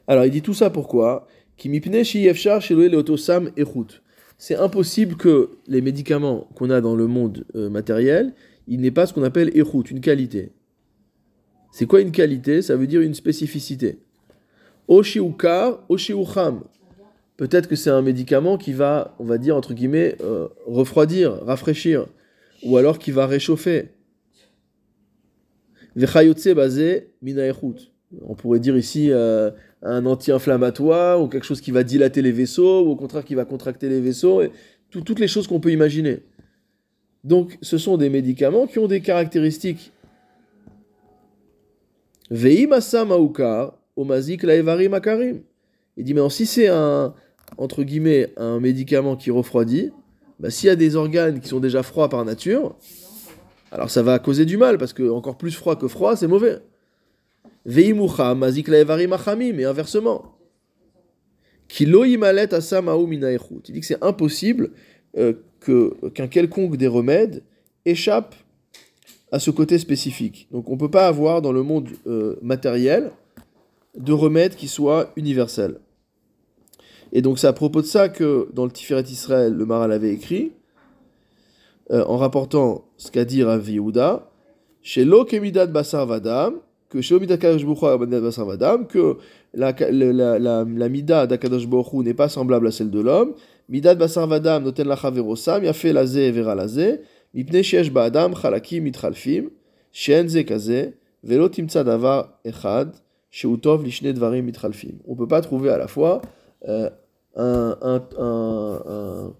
Alors 0.09 0.25
il 0.25 0.31
dit 0.31 0.43
tout 0.43 0.55
ça 0.55 0.71
pourquoi? 0.71 1.27
Qui 1.57 1.69
mipne 1.69 2.03
sheyefshar 2.03 2.61
sheloé 2.61 2.89
leotosam 2.89 3.51
echut. 3.57 4.03
C'est 4.39 4.57
impossible 4.57 5.17
que 5.17 5.51
les 5.67 5.81
médicaments 5.81 6.49
qu'on 6.55 6.71
a 6.71 6.81
dans 6.81 6.95
le 6.95 7.07
monde 7.07 7.45
euh, 7.55 7.71
matériel, 7.71 8.35
il 8.69 8.81
n'aient 8.81 8.91
pas 8.91 9.07
ce 9.07 9.15
qu'on 9.15 9.23
appelle 9.23 9.51
echut, 9.57 9.91
une 9.91 10.01
qualité. 10.01 10.53
C'est 11.73 11.87
quoi 11.87 12.01
une 12.01 12.13
qualité? 12.13 12.63
Ça 12.63 12.77
veut 12.77 12.87
dire 12.87 13.01
une 13.01 13.15
spécificité. 13.15 13.99
Oshiukar, 14.89 15.85
oshiucham. 15.89 16.63
Peut-être 17.37 17.69
que 17.69 17.77
c'est 17.77 17.91
un 17.91 18.03
médicament 18.03 18.57
qui 18.57 18.73
va, 18.73 19.15
on 19.19 19.25
va 19.25 19.39
dire 19.39 19.57
entre 19.57 19.75
guillemets, 19.75 20.17
euh, 20.23 20.49
refroidir, 20.67 21.33
rafraîchir, 21.45 22.07
ou 22.63 22.77
alors 22.77 22.99
qui 22.99 23.11
va 23.11 23.27
réchauffer. 23.27 23.91
On 28.23 28.35
pourrait 28.35 28.61
dire 28.61 28.77
ici 28.77 29.11
euh, 29.11 29.51
un 29.83 30.07
anti-inflammatoire 30.07 31.23
ou 31.23 31.29
quelque 31.29 31.45
chose 31.45 31.61
qui 31.61 31.71
va 31.71 31.83
dilater 31.83 32.23
les 32.23 32.33
vaisseaux 32.33 32.85
ou 32.87 32.91
au 32.91 32.97
contraire 32.97 33.25
qui 33.25 33.35
va 33.35 33.45
contracter 33.45 33.89
les 33.89 34.01
vaisseaux, 34.01 34.43
et 34.43 34.51
tout- 34.91 35.03
toutes 35.03 35.21
les 35.21 35.29
choses 35.29 35.47
qu'on 35.47 35.61
peut 35.61 35.73
imaginer. 35.73 36.21
Donc 37.25 37.59
ce 37.63 37.77
sont 37.79 37.97
des 37.97 38.09
médicaments 38.09 38.67
qui 38.67 38.79
ont 38.79 38.87
des 38.87 39.01
caractéristiques. 39.01 39.93
Il 45.97 46.05
dit 46.05 46.15
mais 46.15 46.29
si 46.31 46.47
c'est 46.47 46.69
un 46.69 47.15
entre 47.59 47.83
guillemets 47.85 48.33
un 48.37 48.61
médicament 48.61 49.17
qui 49.17 49.31
refroidit, 49.31 49.93
bah, 50.41 50.51
s'il 50.51 50.67
y 50.67 50.71
a 50.71 50.77
des 50.77 50.97
organes 50.97 51.41
qui 51.41 51.49
sont 51.49 51.61
déjà 51.61 51.83
froids 51.83 52.09
par 52.09 52.25
nature, 52.25 52.77
alors 53.71 53.91
ça 53.91 54.03
va 54.03 54.19
causer 54.19 54.45
du 54.45 54.57
mal 54.57 54.79
parce 54.79 54.93
que 54.93 55.09
encore 55.09 55.39
plus 55.39 55.53
froid 55.53 55.77
que 55.77 55.89
froid 55.89 56.17
c'est 56.17 56.27
mauvais. 56.27 56.59
Veimucha 57.67 58.35
mazik 58.37 58.69
laevarim 58.69 59.13
achamim 59.13 59.59
et 59.59 59.65
inversement. 59.65 60.37
Il 61.81 61.91
dit 61.91 63.81
que 63.81 63.87
c'est 63.87 64.03
impossible 64.03 64.71
euh, 65.19 65.33
que 65.59 66.09
qu'un 66.11 66.29
quelconque 66.29 66.77
des 66.77 66.87
remèdes 66.87 67.43
échappe 67.85 68.37
à 69.33 69.41
ce 69.41 69.51
côté 69.51 69.79
spécifique. 69.79 70.47
Donc 70.53 70.69
on 70.69 70.75
ne 70.75 70.79
peut 70.79 70.91
pas 70.91 71.09
avoir 71.09 71.43
dans 71.43 71.53
le 71.53 71.65
monde 71.65 71.89
euh, 72.07 72.37
matériel 72.41 73.11
de 73.97 74.13
remèdes 74.13 74.55
qui 74.55 74.69
soient 74.69 75.11
universels. 75.17 75.81
Et 77.13 77.21
donc 77.21 77.41
c'est 77.41 77.49
à 77.49 77.53
propos 77.53 77.83
de 77.83 77.87
ça 77.87 78.09
que 78.09 78.49
dans 78.53 78.65
le 78.65 78.71
Tiferet 78.71 79.03
Israël, 79.03 79.53
le 79.53 79.67
Maral 79.67 79.91
avait 79.91 80.13
écrit, 80.13 80.53
euh, 81.91 82.05
en 82.05 82.17
rapportant 82.17 82.85
ce 82.97 83.11
qu'a 83.11 83.25
dit 83.25 83.43
Rav 83.43 83.69
Yehuda, 83.69 84.31
chez 84.83 85.05
Lokemidad 85.05 85.73
Basar 85.73 86.07
Vadam, 86.07 86.61
que 86.89 86.99
que 88.89 89.17
la, 89.55 89.73
la, 89.73 90.13
la, 90.13 90.39
la, 90.39 90.65
la 90.65 90.89
Mida 90.89 91.27
d'Akadosh 91.27 91.67
Hu 91.93 92.03
n'est 92.03 92.15
pas 92.15 92.29
semblable 92.29 92.67
à 92.69 92.71
celle 92.71 92.91
de 92.91 93.01
l'homme, 93.01 93.35
Midat 93.69 93.97
Basar 93.97 94.29
Vadam 94.29 94.63
noten 94.63 94.87
lacha 94.87 95.11
verosam, 95.11 95.65
yafé 95.65 95.93
lazé 95.93 96.31
vera 96.31 96.55
lazé, 96.55 97.01
mipne 97.35 97.63
shesh 97.63 97.91
ba'adam 97.91 98.35
chalakim 98.35 98.85
mitchalfim, 98.85 99.51
she'en 99.91 100.29
ze 100.29 100.45
kaze, 100.45 100.95
velo 101.25 101.49
timtza 101.49 101.83
davar 101.83 102.39
echad, 102.45 102.95
she'utov 103.31 103.83
lishne 103.83 104.13
dvarim 104.13 104.45
mitchalfim. 104.45 104.99
On 105.09 105.17
peut 105.17 105.27
pas 105.27 105.41
trouver 105.41 105.71
à 105.71 105.79
la 105.79 105.89
fois 105.89 106.23
euh, 106.69 106.89
un, 107.35 107.77
un, 107.83 108.03
un, 108.19 108.83
un, 108.87 109.35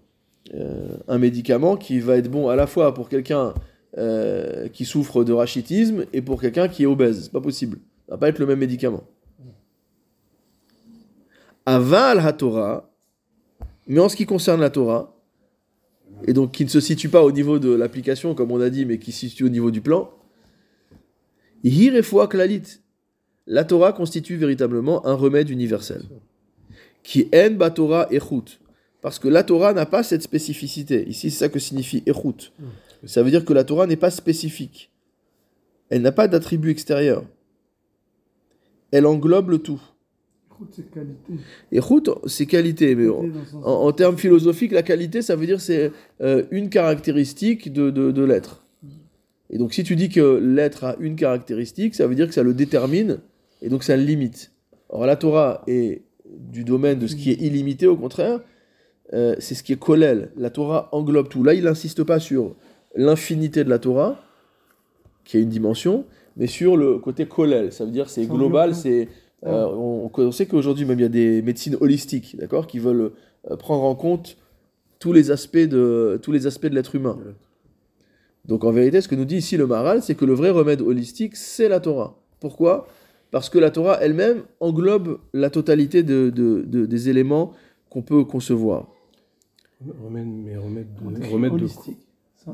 euh, 0.53 0.97
un 1.07 1.17
médicament 1.17 1.77
qui 1.77 2.01
va 2.01 2.17
être 2.17 2.29
bon 2.29 2.49
à 2.49 2.57
la 2.57 2.67
fois 2.67 2.93
pour 2.93 3.07
quelqu'un 3.07 3.53
euh, 3.97 4.67
qui 4.69 4.85
souffre 4.85 5.23
de 5.23 5.33
rachitisme 5.33 6.05
et 6.13 6.21
pour 6.21 6.39
quelqu'un 6.41 6.67
qui 6.67 6.83
est 6.83 6.85
obèse. 6.85 7.23
C'est 7.23 7.31
pas 7.31 7.41
possible. 7.41 7.79
Ça 8.07 8.13
va 8.13 8.17
pas 8.17 8.29
être 8.29 8.39
le 8.39 8.45
même 8.45 8.59
médicament. 8.59 9.03
Aval 11.65 12.19
ha-Torah, 12.19 12.89
mais 13.87 13.99
en 13.99 14.07
ce 14.07 14.15
qui 14.15 14.25
concerne 14.25 14.61
la 14.61 14.69
Torah, 14.69 15.13
et 16.25 16.33
donc 16.33 16.51
qui 16.51 16.63
ne 16.63 16.69
se 16.69 16.79
situe 16.79 17.09
pas 17.09 17.23
au 17.23 17.31
niveau 17.31 17.59
de 17.59 17.69
l'application, 17.69 18.33
comme 18.35 18.51
on 18.51 18.61
a 18.61 18.69
dit, 18.69 18.85
mais 18.85 18.99
qui 18.99 19.11
se 19.11 19.27
situe 19.27 19.43
au 19.43 19.49
niveau 19.49 19.71
du 19.71 19.81
plan, 19.81 20.09
Hirefua 21.63 22.27
klalit. 22.27 22.79
La 23.45 23.63
Torah 23.63 23.93
constitue 23.93 24.35
véritablement 24.35 25.05
un 25.05 25.13
remède 25.13 25.49
universel. 25.49 26.03
Qui 27.03 27.29
en 27.33 27.51
ba 27.51 27.71
Torah 27.71 28.07
echut. 28.11 28.59
Parce 29.01 29.19
que 29.19 29.27
la 29.27 29.43
Torah 29.43 29.73
n'a 29.73 29.85
pas 29.85 30.03
cette 30.03 30.21
spécificité. 30.21 31.07
Ici, 31.07 31.31
c'est 31.31 31.39
ça 31.39 31.49
que 31.49 31.59
signifie 31.59 32.03
echut. 32.05 32.51
Ça 33.07 33.23
veut 33.23 33.31
dire 33.31 33.45
que 33.45 33.53
la 33.53 33.63
Torah 33.63 33.87
n'est 33.87 33.95
pas 33.95 34.11
spécifique. 34.11 34.91
Elle 35.89 36.01
n'a 36.01 36.11
pas 36.11 36.27
d'attribut 36.27 36.69
extérieur. 36.69 37.23
Elle 38.91 39.05
englobe 39.05 39.49
le 39.49 39.59
tout. 39.59 39.81
Qualité. 40.91 41.33
Echut, 41.71 42.09
c'est 42.25 42.47
qualité, 42.47 42.95
mais 42.95 43.07
en, 43.63 43.91
termes 43.91 44.17
philosophiques, 44.17 44.71
la 44.71 44.81
qualité, 44.81 45.21
ça 45.21 45.35
veut 45.35 45.45
dire 45.45 45.61
c'est 45.61 45.91
euh, 46.21 46.45
une 46.49 46.69
caractéristique 46.69 47.71
de, 47.71 47.91
de, 47.91 48.11
de 48.11 48.23
l'être. 48.23 48.63
Et 49.49 49.57
donc, 49.59 49.73
si 49.73 49.83
tu 49.83 49.95
dis 49.95 50.09
que 50.09 50.39
l'être 50.43 50.83
a 50.83 50.95
une 50.99 51.15
caractéristique, 51.15 51.95
ça 51.95 52.07
veut 52.07 52.15
dire 52.15 52.27
que 52.27 52.33
ça 52.33 52.43
le 52.43 52.55
détermine 52.55 53.19
et 53.61 53.69
donc 53.69 53.83
ça 53.83 53.95
le 53.95 54.03
limite. 54.03 54.51
Or, 54.89 55.05
la 55.05 55.15
Torah 55.15 55.63
est 55.67 56.01
du 56.25 56.63
domaine 56.63 56.99
de 56.99 57.07
ce 57.07 57.15
qui 57.15 57.31
est 57.31 57.41
illimité, 57.41 57.87
au 57.87 57.95
contraire, 57.95 58.41
euh, 59.13 59.35
c'est 59.39 59.55
ce 59.55 59.63
qui 59.63 59.73
est 59.73 59.79
kolel. 59.79 60.31
La 60.35 60.49
Torah 60.49 60.89
englobe 60.91 61.29
tout. 61.29 61.43
Là, 61.43 61.53
il 61.53 61.63
n'insiste 61.63 62.03
pas 62.03 62.19
sur 62.19 62.55
l'infinité 62.97 63.63
de 63.63 63.69
la 63.69 63.79
Torah, 63.79 64.19
qui 65.23 65.37
a 65.37 65.39
une 65.39 65.49
dimension, 65.49 66.03
mais 66.35 66.47
sur 66.47 66.75
le 66.75 66.97
côté 66.99 67.25
kolel. 67.27 67.71
Ça 67.71 67.85
veut 67.85 67.91
dire 67.91 68.09
c'est 68.09 68.25
global, 68.25 68.75
c'est 68.75 69.07
euh, 69.45 69.65
on, 69.67 70.09
on 70.13 70.31
sait 70.31 70.47
qu'aujourd'hui 70.47 70.83
même 70.85 70.99
il 70.99 71.03
y 71.03 71.05
a 71.05 71.09
des 71.09 71.41
médecines 71.41 71.77
holistiques, 71.79 72.35
d'accord, 72.37 72.67
qui 72.67 72.79
veulent 72.79 73.11
euh, 73.49 73.55
prendre 73.55 73.83
en 73.83 73.95
compte 73.95 74.37
tous 74.99 75.13
les 75.13 75.29
aspects 75.31 75.57
de 75.57 76.19
tous 76.21 76.31
les 76.31 76.47
aspects 76.47 76.65
de 76.65 76.75
l'être 76.75 76.95
humain. 76.95 77.17
Donc 78.45 78.63
en 78.63 78.71
vérité, 78.71 78.99
ce 79.01 79.07
que 79.07 79.15
nous 79.15 79.25
dit 79.25 79.37
ici 79.37 79.57
le 79.57 79.67
Maral, 79.67 80.01
c'est 80.01 80.15
que 80.15 80.25
le 80.25 80.33
vrai 80.33 80.49
remède 80.49 80.81
holistique, 80.81 81.35
c'est 81.35 81.69
la 81.69 81.79
Torah. 81.79 82.17
Pourquoi? 82.39 82.87
Parce 83.29 83.49
que 83.49 83.59
la 83.59 83.71
Torah 83.71 83.97
elle-même 84.01 84.43
englobe 84.59 85.19
la 85.33 85.49
totalité 85.49 86.01
de, 86.01 86.29
de- 86.29 86.63
de- 86.65 86.85
des 86.85 87.09
éléments 87.09 87.51
qu'on 87.89 88.01
peut 88.01 88.23
concevoir. 88.23 88.87
Remède, 90.03 90.25
mais 90.27 90.55
remède 90.57 90.87
On 91.05 91.11
de, 91.11 91.19
dit 91.19 91.29
remède 91.29 91.51
de 91.51 91.55
holistique. 91.57 92.06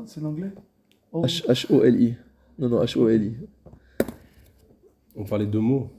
C'est 0.06 0.20
l'anglais 0.20 0.50
Oh, 1.12 1.22
H- 1.24 1.46
H-O-L-I. 1.46 2.14
Non, 2.58 2.68
non, 2.68 2.82
H-O-L-I. 2.82 3.32
On 5.16 5.24
parlait 5.24 5.46
de 5.46 5.58
mots. 5.58 5.90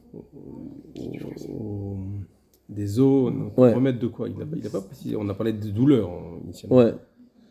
Des 2.68 2.96
donc 2.98 3.58
Ouais. 3.58 3.74
remède 3.74 4.00
de 4.00 4.08
quoi? 4.08 4.28
Il 4.28 4.38
n'a 4.38 4.46
il 4.56 4.66
a 4.66 4.70
pas 4.70 4.82
précisé. 4.82 5.16
On 5.16 5.28
a 5.30 5.34
parlé 5.34 5.54
de 5.54 5.70
douleur 5.70 6.10
hein, 6.10 6.40
initialement. 6.44 6.78
Ouais. 6.78 6.94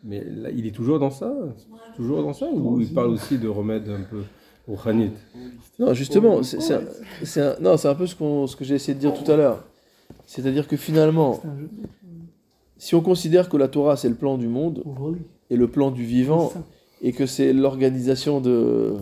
Mais 0.03 0.23
là, 0.23 0.51
il 0.51 0.65
est 0.67 0.71
toujours 0.75 0.99
dans 0.99 1.09
ça? 1.09 1.33
Toujours 1.95 2.21
dans 2.21 2.33
ça? 2.33 2.47
Ou 2.51 2.79
il 2.81 2.93
parle 2.93 3.07
aussi 3.09 3.37
de 3.39 3.47
remède 3.47 3.87
un 3.89 4.01
peu 4.03 4.21
au 4.67 4.75
Khanit? 4.75 5.11
Non, 5.79 5.93
justement, 5.93 6.43
c'est 6.43 6.59
c'est 6.59 7.41
un, 7.41 7.51
un- 7.51 7.59
non, 7.61 7.77
c'est 7.77 7.87
un 7.87 7.95
peu 7.95 8.05
ce, 8.05 8.15
ce 8.15 8.55
que 8.55 8.63
j'ai 8.65 8.75
essayé 8.75 8.93
de 8.93 8.99
dire 8.99 9.13
tout 9.13 9.29
à 9.31 9.35
l'heure. 9.37 9.63
C'est-à-dire 10.27 10.67
que 10.67 10.77
finalement, 10.77 11.41
si 12.77 12.93
on 12.93 13.01
considère 13.01 13.49
que 13.49 13.57
la 13.57 13.67
Torah 13.67 13.95
c'est 13.95 14.09
le 14.09 14.15
plan 14.15 14.37
du 14.37 14.47
monde. 14.47 14.83
Et 15.49 15.55
le 15.57 15.67
plan 15.67 15.91
du 15.91 16.03
vivant, 16.03 16.51
et 17.01 17.11
que 17.11 17.25
c'est 17.25 17.53
l'organisation 17.53 18.41
de. 18.41 18.95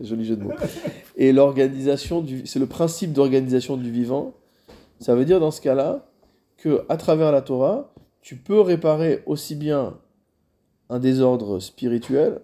Joli 0.00 0.24
jeu 0.24 0.36
de 0.36 0.44
mots. 0.44 0.52
Et 1.16 1.32
l'organisation 1.32 2.20
du. 2.22 2.46
C'est 2.46 2.58
le 2.58 2.66
principe 2.66 3.12
d'organisation 3.12 3.76
du 3.76 3.90
vivant. 3.90 4.32
Ça 4.98 5.14
veut 5.14 5.24
dire 5.24 5.40
dans 5.40 5.50
ce 5.50 5.60
cas-là 5.60 6.06
que 6.56 6.84
à 6.88 6.96
travers 6.96 7.32
la 7.32 7.42
Torah, 7.42 7.92
tu 8.22 8.36
peux 8.36 8.60
réparer 8.60 9.22
aussi 9.26 9.56
bien 9.56 9.98
un 10.88 10.98
désordre 10.98 11.58
spirituel, 11.58 12.40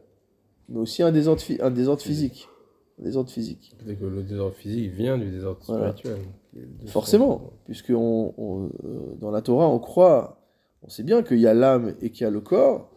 mais 0.68 0.80
aussi 0.80 1.03
un 1.03 1.12
désordre, 1.12 1.42
un 1.61 1.70
désordre 1.70 2.03
physique. 2.03 2.49
Un 3.01 3.05
désordre 3.05 3.30
physique. 3.30 3.74
Que 3.78 4.05
le 4.07 4.22
désordre 4.22 4.55
physique 4.55 4.92
vient 4.92 5.18
du 5.18 5.30
désordre 5.30 5.61
Voilà. 5.66 5.92
spirituel. 5.97 6.18
Forcément, 6.86 7.53
puisque 7.66 7.90
on, 7.94 8.32
on, 8.38 8.66
euh, 8.84 9.14
dans 9.20 9.30
la 9.30 9.42
Torah, 9.42 9.68
on 9.68 9.78
croit, 9.78 10.40
on 10.82 10.88
sait 10.88 11.03
bien 11.03 11.22
qu'il 11.22 11.38
y 11.38 11.47
a 11.47 11.53
l'âme 11.53 11.94
et 12.01 12.11
qu'il 12.11 12.24
y 12.24 12.26
a 12.26 12.30
le 12.30 12.40
corps, 12.40 12.90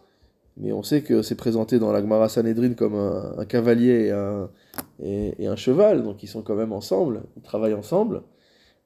mais 0.59 0.73
on 0.73 0.83
sait 0.83 1.01
que 1.01 1.21
c'est 1.21 1.35
présenté 1.35 1.79
dans 1.79 1.91
la 1.91 2.01
Gemara 2.01 2.27
Sanhedrin 2.27 2.73
comme 2.73 2.95
un, 2.95 3.45
cavalier 3.45 4.13
et 5.01 5.47
un, 5.47 5.55
cheval, 5.55 6.03
donc 6.03 6.21
ils 6.21 6.27
sont 6.27 6.41
quand 6.41 6.55
même 6.55 6.73
ensemble, 6.73 7.23
ils 7.37 7.41
travaillent 7.41 7.73
ensemble. 7.73 8.23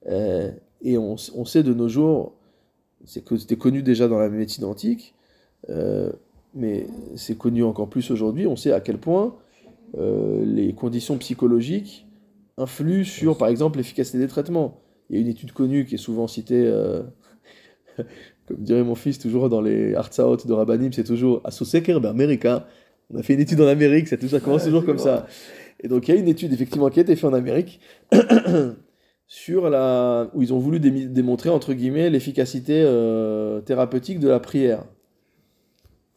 Euh, 0.07 0.51
et 0.81 0.97
on, 0.97 1.17
sait 1.17 1.63
de 1.63 1.73
nos 1.73 1.87
jours, 1.87 2.33
c'était 3.05 3.55
connu 3.55 3.81
déjà 3.81 4.07
dans 4.07 4.19
la 4.19 4.29
médecine 4.29 4.65
antique, 4.65 5.15
euh, 5.69 6.11
mais 6.53 6.87
c'est 7.15 7.37
connu 7.37 7.63
encore 7.63 7.89
plus 7.89 8.11
aujourd'hui, 8.11 8.45
on 8.45 8.55
sait 8.55 8.73
à 8.73 8.81
quel 8.81 8.97
point 8.99 9.35
euh, 9.97 10.43
les 10.45 10.73
conditions 10.73 11.17
psychologiques 11.17 12.05
influent 12.57 13.05
sur, 13.05 13.37
par 13.37 13.47
exemple, 13.47 13.77
l'efficacité 13.77 14.19
des 14.19 14.27
traitements. 14.27 14.81
Il 15.09 15.15
y 15.15 15.19
a 15.19 15.21
une 15.21 15.29
étude 15.29 15.53
connue 15.53 15.85
qui 15.85 15.95
est 15.95 15.99
souvent 15.99 16.27
citée, 16.27 16.71
comme 18.47 18.57
dirait 18.57 18.83
mon 18.83 18.95
fils, 18.95 19.19
toujours 19.19 19.49
dans 19.49 19.61
les 19.61 19.95
Hartzaot 19.95 20.37
de 20.37 20.53
Rabbanim, 20.53 20.91
c'est 20.91 21.03
toujours 21.03 21.41
Asoseker 21.43 22.05
America. 22.05 22.67
On 23.09 23.17
a 23.17 23.23
fait 23.23 23.33
une 23.33 23.39
étude 23.39 23.61
en 23.61 23.67
Amérique, 23.67 24.07
ça, 24.07 24.17
commence 24.39 24.63
toujours 24.63 24.85
comme 24.85 24.97
ça. 24.97 25.27
Et 25.81 25.87
donc 25.87 26.07
il 26.07 26.13
y 26.13 26.17
a 26.17 26.19
une 26.19 26.27
étude 26.27 26.53
effectivement 26.53 26.89
qui 26.89 26.99
a 26.99 27.03
été 27.03 27.15
faite 27.15 27.25
en 27.25 27.33
Amérique 27.33 27.79
sur 29.27 29.69
la 29.69 30.29
où 30.33 30.41
ils 30.41 30.53
ont 30.53 30.59
voulu 30.59 30.79
démontrer 30.79 31.49
entre 31.49 31.73
guillemets 31.73 32.09
l'efficacité 32.09 32.83
euh, 32.85 33.61
thérapeutique 33.61 34.19
de 34.19 34.29
la 34.29 34.39
prière. 34.39 34.83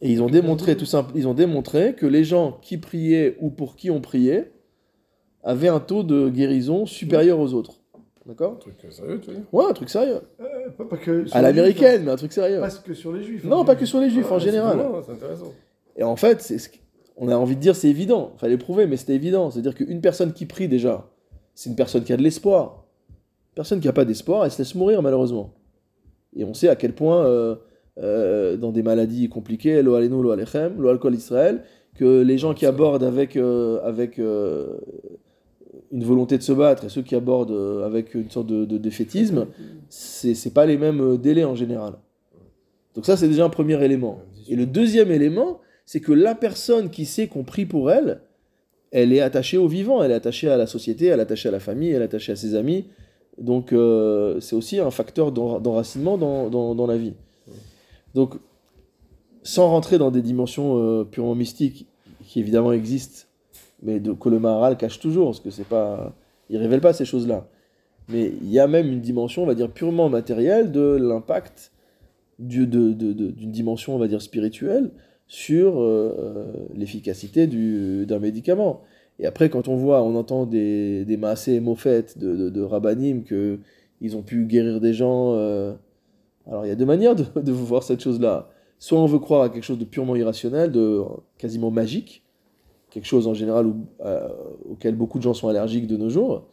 Et 0.01 0.11
ils 0.11 0.21
ont 0.21 0.29
démontré 0.29 0.77
tout 0.77 0.85
simple, 0.85 1.11
ils 1.15 1.27
ont 1.27 1.33
démontré 1.33 1.95
que 1.95 2.05
les 2.05 2.23
gens 2.23 2.59
qui 2.61 2.77
priaient 2.77 3.35
ou 3.39 3.49
pour 3.49 3.75
qui 3.75 3.89
on 3.89 3.99
priait 3.99 4.51
avaient 5.43 5.69
un 5.69 5.79
taux 5.79 6.03
de 6.03 6.29
guérison 6.29 6.85
supérieur 6.85 7.39
aux 7.39 7.53
autres. 7.53 7.81
D'accord 8.27 8.53
Un 8.53 8.55
truc 8.57 8.73
sérieux, 8.91 9.19
tu 9.21 9.29
veux 9.29 9.35
dire 9.37 9.45
Ouais, 9.53 9.63
un 9.69 9.73
truc 9.73 9.89
sérieux. 9.89 10.19
Euh, 10.41 10.69
pas, 10.77 10.85
pas 10.85 10.97
que 10.97 11.25
sur 11.25 11.35
À 11.35 11.39
les 11.41 11.47
l'américaine, 11.47 12.03
mais 12.03 12.11
un 12.11 12.15
truc 12.17 12.33
sérieux. 12.33 12.57
hein. 12.57 12.67
Pas 12.67 12.69
que 12.69 12.93
sur 12.93 13.13
les 13.13 13.23
juifs. 13.23 13.43
Non, 13.45 13.61
hein. 13.61 13.65
pas 13.65 13.75
que 13.75 13.85
sur 13.85 13.99
les 13.99 14.09
juifs 14.09 14.29
en 14.31 14.39
général. 14.39 14.77
vraiment, 14.77 15.01
C'est 15.01 15.13
intéressant. 15.13 15.53
Et 15.95 16.03
en 16.03 16.15
fait, 16.15 16.41
c'est 16.41 16.57
ce 16.57 16.69
qui- 16.69 16.81
on 17.15 17.29
a 17.29 17.35
envie 17.35 17.55
de 17.55 17.61
dire 17.61 17.75
c'est 17.75 17.87
évident. 17.89 18.33
Fallait 18.37 18.57
prouver, 18.57 18.85
mais 18.85 18.97
c'était 18.97 19.15
évident. 19.15 19.49
C'est-à-dire 19.49 19.73
qu'une 19.75 20.01
personne 20.01 20.33
qui 20.33 20.45
prie 20.45 20.67
déjà, 20.67 21.09
c'est 21.55 21.69
une 21.69 21.75
personne 21.75 22.03
qui 22.03 22.11
a 22.13 22.17
de 22.17 22.21
l'espoir. 22.23 22.83
Personne 23.55 23.79
qui 23.79 23.87
n'a 23.87 23.93
pas 23.93 24.05
d'espoir, 24.05 24.43
elle 24.45 24.51
se 24.51 24.59
laisse 24.59 24.75
mourir 24.75 25.01
malheureusement. 25.01 25.53
Et 26.35 26.43
on 26.43 26.53
sait 26.53 26.67
à 26.67 26.75
quel 26.75 26.93
point, 26.93 27.25
euh, 27.25 27.55
euh, 27.97 28.57
dans 28.57 28.71
des 28.71 28.83
maladies 28.83 29.29
compliquées, 29.29 29.81
lo 29.81 29.95
alenu, 29.95 30.21
lo 30.21 30.29
alechem, 30.31 30.79
lo 30.79 30.89
alcool 30.89 31.15
Israël, 31.15 31.63
que 31.95 32.21
les 32.21 32.37
gens 32.37 32.53
qui 32.53 32.65
abordent 32.67 33.03
avec, 33.03 33.35
euh, 33.37 33.79
avec 33.83 34.19
une 35.91 36.03
volonté 36.03 36.37
de 36.37 36.43
se 36.43 36.51
battre 36.51 36.85
et 36.85 36.89
ceux 36.89 37.01
qui 37.01 37.15
abordent 37.15 37.51
euh, 37.51 37.85
avec 37.85 38.13
une 38.13 38.29
sorte 38.29 38.47
de, 38.47 38.65
de 38.65 38.77
défaitisme, 38.77 39.47
c'est 39.89 40.53
pas 40.53 40.65
les 40.65 40.77
mêmes 40.77 41.01
euh, 41.01 41.17
délais 41.17 41.45
en 41.45 41.55
général. 41.55 41.93
Donc 42.95 43.05
ça, 43.05 43.15
c'est 43.15 43.27
déjà 43.27 43.45
un 43.45 43.49
premier 43.49 43.81
élément. 43.83 44.19
Et 44.49 44.55
le 44.55 44.65
deuxième 44.65 45.11
élément, 45.11 45.59
c'est 45.85 45.99
que 45.99 46.11
la 46.11 46.35
personne 46.35 46.89
qui 46.89 47.05
sait 47.05 47.27
qu'on 47.27 47.43
prie 47.43 47.65
pour 47.65 47.91
elle, 47.91 48.21
elle 48.91 49.13
est 49.13 49.21
attachée 49.21 49.57
au 49.57 49.67
vivant, 49.67 50.03
elle 50.03 50.11
est 50.11 50.15
attachée 50.15 50.49
à 50.49 50.57
la 50.57 50.67
société, 50.67 51.05
elle 51.05 51.19
est 51.19 51.23
attachée 51.23 51.49
à 51.49 51.51
la 51.51 51.59
famille, 51.59 51.91
elle 51.91 52.01
est 52.01 52.05
attachée 52.05 52.31
à 52.31 52.35
ses 52.35 52.55
amis. 52.55 52.85
Donc 53.37 53.71
euh, 53.71 54.39
c'est 54.39 54.55
aussi 54.55 54.79
un 54.79 54.91
facteur 54.91 55.31
d'en- 55.31 55.59
d'enracinement 55.59 56.17
dans, 56.17 56.49
dans, 56.49 56.73
dans 56.73 56.87
la 56.87 56.97
vie. 56.97 57.13
Donc, 58.15 58.35
sans 59.43 59.69
rentrer 59.69 59.97
dans 59.97 60.09
des 60.09 60.21
dimensions 60.21 60.79
euh, 60.79 61.03
purement 61.03 61.35
mystiques, 61.35 61.85
qui 62.25 62.39
évidemment 62.39 62.73
existent, 62.73 63.26
mais 63.81 63.99
de, 63.99 64.13
que 64.13 64.29
le 64.29 64.39
Maharal 64.39 64.77
cache 64.77 64.99
toujours, 64.99 65.27
parce 65.27 65.39
que 65.39 65.49
c'est 65.49 65.67
pas, 65.67 66.15
il 66.49 66.57
révèle 66.57 66.81
pas 66.81 66.93
ces 66.93 67.05
choses-là. 67.05 67.47
Mais 68.09 68.31
il 68.41 68.49
y 68.49 68.59
a 68.59 68.67
même 68.67 68.87
une 68.91 69.01
dimension, 69.01 69.43
on 69.43 69.45
va 69.45 69.55
dire, 69.55 69.69
purement 69.71 70.09
matérielle 70.09 70.71
de 70.71 70.95
l'impact 70.99 71.71
d'une 72.39 72.93
dimension, 73.51 73.95
on 73.95 73.97
va 73.97 74.07
dire, 74.07 74.21
spirituelle 74.21 74.91
sur 75.27 75.81
euh, 75.81 76.45
l'efficacité 76.75 77.47
du- 77.47 78.05
d'un 78.05 78.19
médicament. 78.19 78.81
Et 79.19 79.25
après, 79.25 79.49
quand 79.49 79.67
on 79.67 79.75
voit, 79.75 80.03
on 80.03 80.15
entend 80.15 80.45
des, 80.45 81.03
des 81.03 81.17
maasés 81.17 81.59
moffettes 81.59 82.17
de, 82.17 82.49
de, 82.49 82.61
rabbinim 82.61 83.23
que 83.23 83.59
ils 83.99 84.15
ont 84.15 84.21
pu 84.21 84.45
guérir 84.45 84.79
des 84.79 84.93
gens. 84.93 85.33
euh, 85.33 85.73
Alors, 86.47 86.65
il 86.65 86.69
y 86.69 86.71
a 86.71 86.75
deux 86.75 86.85
manières 86.85 87.15
de, 87.15 87.25
de 87.41 87.51
voir 87.51 87.81
cette 87.83 87.99
chose-là. 88.01 88.49
Soit 88.79 88.99
on 88.99 89.07
veut 89.07 89.17
croire 89.19 89.41
à 89.41 89.49
quelque 89.49 89.63
chose 89.63 89.79
de 89.79 89.85
purement 89.85 90.15
irrationnel, 90.15 90.71
de 90.71 91.01
quasiment 91.39 91.71
magique, 91.71 92.23
quelque 92.97 93.05
chose 93.05 93.27
en 93.27 93.35
général 93.35 93.67
où- 93.67 93.85
euh, 94.03 94.27
auquel 94.67 94.95
beaucoup 94.95 95.19
de 95.19 95.23
gens 95.23 95.35
sont 95.35 95.47
allergiques 95.47 95.85
de 95.85 95.97
nos 95.97 96.09
jours. 96.09 96.47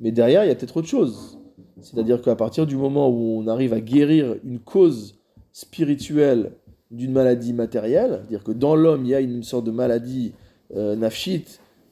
Mais 0.00 0.10
derrière, 0.10 0.44
il 0.44 0.48
y 0.48 0.50
a 0.50 0.54
peut-être 0.56 0.76
autre 0.76 0.88
chose. 0.88 1.38
C'est-à-dire 1.80 2.20
qu'à 2.22 2.34
partir 2.34 2.66
du 2.66 2.74
moment 2.74 3.08
où 3.08 3.38
on 3.38 3.46
arrive 3.46 3.72
à 3.72 3.80
guérir 3.80 4.34
une 4.44 4.58
cause 4.58 5.14
spirituelle 5.52 6.50
d'une 6.90 7.12
maladie 7.12 7.52
matérielle, 7.52 8.18
c'est-à-dire 8.22 8.42
que 8.42 8.50
dans 8.50 8.74
l'homme, 8.74 9.04
il 9.04 9.10
y 9.10 9.14
a 9.14 9.20
une 9.20 9.44
sorte 9.44 9.64
de 9.64 9.70
maladie 9.70 10.32
euh, 10.74 10.96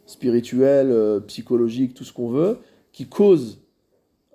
spirituelle, 0.07 0.91
euh, 0.91 1.21
psychologique, 1.21 1.95
tout 1.95 2.03
ce 2.03 2.13
qu'on 2.13 2.31
veut, 2.31 2.59
qui 2.91 3.07
cause 3.07 3.61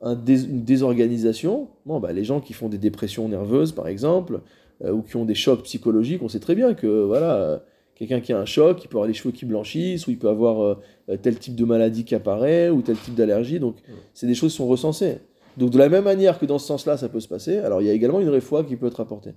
un 0.01 0.15
une 0.25 0.63
désorganisation. 0.63 1.67
Bon, 1.85 1.99
bah, 1.99 2.13
les 2.13 2.23
gens 2.23 2.39
qui 2.39 2.53
font 2.53 2.69
des 2.69 2.77
dépressions 2.77 3.27
nerveuses, 3.27 3.73
par 3.73 3.89
exemple, 3.89 4.39
euh, 4.85 4.93
ou 4.93 5.01
qui 5.01 5.17
ont 5.17 5.25
des 5.25 5.35
chocs 5.35 5.63
psychologiques, 5.63 6.23
on 6.23 6.29
sait 6.29 6.39
très 6.39 6.55
bien 6.55 6.73
que 6.75 7.03
voilà, 7.03 7.61
quelqu'un 7.99 8.21
qui 8.21 8.31
a 8.31 8.39
un 8.39 8.45
choc, 8.45 8.81
il 8.83 8.87
peut 8.87 8.95
avoir 8.95 9.07
les 9.07 9.13
cheveux 9.13 9.33
qui 9.33 9.45
blanchissent, 9.45 10.07
ou 10.07 10.11
il 10.11 10.17
peut 10.17 10.29
avoir 10.29 10.61
euh, 10.63 11.17
tel 11.21 11.37
type 11.37 11.55
de 11.55 11.65
maladie 11.65 12.05
qui 12.05 12.15
apparaît, 12.15 12.69
ou 12.69 12.81
tel 12.81 12.97
type 12.97 13.13
d'allergie. 13.13 13.59
Donc, 13.59 13.75
c'est 14.13 14.25
des 14.25 14.35
choses 14.35 14.51
qui 14.51 14.57
sont 14.57 14.67
recensées. 14.67 15.17
Donc, 15.57 15.71
de 15.71 15.77
la 15.77 15.89
même 15.89 16.05
manière 16.05 16.39
que 16.39 16.45
dans 16.45 16.59
ce 16.59 16.67
sens-là, 16.67 16.95
ça 16.95 17.09
peut 17.09 17.19
se 17.19 17.27
passer, 17.27 17.57
alors 17.57 17.81
il 17.81 17.87
y 17.87 17.89
a 17.89 17.93
également 17.93 18.21
une 18.21 18.29
réfoie 18.29 18.63
qui 18.63 18.77
peut 18.77 18.87
être 18.87 19.01
apportée. 19.01 19.33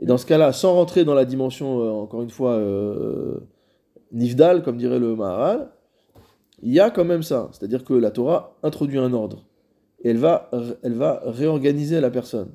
Et 0.00 0.06
dans 0.06 0.16
ce 0.16 0.24
cas-là, 0.24 0.52
sans 0.52 0.72
rentrer 0.72 1.04
dans 1.04 1.14
la 1.14 1.26
dimension, 1.26 1.80
euh, 1.80 1.90
encore 1.90 2.22
une 2.22 2.30
fois, 2.30 2.52
euh, 2.52 3.40
nifdal, 4.10 4.62
comme 4.62 4.78
dirait 4.78 4.98
le 4.98 5.14
Maharal, 5.14 5.68
il 6.62 6.72
y 6.72 6.80
a 6.80 6.90
quand 6.90 7.04
même 7.04 7.22
ça. 7.22 7.50
C'est-à-dire 7.52 7.84
que 7.84 7.92
la 7.92 8.10
Torah 8.10 8.56
introduit 8.62 8.98
un 8.98 9.12
ordre. 9.12 9.44
Et 10.02 10.10
elle 10.10 10.16
va, 10.16 10.50
elle 10.82 10.94
va 10.94 11.22
réorganiser 11.26 12.00
la 12.00 12.10
personne. 12.10 12.48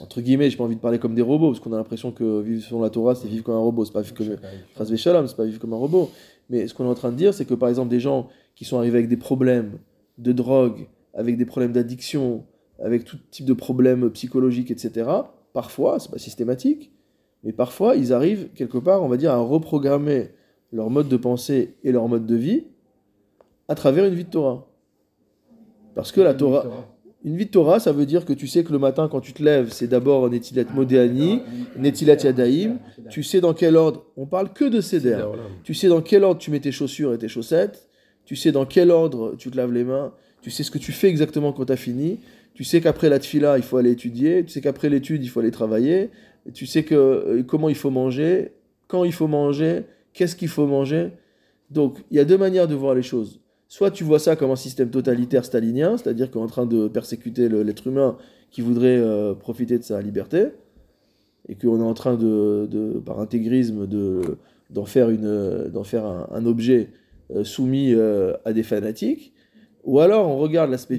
Entre 0.00 0.20
guillemets, 0.20 0.50
j'ai 0.50 0.56
pas 0.56 0.64
envie 0.64 0.76
de 0.76 0.80
parler 0.80 0.98
comme 0.98 1.14
des 1.14 1.22
robots, 1.22 1.48
parce 1.48 1.60
qu'on 1.60 1.72
a 1.72 1.76
l'impression 1.76 2.12
que 2.12 2.40
vivre 2.40 2.62
selon 2.62 2.82
la 2.82 2.90
Torah, 2.90 3.14
c'est 3.14 3.26
vivre 3.26 3.42
comme 3.42 3.54
un 3.54 3.60
robot, 3.60 3.84
c'est 3.84 3.92
pas 3.92 4.02
vivre 4.02 4.14
comme, 4.14 4.96
Shalom, 4.96 5.26
c'est 5.26 5.36
pas 5.36 5.44
vivre 5.44 5.58
comme 5.58 5.72
un 5.72 5.78
robot. 5.78 6.10
Mais 6.50 6.66
ce 6.66 6.74
qu'on 6.74 6.84
est 6.84 6.88
en 6.88 6.94
train 6.94 7.10
de 7.10 7.16
dire, 7.16 7.34
c'est 7.34 7.44
que 7.44 7.54
par 7.54 7.68
exemple, 7.68 7.88
des 7.88 8.00
gens 8.00 8.28
qui 8.54 8.64
sont 8.64 8.78
arrivés 8.78 8.98
avec 8.98 9.08
des 9.08 9.16
problèmes 9.16 9.78
de 10.18 10.32
drogue, 10.32 10.88
avec 11.14 11.36
des 11.36 11.46
problèmes 11.46 11.72
d'addiction, 11.72 12.44
avec 12.80 13.04
tout 13.04 13.16
type 13.30 13.46
de 13.46 13.52
problèmes 13.54 14.10
psychologiques, 14.10 14.70
etc., 14.70 15.10
parfois, 15.52 15.98
c'est 15.98 16.10
pas 16.10 16.18
systématique, 16.18 16.92
mais 17.44 17.52
parfois, 17.52 17.96
ils 17.96 18.12
arrivent 18.12 18.50
quelque 18.54 18.78
part, 18.78 19.02
on 19.02 19.08
va 19.08 19.16
dire, 19.16 19.32
à 19.32 19.38
reprogrammer 19.38 20.30
leur 20.72 20.90
mode 20.90 21.08
de 21.08 21.16
pensée 21.16 21.76
et 21.82 21.92
leur 21.92 22.08
mode 22.08 22.26
de 22.26 22.34
vie 22.34 22.64
à 23.68 23.74
travers 23.74 24.04
une 24.04 24.14
vie 24.14 24.24
de 24.24 24.30
Torah. 24.30 24.66
Parce 25.94 26.12
que 26.12 26.20
la 26.20 26.34
Torah, 26.34 26.64
une 27.24 27.36
vie 27.36 27.46
de 27.46 27.50
Torah, 27.50 27.80
ça 27.80 27.92
veut 27.92 28.06
dire 28.06 28.24
que 28.24 28.32
tu 28.32 28.46
sais 28.46 28.62
que 28.62 28.72
le 28.72 28.78
matin, 28.78 29.08
quand 29.10 29.20
tu 29.20 29.32
te 29.32 29.42
lèves, 29.42 29.70
c'est 29.70 29.88
d'abord 29.88 30.30
Netilat 30.30 30.66
Modéani, 30.72 31.42
Netilat 31.76 32.16
Yadaïm, 32.22 32.78
tu 33.10 33.22
sais 33.22 33.40
dans 33.40 33.54
quel 33.54 33.76
ordre, 33.76 34.06
on 34.16 34.26
parle 34.26 34.52
que 34.52 34.64
de 34.64 34.80
Seder. 34.80 35.24
Tu 35.64 35.74
sais 35.74 35.88
dans 35.88 36.00
quel 36.00 36.22
ordre 36.22 36.40
tu 36.40 36.50
mets 36.50 36.60
tes 36.60 36.72
chaussures 36.72 37.12
et 37.12 37.18
tes 37.18 37.28
chaussettes. 37.28 37.88
Tu 38.24 38.36
sais 38.36 38.52
dans 38.52 38.66
quel 38.66 38.90
ordre 38.90 39.34
tu 39.36 39.50
te 39.50 39.56
laves 39.56 39.72
les 39.72 39.84
mains. 39.84 40.12
Tu 40.42 40.50
sais 40.50 40.62
ce 40.62 40.70
que 40.70 40.78
tu 40.78 40.92
fais 40.92 41.08
exactement 41.08 41.52
quand 41.52 41.64
tu 41.64 41.72
as 41.72 41.76
fini. 41.76 42.20
Tu 42.54 42.62
sais 42.62 42.80
qu'après 42.80 43.08
la 43.08 43.18
tfila, 43.18 43.56
il 43.56 43.62
faut 43.62 43.78
aller 43.78 43.90
étudier. 43.90 44.44
Tu 44.44 44.50
sais 44.50 44.60
qu'après 44.60 44.88
l'étude, 44.88 45.24
il 45.24 45.28
faut 45.28 45.40
aller 45.40 45.50
travailler. 45.50 46.10
Tu 46.54 46.66
sais 46.66 46.84
que, 46.84 46.94
euh, 46.94 47.42
comment 47.42 47.68
il 47.68 47.74
faut 47.74 47.90
manger, 47.90 48.52
quand 48.86 49.04
il 49.04 49.12
faut 49.12 49.28
manger, 49.28 49.82
qu'est-ce 50.12 50.36
qu'il 50.36 50.48
faut 50.48 50.66
manger. 50.66 51.10
Donc, 51.70 51.98
il 52.10 52.16
y 52.16 52.20
a 52.20 52.24
deux 52.24 52.38
manières 52.38 52.68
de 52.68 52.74
voir 52.74 52.94
les 52.94 53.02
choses. 53.02 53.40
Soit 53.68 53.90
tu 53.90 54.02
vois 54.02 54.18
ça 54.18 54.34
comme 54.34 54.50
un 54.50 54.56
système 54.56 54.90
totalitaire 54.90 55.44
stalinien, 55.44 55.96
c'est-à-dire 55.96 56.30
qu'on 56.30 56.40
est 56.40 56.44
en 56.44 56.46
train 56.46 56.66
de 56.66 56.88
persécuter 56.88 57.48
l'être 57.48 57.86
humain 57.86 58.16
qui 58.50 58.62
voudrait 58.62 58.96
euh, 58.96 59.34
profiter 59.34 59.78
de 59.78 59.84
sa 59.84 60.00
liberté, 60.00 60.46
et 61.48 61.54
qu'on 61.54 61.78
est 61.80 61.84
en 61.84 61.94
train 61.94 62.16
de, 62.16 62.66
de- 62.70 62.98
par 62.98 63.20
intégrisme, 63.20 63.86
de, 63.86 64.22
d'en 64.70 64.86
faire, 64.86 65.10
une, 65.10 65.68
d'en 65.72 65.84
faire 65.84 66.04
un, 66.06 66.28
un 66.32 66.46
objet 66.46 66.88
euh, 67.34 67.44
soumis 67.44 67.92
euh, 67.94 68.32
à 68.46 68.52
des 68.54 68.62
fanatiques. 68.62 69.32
Ou 69.84 70.00
alors 70.00 70.28
on 70.28 70.38
regarde 70.38 70.70
l'aspect, 70.70 70.98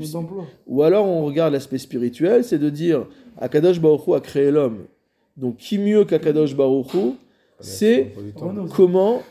ou 0.67 0.81
alors 0.83 1.05
on 1.07 1.23
regarde 1.25 1.53
l'aspect 1.53 1.77
spirituel, 1.77 2.43
c'est 2.43 2.57
de 2.57 2.69
dire 2.69 3.05
Akadosh 3.37 3.79
Baruch 3.79 4.07
Hu 4.07 4.13
a 4.13 4.19
créé 4.19 4.49
l'homme. 4.51 4.85
Donc 5.37 5.57
qui 5.57 5.77
mieux 5.77 6.05
qu'Akadosh 6.05 6.55
Baruch 6.55 6.93
Hu 6.93 7.11
c'est 7.61 8.11
comment 8.75 9.21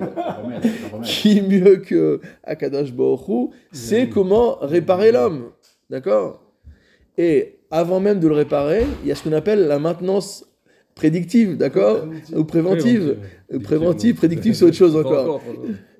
qui 1.02 1.40
mieux 1.42 1.76
que 1.76 2.20
Akadosh 2.44 2.92
Baruch 2.92 3.28
Hu, 3.28 3.48
c'est 3.72 4.08
comment 4.08 4.56
réparer 4.60 5.12
l'homme. 5.12 5.50
D'accord? 5.90 6.42
Et 7.18 7.56
avant 7.70 8.00
même 8.00 8.20
de 8.20 8.28
le 8.28 8.34
réparer, 8.34 8.84
il 9.02 9.08
y 9.08 9.12
a 9.12 9.14
ce 9.14 9.24
qu'on 9.24 9.32
appelle 9.32 9.66
la 9.66 9.78
maintenance 9.78 10.46
prédictive, 10.94 11.56
d'accord? 11.56 12.06
Ou 12.34 12.44
préventive. 12.44 13.16
Préventive, 13.62 14.14
prédictive, 14.14 14.54
c'est 14.54 14.64
autre 14.64 14.76
chose 14.76 14.96
encore. 14.96 15.40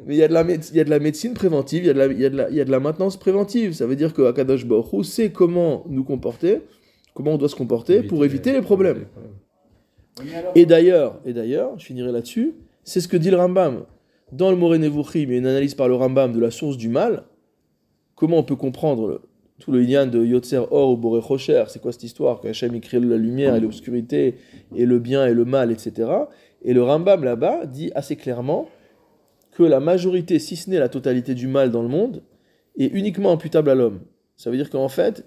Mais 0.06 0.14
il 0.16 0.18
y, 0.18 0.22
a 0.22 0.28
de 0.28 0.32
la 0.34 0.44
méde- 0.44 0.64
il 0.70 0.76
y 0.76 0.80
a 0.80 0.84
de 0.84 0.90
la 0.90 0.98
médecine 0.98 1.32
préventive, 1.34 1.84
il 1.84 1.86
y 1.86 1.90
a 1.90 1.94
de 1.94 1.98
la, 1.98 2.06
il 2.06 2.20
y 2.20 2.24
a 2.26 2.30
de 2.30 2.36
la, 2.36 2.50
il 2.50 2.56
y 2.56 2.60
a 2.60 2.64
de 2.64 2.70
la 2.70 2.80
maintenance 2.80 3.16
préventive. 3.16 3.72
Ça 3.72 3.86
veut 3.86 3.96
dire 3.96 4.12
que 4.14 4.22
Akadosh 4.22 4.66
Baruch 4.66 4.92
Hu 4.92 5.04
sait 5.04 5.30
comment 5.30 5.84
nous 5.88 6.04
comporter, 6.04 6.60
comment 7.14 7.32
on 7.34 7.38
doit 7.38 7.48
se 7.48 7.54
comporter 7.56 8.02
pour 8.02 8.24
éviter 8.24 8.52
les 8.52 8.62
problèmes. 8.62 9.04
Et 10.54 10.66
d'ailleurs, 10.66 11.20
et 11.24 11.32
d'ailleurs, 11.32 11.78
je 11.78 11.86
finirai 11.86 12.12
là-dessus, 12.12 12.54
c'est 12.84 13.00
ce 13.00 13.08
que 13.08 13.16
dit 13.16 13.30
le 13.30 13.36
Rambam. 13.36 13.84
Dans 14.32 14.50
le 14.50 14.56
Moré 14.56 14.78
Nevuchim, 14.78 15.20
il 15.20 15.30
y 15.30 15.34
a 15.34 15.38
une 15.38 15.46
analyse 15.46 15.74
par 15.74 15.88
le 15.88 15.94
Rambam 15.94 16.32
de 16.32 16.40
la 16.40 16.50
source 16.50 16.76
du 16.76 16.88
mal. 16.88 17.24
Comment 18.14 18.38
on 18.38 18.42
peut 18.42 18.56
comprendre 18.56 19.22
tout 19.58 19.72
le 19.72 19.80
lien 19.80 20.06
de 20.06 20.24
Yotzer 20.24 20.62
Or 20.70 20.90
ou 20.90 20.96
Boré 20.96 21.20
Rocher? 21.20 21.64
C'est 21.68 21.80
quoi 21.80 21.92
cette 21.92 22.02
histoire? 22.02 22.40
Que 22.40 22.48
Hachem 22.48 22.74
il 22.74 22.80
crée 22.80 23.00
la 23.00 23.16
lumière 23.16 23.54
et 23.54 23.60
l'obscurité, 23.60 24.36
et 24.74 24.86
le 24.86 24.98
bien 24.98 25.26
et 25.26 25.34
le 25.34 25.44
mal, 25.44 25.70
etc. 25.70 26.10
Et 26.62 26.72
le 26.72 26.82
Rambam 26.82 27.24
là-bas 27.24 27.66
dit 27.66 27.90
assez 27.94 28.16
clairement 28.16 28.68
que 29.52 29.62
la 29.62 29.80
majorité, 29.80 30.38
si 30.38 30.56
ce 30.56 30.70
n'est 30.70 30.78
la 30.78 30.88
totalité 30.88 31.34
du 31.34 31.46
mal 31.46 31.70
dans 31.70 31.82
le 31.82 31.88
monde, 31.88 32.22
est 32.78 32.86
uniquement 32.86 33.32
imputable 33.32 33.70
à 33.70 33.74
l'homme. 33.74 34.00
Ça 34.36 34.50
veut 34.50 34.56
dire 34.56 34.70
qu'en 34.70 34.88
fait, 34.88 35.24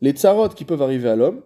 les 0.00 0.10
tsarots 0.10 0.48
qui 0.48 0.64
peuvent 0.64 0.82
arriver 0.82 1.08
à 1.08 1.16
l'homme, 1.16 1.40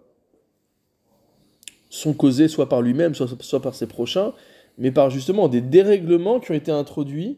sont 1.91 2.13
causés 2.13 2.47
soit 2.47 2.69
par 2.69 2.81
lui-même, 2.81 3.13
soit, 3.13 3.61
par 3.61 3.75
ses 3.75 3.85
prochains, 3.85 4.33
mais 4.77 4.91
par 4.91 5.09
justement 5.09 5.49
des 5.49 5.61
dérèglements 5.61 6.39
qui 6.39 6.51
ont 6.51 6.55
été 6.55 6.71
introduits 6.71 7.37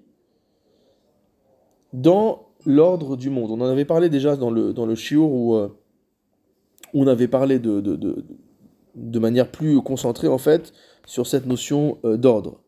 dans 1.92 2.48
l'ordre 2.66 3.18
du 3.18 3.30
monde. 3.30 3.52
On 3.52 3.60
en 3.62 3.66
avait 3.66 3.84
parlé 3.84 4.10
déjà 4.10 4.38
dans 4.38 4.52
le, 4.52 4.72
dans 4.72 4.86
le 4.86 4.96
shiur 4.96 5.30
où, 5.30 5.56
euh, 5.56 5.70
on 6.94 7.08
avait 7.08 7.28
parlé 7.28 7.58
de, 7.58 7.82
de, 7.82 8.24
de, 8.96 9.20
manière 9.20 9.50
plus 9.50 9.82
concentrée 9.82 10.28
en 10.28 10.38
fait 10.38 10.72
sur 11.08 11.26
cette 11.26 11.48
notion 11.48 11.98
euh, 12.06 12.16
d'ordre. 12.16 12.62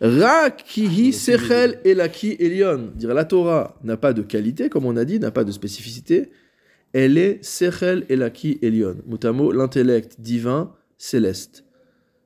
Rakihi 0.00 1.12
sechel 1.12 1.78
elaki 1.84 2.36
elion. 2.40 2.90
Dire 2.94 3.12
la 3.12 3.26
Torah 3.26 3.76
n'a 3.84 3.98
pas 3.98 4.14
de 4.14 4.22
qualité, 4.22 4.70
comme 4.70 4.86
on 4.86 4.96
a 4.96 5.04
dit, 5.04 5.20
n'a 5.20 5.30
pas 5.30 5.44
de 5.44 5.52
spécificité. 5.52 6.30
Elle 6.94 7.18
est 7.18 7.44
sechel 7.44 8.06
elaki 8.08 8.58
elion. 8.62 8.96
Motamo, 9.06 9.52
l'intellect 9.52 10.18
divin 10.18 10.72
céleste. 10.98 11.64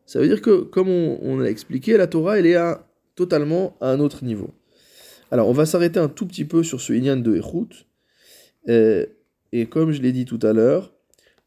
Ça 0.07 0.19
veut 0.19 0.27
dire 0.27 0.43
que, 0.43 0.63
comme 0.63 0.89
on, 0.89 1.39
l'a 1.39 1.51
expliqué, 1.51 1.97
la 1.97 2.07
Torah, 2.07 2.39
elle 2.39 2.47
est 2.47 2.57
à, 2.57 2.89
totalement 3.15 3.77
à 3.81 3.91
un 3.91 4.01
autre 4.01 4.25
niveau. 4.25 4.51
Alors, 5.31 5.49
on 5.49 5.53
va 5.53 5.67
s'arrêter 5.67 6.01
un 6.01 6.09
tout 6.09 6.27
petit 6.27 6.45
peu 6.45 6.63
sur 6.63 6.81
ce 6.81 6.93
Inyan 6.93 7.17
de 7.17 7.37
Echut. 7.37 7.87
Euh, 8.69 9.07
et 9.53 9.67
comme 9.67 9.93
je 9.93 10.03
l'ai 10.03 10.13
dit 10.13 10.25
tout 10.25 10.41
à 10.43 10.53
l'heure, 10.53 10.93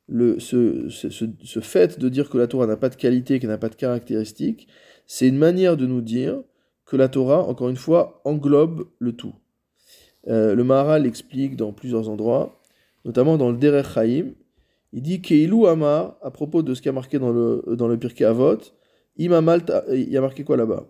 ce, 0.10 0.88
ce, 0.90 1.10
ce- 1.10 1.60
fait 1.60 2.00
de 2.00 2.10
dire 2.10 2.30
que 2.30 2.38
la 2.38 2.48
Torah 2.48 2.68
n'a 2.68 2.78
pas 2.78 2.90
de 2.90 2.96
qualité, 2.96 3.40
qu'elle 3.40 3.50
n'a 3.50 3.58
pas 3.58 3.70
de 3.70 3.76
caractéristiques, 3.76 4.68
c'est 5.08 5.28
une 5.28 5.38
manière 5.38 5.78
de 5.78 5.86
nous 5.86 6.02
dire 6.02 6.42
que 6.86 6.96
la 6.96 7.10
Torah, 7.10 7.44
encore 7.44 7.70
une 7.70 7.78
fois, 7.78 8.22
englobe 8.26 8.88
le 9.00 9.14
tout. 9.14 9.34
Euh, 10.28 10.56
le 10.56 10.64
Maharal 10.64 11.04
l'explique 11.04 11.56
dans 11.56 11.74
plusieurs 11.74 12.10
endroits, 12.10 12.62
notamment 13.06 13.38
dans 13.38 13.52
le 13.52 13.58
Derech 13.58 13.88
Chaim. 13.94 14.32
Il 14.94 15.02
dit 15.02 15.22
Keilu 15.22 15.66
Amar, 15.66 16.18
à 16.22 16.30
propos 16.30 16.62
de 16.62 16.76
ce 16.76 16.82
qui 16.82 16.88
a 16.88 16.92
marqué 16.92 17.18
dans 17.18 17.32
le, 17.32 17.64
dans 17.76 17.88
le 17.88 17.98
Pirkei 17.98 18.26
Avot, 18.26 18.60
Amalta- 19.20 19.84
il 19.92 20.10
y 20.10 20.18
a 20.18 20.22
marqué 20.22 20.44
quoi 20.44 20.56
là-bas? 20.56 20.88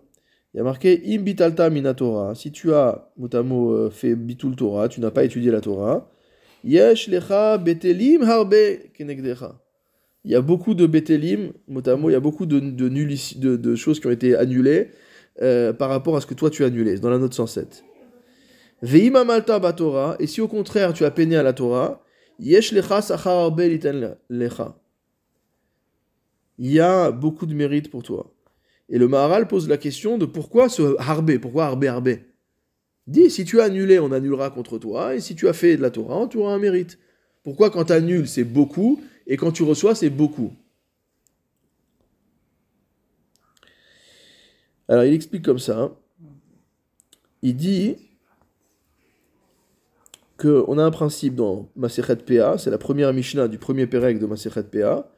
Il 0.52 0.58
y 0.58 0.60
a 0.60 0.62
marqué 0.62 1.02
Im 1.06 1.22
Bitalta 1.22 1.68
Mina 1.70 1.94
Torah. 1.94 2.34
Si 2.34 2.52
tu 2.52 2.72
as, 2.74 3.10
motamo, 3.16 3.72
euh, 3.72 3.90
fait 3.90 4.14
Bitul 4.14 4.54
Torah, 4.56 4.88
tu 4.88 5.00
n'as 5.00 5.10
pas 5.10 5.24
étudié 5.24 5.50
la 5.50 5.60
Torah, 5.60 6.10
Yesh 6.64 7.08
Lecha 7.08 7.58
Betelim 7.58 8.22
Harbe 8.22 8.54
Kenegdecha. 8.94 9.58
Il 10.24 10.30
y 10.30 10.34
a 10.34 10.40
beaucoup 10.42 10.74
de 10.74 10.86
Betelim, 10.86 11.52
motamo, 11.66 12.08
il 12.10 12.12
y 12.12 12.16
a 12.16 12.20
beaucoup 12.20 12.46
de, 12.46 12.60
de, 12.60 12.88
de, 12.88 13.56
de 13.56 13.74
choses 13.74 14.00
qui 14.00 14.06
ont 14.06 14.10
été 14.10 14.36
annulées 14.36 14.90
euh, 15.42 15.72
par 15.72 15.88
rapport 15.88 16.16
à 16.16 16.20
ce 16.20 16.26
que 16.26 16.34
toi 16.34 16.50
tu 16.50 16.62
as 16.62 16.66
annulé, 16.66 16.98
dans 16.98 17.10
la 17.10 17.18
note 17.18 17.34
107. 17.34 17.84
Ve'im 18.82 19.16
Amalta 19.16 19.58
Batorah, 19.58 20.16
et 20.20 20.26
si 20.26 20.40
au 20.40 20.48
contraire 20.48 20.92
tu 20.92 21.04
as 21.04 21.10
peiné 21.10 21.36
à 21.36 21.42
la 21.42 21.52
Torah, 21.54 22.03
Yesh 22.38 22.72
lecha 22.72 23.02
sachar 23.02 23.54
lecha. 24.28 24.76
Il 26.58 26.70
y 26.70 26.80
a 26.80 27.10
beaucoup 27.10 27.46
de 27.46 27.54
mérite 27.54 27.90
pour 27.90 28.02
toi. 28.02 28.32
Et 28.88 28.98
le 28.98 29.08
Maharal 29.08 29.48
pose 29.48 29.68
la 29.68 29.78
question 29.78 30.18
de 30.18 30.26
pourquoi 30.26 30.68
ce 30.68 30.96
harbe, 30.98 31.38
pourquoi 31.38 31.66
harbe 31.66 31.84
harbe? 31.84 32.18
Dis, 33.06 33.30
si 33.30 33.44
tu 33.44 33.60
as 33.60 33.64
annulé, 33.64 33.98
on 33.98 34.12
annulera 34.12 34.50
contre 34.50 34.78
toi, 34.78 35.14
et 35.14 35.20
si 35.20 35.34
tu 35.34 35.48
as 35.48 35.52
fait 35.52 35.76
de 35.76 35.82
la 35.82 35.90
Torah, 35.90 36.26
tu 36.26 36.38
auras 36.38 36.54
un 36.54 36.58
mérite. 36.58 36.98
Pourquoi 37.42 37.70
quand 37.70 37.86
tu 37.86 37.92
annules, 37.92 38.28
c'est 38.28 38.44
beaucoup, 38.44 39.02
et 39.26 39.36
quand 39.36 39.52
tu 39.52 39.62
reçois, 39.62 39.94
c'est 39.94 40.10
beaucoup? 40.10 40.52
Alors 44.88 45.04
il 45.04 45.14
explique 45.14 45.44
comme 45.44 45.58
ça. 45.58 45.80
hein. 45.80 45.96
Il 47.42 47.56
dit 47.56 47.96
qu'on 50.38 50.78
a 50.78 50.84
un 50.84 50.90
principe 50.90 51.34
dans 51.34 51.70
Masechet 51.76 52.16
PA, 52.16 52.58
c'est 52.58 52.70
la 52.70 52.78
première 52.78 53.12
Mishnah 53.12 53.48
du 53.48 53.58
premier 53.58 53.86
Pérec 53.86 54.18
de 54.18 54.26
Masechet 54.26 54.64
PA, 54.64 55.10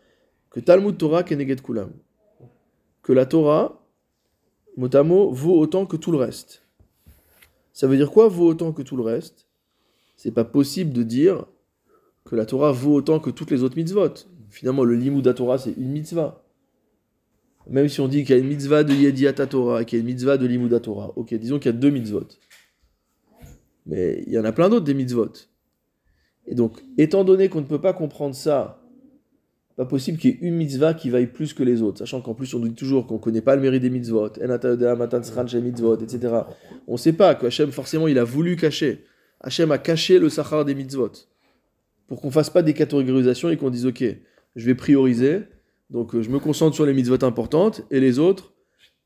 que 0.50 0.60
Talmud 0.60 0.96
Torah 0.96 1.22
Keneged 1.22 1.62
Kulam. 1.62 1.90
Que 3.02 3.12
la 3.12 3.26
Torah, 3.26 3.86
mot 4.76 4.94
à 4.94 5.02
mot, 5.02 5.30
vaut 5.32 5.58
autant 5.58 5.86
que 5.86 5.96
tout 5.96 6.10
le 6.10 6.18
reste. 6.18 6.62
Ça 7.72 7.86
veut 7.86 7.96
dire 7.96 8.10
quoi, 8.10 8.28
vaut 8.28 8.46
autant 8.46 8.72
que 8.72 8.82
tout 8.82 8.96
le 8.96 9.02
reste? 9.02 9.46
C'est 10.16 10.32
pas 10.32 10.44
possible 10.44 10.92
de 10.92 11.02
dire 11.02 11.46
que 12.24 12.36
la 12.36 12.46
Torah 12.46 12.72
vaut 12.72 12.94
autant 12.94 13.20
que 13.20 13.30
toutes 13.30 13.50
les 13.50 13.62
autres 13.62 13.76
mitzvot. 13.76 14.14
Finalement, 14.50 14.84
le 14.84 14.94
limud 14.94 15.34
Torah, 15.34 15.58
c'est 15.58 15.72
une 15.72 15.90
mitzvah. 15.90 16.42
Même 17.68 17.88
si 17.88 18.00
on 18.00 18.08
dit 18.08 18.24
qu'il 18.24 18.34
y 18.34 18.38
a 18.38 18.42
une 18.42 18.48
mitzvah 18.48 18.84
de 18.84 18.94
Yediat 18.94 19.32
Torah 19.32 19.82
et 19.82 19.84
qu'il 19.84 19.98
y 19.98 20.00
a 20.00 20.02
une 20.02 20.06
mitzvah 20.06 20.36
de 20.36 20.46
Limud 20.46 20.80
Torah. 20.80 21.12
Ok, 21.16 21.34
disons 21.34 21.58
qu'il 21.58 21.72
y 21.72 21.74
a 21.74 21.78
deux 21.78 21.90
mitzvot. 21.90 22.28
Mais 23.86 24.22
il 24.26 24.32
y 24.32 24.38
en 24.38 24.44
a 24.44 24.52
plein 24.52 24.68
d'autres 24.68 24.84
des 24.84 24.94
mitzvot. 24.94 25.32
Et 26.46 26.54
donc, 26.54 26.82
étant 26.98 27.24
donné 27.24 27.48
qu'on 27.48 27.60
ne 27.60 27.66
peut 27.66 27.80
pas 27.80 27.92
comprendre 27.92 28.34
ça, 28.34 28.82
pas 29.76 29.84
possible 29.84 30.16
qu'il 30.18 30.30
y 30.30 30.32
ait 30.34 30.38
une 30.40 30.54
mitzvah 30.54 30.94
qui 30.94 31.10
vaille 31.10 31.26
plus 31.26 31.52
que 31.52 31.62
les 31.62 31.82
autres. 31.82 31.98
Sachant 31.98 32.22
qu'en 32.22 32.34
plus, 32.34 32.54
on 32.54 32.60
dit 32.60 32.72
toujours 32.72 33.06
qu'on 33.06 33.16
ne 33.16 33.20
connaît 33.20 33.42
pas 33.42 33.56
le 33.56 33.62
mérite 33.62 33.82
des 33.82 33.90
mitzvot. 33.90 34.30
Mitzvot, 35.60 35.98
etc. 35.98 36.34
On 36.86 36.92
ne 36.92 36.98
sait 36.98 37.12
pas 37.12 37.34
que 37.34 37.46
Hachem, 37.46 37.70
forcément, 37.70 38.08
il 38.08 38.18
a 38.18 38.24
voulu 38.24 38.56
cacher. 38.56 39.04
Hachem 39.40 39.70
a 39.70 39.78
caché 39.78 40.18
le 40.18 40.30
sachar 40.30 40.64
des 40.64 40.74
mitzvot. 40.74 41.12
Pour 42.06 42.22
qu'on 42.22 42.30
fasse 42.30 42.48
pas 42.48 42.62
des 42.62 42.72
catégorisations 42.72 43.50
et 43.50 43.58
qu'on 43.58 43.68
dise, 43.68 43.84
ok, 43.84 44.02
je 44.54 44.66
vais 44.66 44.74
prioriser. 44.74 45.42
Donc, 45.90 46.14
euh, 46.14 46.22
je 46.22 46.30
me 46.30 46.38
concentre 46.38 46.74
sur 46.74 46.86
les 46.86 46.94
mitzvot 46.94 47.22
importantes 47.22 47.82
et 47.90 48.00
les 48.00 48.18
autres, 48.18 48.54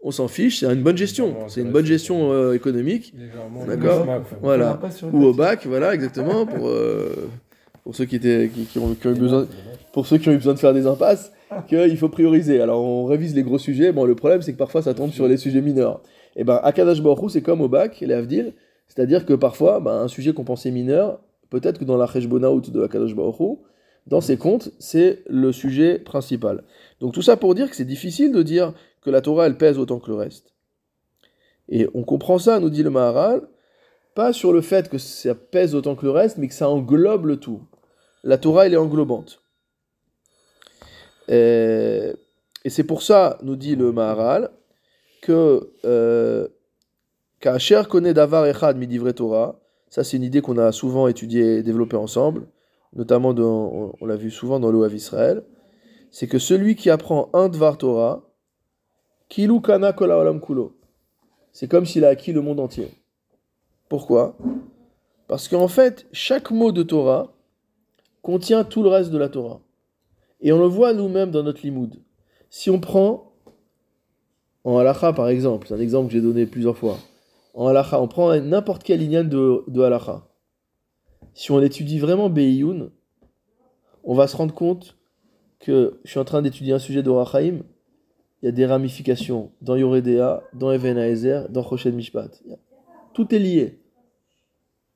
on 0.03 0.11
s'en 0.11 0.29
fiche. 0.29 0.61
C'est 0.61 0.73
une 0.73 0.83
bonne 0.83 0.97
gestion. 0.97 1.35
C'est 1.49 1.61
une 1.61 1.71
bonne 1.71 1.87
gestion 1.87 2.33
euh, 2.33 2.55
économique. 2.55 3.15
D'accord. 3.67 4.07
Voilà. 4.41 4.79
Ou 5.13 5.25
au 5.25 5.35
bac, 5.35 5.67
voilà, 5.67 5.95
exactement. 5.95 6.47
Pour, 6.47 6.69
euh, 6.69 7.29
pour 7.85 7.95
ceux 7.95 8.05
qui, 8.05 8.17
étaient, 8.17 8.51
qui, 8.53 8.65
qui 8.65 8.79
ont, 8.79 8.95
qui 8.95 9.07
ont 9.07 9.13
eu 9.13 9.19
besoin, 9.19 9.47
pour 9.93 10.07
ceux 10.07 10.19
qui 10.19 10.29
ont 10.29 10.33
eu 10.33 10.37
besoin 10.37 10.55
de 10.55 10.59
faire 10.59 10.75
des 10.75 10.87
impasses, 10.87 11.33
qu'il 11.69 11.99
faut 11.99 12.09
prioriser. 12.09 12.61
Alors, 12.61 12.83
on 12.83 13.05
révise 13.05 13.35
les 13.35 13.43
gros 13.43 13.59
sujets. 13.59 13.93
Bon, 13.93 14.05
le 14.05 14.15
problème, 14.15 14.43
c'est 14.43 14.53
que 14.53 14.59
parfois, 14.59 14.83
ça 14.83 14.95
tombe 14.95 15.11
sur 15.11 15.29
les 15.29 15.37
sujets 15.37 15.61
mineurs. 15.61 16.01
Et 16.37 16.45
ben, 16.45 16.61
Akadash 16.63 17.01
Hu, 17.01 17.29
c'est 17.29 17.43
comme 17.43 17.61
au 17.61 17.69
bac, 17.69 18.01
les 18.01 18.15
Avdil. 18.15 18.53
C'est-à-dire 18.89 19.27
que 19.27 19.35
parfois, 19.35 19.81
ben, 19.81 19.93
un 19.93 20.09
sujet 20.09 20.33
qu'on 20.33 20.45
pensait 20.45 20.71
mineur, 20.71 21.21
peut-être 21.51 21.79
que 21.79 21.85
dans 21.85 21.97
la 21.97 22.07
Cheshbonaout 22.07 22.61
de 22.61 22.83
Akadash 22.83 23.13
Hu, 23.13 23.57
dans 24.11 24.21
ses 24.21 24.37
comptes, 24.37 24.71
c'est 24.79 25.23
le 25.29 25.53
sujet 25.53 25.99
principal. 25.99 26.65
Donc 27.01 27.15
tout 27.15 27.23
ça 27.23 27.37
pour 27.37 27.55
dire 27.55 27.71
que 27.71 27.77
c'est 27.77 27.85
difficile 27.85 28.33
de 28.33 28.43
dire 28.43 28.75
que 29.01 29.09
la 29.09 29.23
Torah, 29.23 29.49
pèse 29.51 29.79
autant 29.79 30.01
que 30.01 30.11
le 30.11 30.17
reste. 30.17 30.53
Et 31.69 31.89
on 31.95 32.03
comprend 32.03 32.39
ça, 32.39 32.59
nous 32.59 32.71
dit 32.71 32.83
le 32.83 32.91
Maharal, 32.91 33.43
pas 34.15 34.33
sur 34.33 34.53
le 34.53 34.61
fait 34.61 34.89
que 34.89 34.99
ça 34.99 35.35
pèse 35.37 35.77
autant 35.77 35.95
que 35.95 36.05
le 36.05 36.11
reste, 36.11 36.37
mais 36.37 36.49
que 36.49 36.55
ça 36.55 36.69
englobe 36.69 37.27
le 37.27 37.37
tout. 37.37 37.63
La 38.25 38.37
Torah, 38.37 38.67
elle 38.67 38.75
est 38.75 38.77
englobante. 38.77 39.43
Et, 41.29 42.13
et 42.65 42.71
c'est 42.71 42.85
pour 42.85 43.03
ça, 43.03 43.39
nous 43.43 43.57
dit 43.57 43.77
le 43.77 43.93
Maharal, 43.93 44.51
que 45.23 45.73
euh, 45.85 46.49
Kacher 47.39 47.83
connaît 47.89 48.13
Davar 48.13 48.45
Echad 48.47 48.77
Midivre 48.77 49.15
Torah, 49.15 49.61
ça 49.89 50.03
c'est 50.03 50.17
une 50.17 50.25
idée 50.25 50.41
qu'on 50.41 50.59
a 50.59 50.73
souvent 50.73 51.07
étudiée 51.07 51.59
et 51.59 51.63
développée 51.63 51.97
ensemble, 51.97 52.49
notamment 52.95 53.31
on, 53.31 54.07
l'a 54.07 54.17
vu 54.17 54.31
souvent 54.31 54.61
dans 54.61 54.71
l'OAV 54.71 54.95
Israël, 54.95 55.45
c'est 56.11 56.27
que 56.27 56.39
celui 56.39 56.75
qui 56.75 56.91
apprend 56.91 57.31
un 57.33 57.49
Dvar 57.49 57.79
Torah, 57.79 58.23
Kana 59.29 59.95
Olam 60.01 60.41
Kulo, 60.41 60.77
c'est 61.53 61.69
comme 61.69 61.87
s'il 61.87 62.05
a 62.05 62.09
acquis 62.09 62.33
le 62.33 62.41
monde 62.41 62.61
entier. 62.61 62.89
Pourquoi? 63.89 64.37
Parce 65.29 65.49
qu'en 65.49 65.69
fait, 65.69 66.07
chaque 66.13 66.51
mot 66.51 66.73
de 66.73 66.83
Torah 66.83 67.33
contient 68.23 68.65
tout 68.65 68.83
le 68.83 68.89
reste 68.89 69.11
de 69.11 69.19
la 69.19 69.29
Torah. 69.29 69.61
Et 70.41 70.53
on 70.53 70.59
le 70.59 70.67
voit 70.67 70.93
nous-mêmes 70.93 71.31
dans 71.31 71.43
notre 71.43 71.63
limoud. 71.63 71.97
Si 72.51 72.71
on 72.71 72.81
prend, 72.81 73.33
en 74.65 74.79
halacha 74.79 75.13
par 75.13 75.29
exemple, 75.29 75.69
c'est 75.69 75.75
un 75.75 75.81
exemple 75.81 76.09
que 76.09 76.15
j'ai 76.15 76.21
donné 76.21 76.47
plusieurs 76.47 76.77
fois, 76.77 76.99
en 77.55 77.67
halacha, 77.67 78.01
on 78.01 78.09
prend 78.09 78.35
n'importe 78.41 78.83
quel 78.83 79.01
lignan 79.01 79.25
de, 79.25 79.65
de. 79.69 80.01
Si 81.35 81.51
on 81.53 81.61
étudie 81.63 81.99
vraiment 81.99 82.29
Beiyun, 82.29 82.91
on 84.05 84.15
va 84.15 84.27
se 84.27 84.37
rendre 84.37 84.55
compte 84.55 84.97
que 85.59 86.01
je 86.05 86.11
suis 86.11 86.19
en 86.19 86.25
train 86.25 86.43
d'étudier 86.43 86.73
un 86.73 86.79
sujet 86.79 87.03
d'Orachaim, 87.03 87.61
il 88.43 88.47
y 88.47 88.49
a 88.49 88.53
des 88.53 88.67
ramifications 88.67 89.53
dans 89.61 89.77
Yoredea, 89.77 90.43
dans 90.55 90.73
Even 90.73 90.97
Haezer, 90.97 91.49
dans 91.51 91.63
Choshen 91.63 91.95
Mishpat. 91.95 92.43
Tout 93.13 93.35
est 93.35 93.39
lié. 93.39 93.81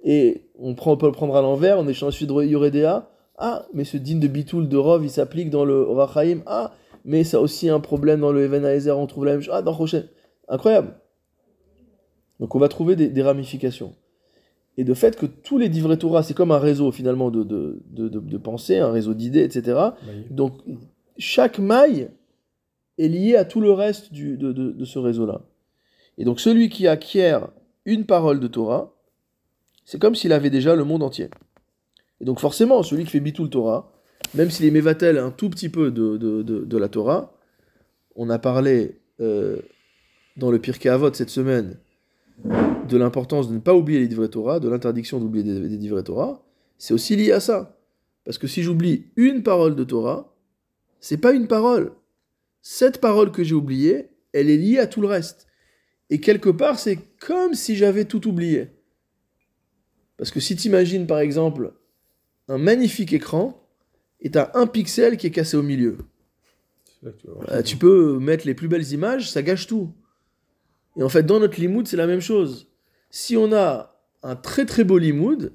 Et 0.03 0.49
on, 0.59 0.75
prend, 0.75 0.97
peut 0.97 1.07
le 1.07 1.13
prendre 1.13 1.37
à 1.37 1.43
l'envers, 1.43 1.79
on 1.79 1.87
est 1.87 1.93
sur 1.93 2.11
Yoredea. 2.43 3.11
Ah, 3.37 3.67
mais 3.75 3.85
ce 3.85 3.97
din 3.97 4.19
de 4.19 4.29
Bitoul 4.29 4.69
de 4.69 4.77
Rov, 4.77 5.05
il 5.05 5.11
s'applique 5.11 5.51
dans 5.51 5.65
le 5.65 5.75
Orachaim. 5.75 6.41
Ah, 6.47 6.73
mais 7.05 7.25
ça 7.25 7.37
a 7.37 7.41
aussi 7.41 7.69
un 7.69 7.81
problème 7.81 8.21
dans 8.21 8.33
le 8.33 8.45
Even 8.45 8.65
Haezer, 8.65 8.99
on 8.99 9.07
trouve 9.07 9.27
la 9.27 9.33
même 9.33 9.43
chose. 9.43 9.55
Ah, 9.55 9.63
dans 9.63 9.77
Choshen. 9.77 10.09
Incroyable. 10.49 10.95
Donc 12.41 12.55
on 12.55 12.59
va 12.59 12.69
trouver 12.69 12.97
des, 12.97 13.09
des 13.09 13.23
ramifications. 13.23 13.95
Et 14.77 14.85
de 14.85 14.95
fait 14.95 15.17
que 15.17 15.27
tous 15.27 15.59
les 15.59 15.69
divrei 15.69 15.97
Torah, 15.97 16.23
c'est 16.23 16.35
comme 16.35 16.51
un 16.51 16.59
réseau 16.59 16.91
finalement 16.91 17.31
de, 17.31 17.45
de, 17.45 17.81
de, 17.91 18.09
de, 18.09 18.19
de 18.19 18.39
pensée, 18.39 18.79
un 18.79 18.91
réseau 18.91 19.15
d'idées, 19.15 19.43
etc. 19.45 19.79
Donc 20.31 20.55
chaque 21.17 21.59
maille 21.59 22.11
est 22.99 23.09
liée 23.09 23.37
à 23.37 23.45
tout 23.45 23.61
le 23.61 23.73
reste 23.73 24.13
du, 24.13 24.37
de, 24.37 24.53
de, 24.53 24.73
de 24.73 24.85
ce 24.85 24.99
réseau-là. 24.99 25.43
Et 26.19 26.25
donc 26.25 26.41
celui 26.41 26.69
qui 26.69 26.89
acquiert 26.89 27.49
une 27.85 28.05
parole 28.05 28.41
de 28.41 28.47
Torah, 28.49 28.93
c'est 29.85 30.01
comme 30.01 30.15
s'il 30.15 30.33
avait 30.33 30.51
déjà 30.51 30.75
le 30.75 30.85
monde 30.85 31.03
entier. 31.03 31.29
Et 32.21 32.25
donc 32.25 32.41
forcément, 32.41 32.83
celui 32.83 33.05
qui 33.05 33.11
fait 33.11 33.21
bitul 33.21 33.51
Torah, 33.51 33.93
même 34.35 34.51
s'il 34.51 34.67
est 34.67 34.71
mévatel 34.71 35.19
un 35.19 35.31
tout 35.31 35.51
petit 35.51 35.69
peu 35.69 35.91
de, 35.91 36.17
de, 36.17 36.43
de, 36.43 36.65
de 36.65 36.79
la 36.79 36.89
Torah, 36.89 37.33
on 38.17 38.31
a 38.31 38.39
parlé 38.39 38.99
euh, 39.21 39.59
dans 40.37 40.51
le 40.51 40.59
Pirkei 40.59 40.89
Avot 40.89 41.13
cette 41.13 41.31
semaine 41.31 41.79
de 42.45 42.97
l'importance 42.97 43.49
de 43.49 43.55
ne 43.55 43.61
pas 43.61 43.75
oublier 43.75 44.01
les 44.01 44.09
divrei 44.09 44.29
Torah, 44.29 44.61
de 44.61 44.69
l'interdiction 44.69 45.19
d'oublier 45.19 45.45
des, 45.45 45.69
des 45.69 45.77
divrei 45.79 46.03
Torah, 46.03 46.43
c'est 46.79 46.95
aussi 46.95 47.17
lié 47.17 47.33
à 47.33 47.41
ça. 47.41 47.79
Parce 48.25 48.39
que 48.39 48.47
si 48.47 48.63
j'oublie 48.63 49.07
une 49.17 49.43
parole 49.43 49.77
de 49.77 49.85
Torah, 49.85 50.35
c'est 51.01 51.19
pas 51.19 51.33
une 51.33 51.47
parole. 51.47 51.93
Cette 52.63 53.01
parole 53.01 53.31
que 53.31 53.45
j'ai 53.45 53.55
oubliée, 53.55 54.09
elle 54.33 54.49
est 54.49 54.57
liée 54.57 54.79
à 54.79 54.87
tout 54.87 55.01
le 55.01 55.07
reste. 55.07 55.47
Et 56.11 56.21
quelque 56.21 56.51
part, 56.51 56.79
c'est 56.79 56.99
comme 57.21 57.55
si 57.55 57.77
j'avais 57.77 58.05
tout 58.05 58.27
oublié. 58.29 58.69
Parce 60.17 60.31
que 60.31 60.41
si 60.41 60.57
tu 60.57 60.69
imagines 60.69 61.07
par 61.07 61.19
exemple 61.19 61.75
un 62.49 62.59
magnifique 62.59 63.13
écran 63.13 63.69
et 64.21 64.31
tu 64.31 64.39
as 64.39 64.51
un 64.55 64.67
pixel 64.67 65.17
qui 65.17 65.27
est 65.27 65.31
cassé 65.31 65.57
au 65.57 65.63
milieu, 65.63 65.99
là 67.03 67.11
tu 67.13 67.27
euh, 67.29 67.63
tu 67.63 67.77
peux 67.77 68.19
mettre 68.19 68.47
les 68.47 68.55
plus 68.55 68.69
belles 68.69 68.93
images, 68.93 69.31
ça 69.31 69.43
gâche 69.43 69.67
tout. 69.67 69.93
Et 70.97 71.03
en 71.03 71.09
fait, 71.09 71.25
dans 71.25 71.41
notre 71.41 71.61
limoud, 71.61 71.87
c'est 71.87 71.97
la 71.97 72.07
même 72.07 72.21
chose. 72.21 72.69
Si 73.11 73.37
on 73.37 73.53
a 73.53 73.97
un 74.23 74.37
très 74.37 74.65
très 74.65 74.85
beau 74.85 74.99
limoud, 74.99 75.53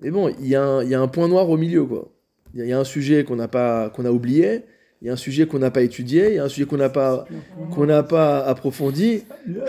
mais 0.00 0.10
bon, 0.10 0.28
il 0.40 0.46
y, 0.46 0.50
y 0.50 0.54
a 0.56 1.00
un 1.00 1.08
point 1.08 1.28
noir 1.28 1.48
au 1.48 1.56
milieu, 1.56 1.84
quoi. 1.84 2.12
Il 2.54 2.64
y 2.66 2.72
a- 2.72 2.78
un 2.78 2.84
sujet 2.84 3.24
qu'on 3.24 3.36
n'a 3.36 3.48
pas, 3.48 3.86
a 3.86 4.10
oublié, 4.10 4.62
il 5.00 5.06
y 5.06 5.10
a 5.10 5.14
un 5.14 5.16
sujet 5.16 5.46
qu'on 5.46 5.58
n'a 5.58 5.70
pas 5.70 5.82
étudié, 5.82 6.28
il 6.28 6.34
y 6.34 6.38
a 6.38 6.44
un 6.44 6.48
sujet 6.48 6.66
qu'on 6.66 6.76
n'a 6.76 6.90
pas, 6.90 7.26
qu'on 7.74 7.86
pas 8.04 8.40
approfondi. 8.44 9.24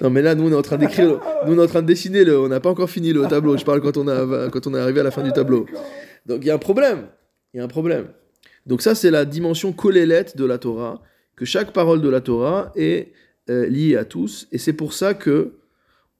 Non, 0.00 0.10
mais 0.10 0.22
là, 0.22 0.36
nous, 0.36 0.46
on 0.48 0.52
est 0.52 0.54
en 0.54 0.62
train 0.62 0.76
d'écrire, 0.78 1.20
nous, 1.44 1.54
on 1.54 1.58
est 1.58 1.64
en 1.64 1.66
train 1.66 1.82
de 1.82 1.86
dessiner, 1.88 2.22
le, 2.22 2.38
on 2.38 2.46
n'a 2.48 2.60
pas 2.60 2.70
encore 2.70 2.88
fini 2.88 3.12
le 3.12 3.26
tableau. 3.26 3.56
Je 3.56 3.64
parle 3.64 3.80
quand 3.80 3.96
on, 3.96 4.06
a, 4.06 4.48
quand 4.48 4.66
on 4.68 4.74
est 4.74 4.78
arrivé 4.78 5.00
à 5.00 5.02
la 5.02 5.10
fin 5.10 5.22
du 5.24 5.32
tableau. 5.32 5.66
Donc, 6.24 6.38
il 6.42 6.46
y 6.46 6.50
a 6.50 6.54
un 6.54 6.58
problème. 6.58 7.08
Il 7.52 7.56
y 7.56 7.60
a 7.60 7.64
un 7.64 7.68
problème. 7.68 8.06
Donc, 8.64 8.80
ça, 8.80 8.94
c'est 8.94 9.10
la 9.10 9.24
dimension 9.24 9.72
colélette 9.72 10.36
de 10.36 10.44
la 10.44 10.58
Torah, 10.58 11.02
que 11.34 11.44
chaque 11.44 11.72
parole 11.72 12.00
de 12.00 12.08
la 12.08 12.20
Torah 12.20 12.72
est 12.76 13.12
euh, 13.50 13.66
liée 13.66 13.96
à 13.96 14.04
tous. 14.04 14.48
Et 14.52 14.58
c'est 14.58 14.72
pour 14.72 14.92
ça 14.92 15.14
que 15.14 15.54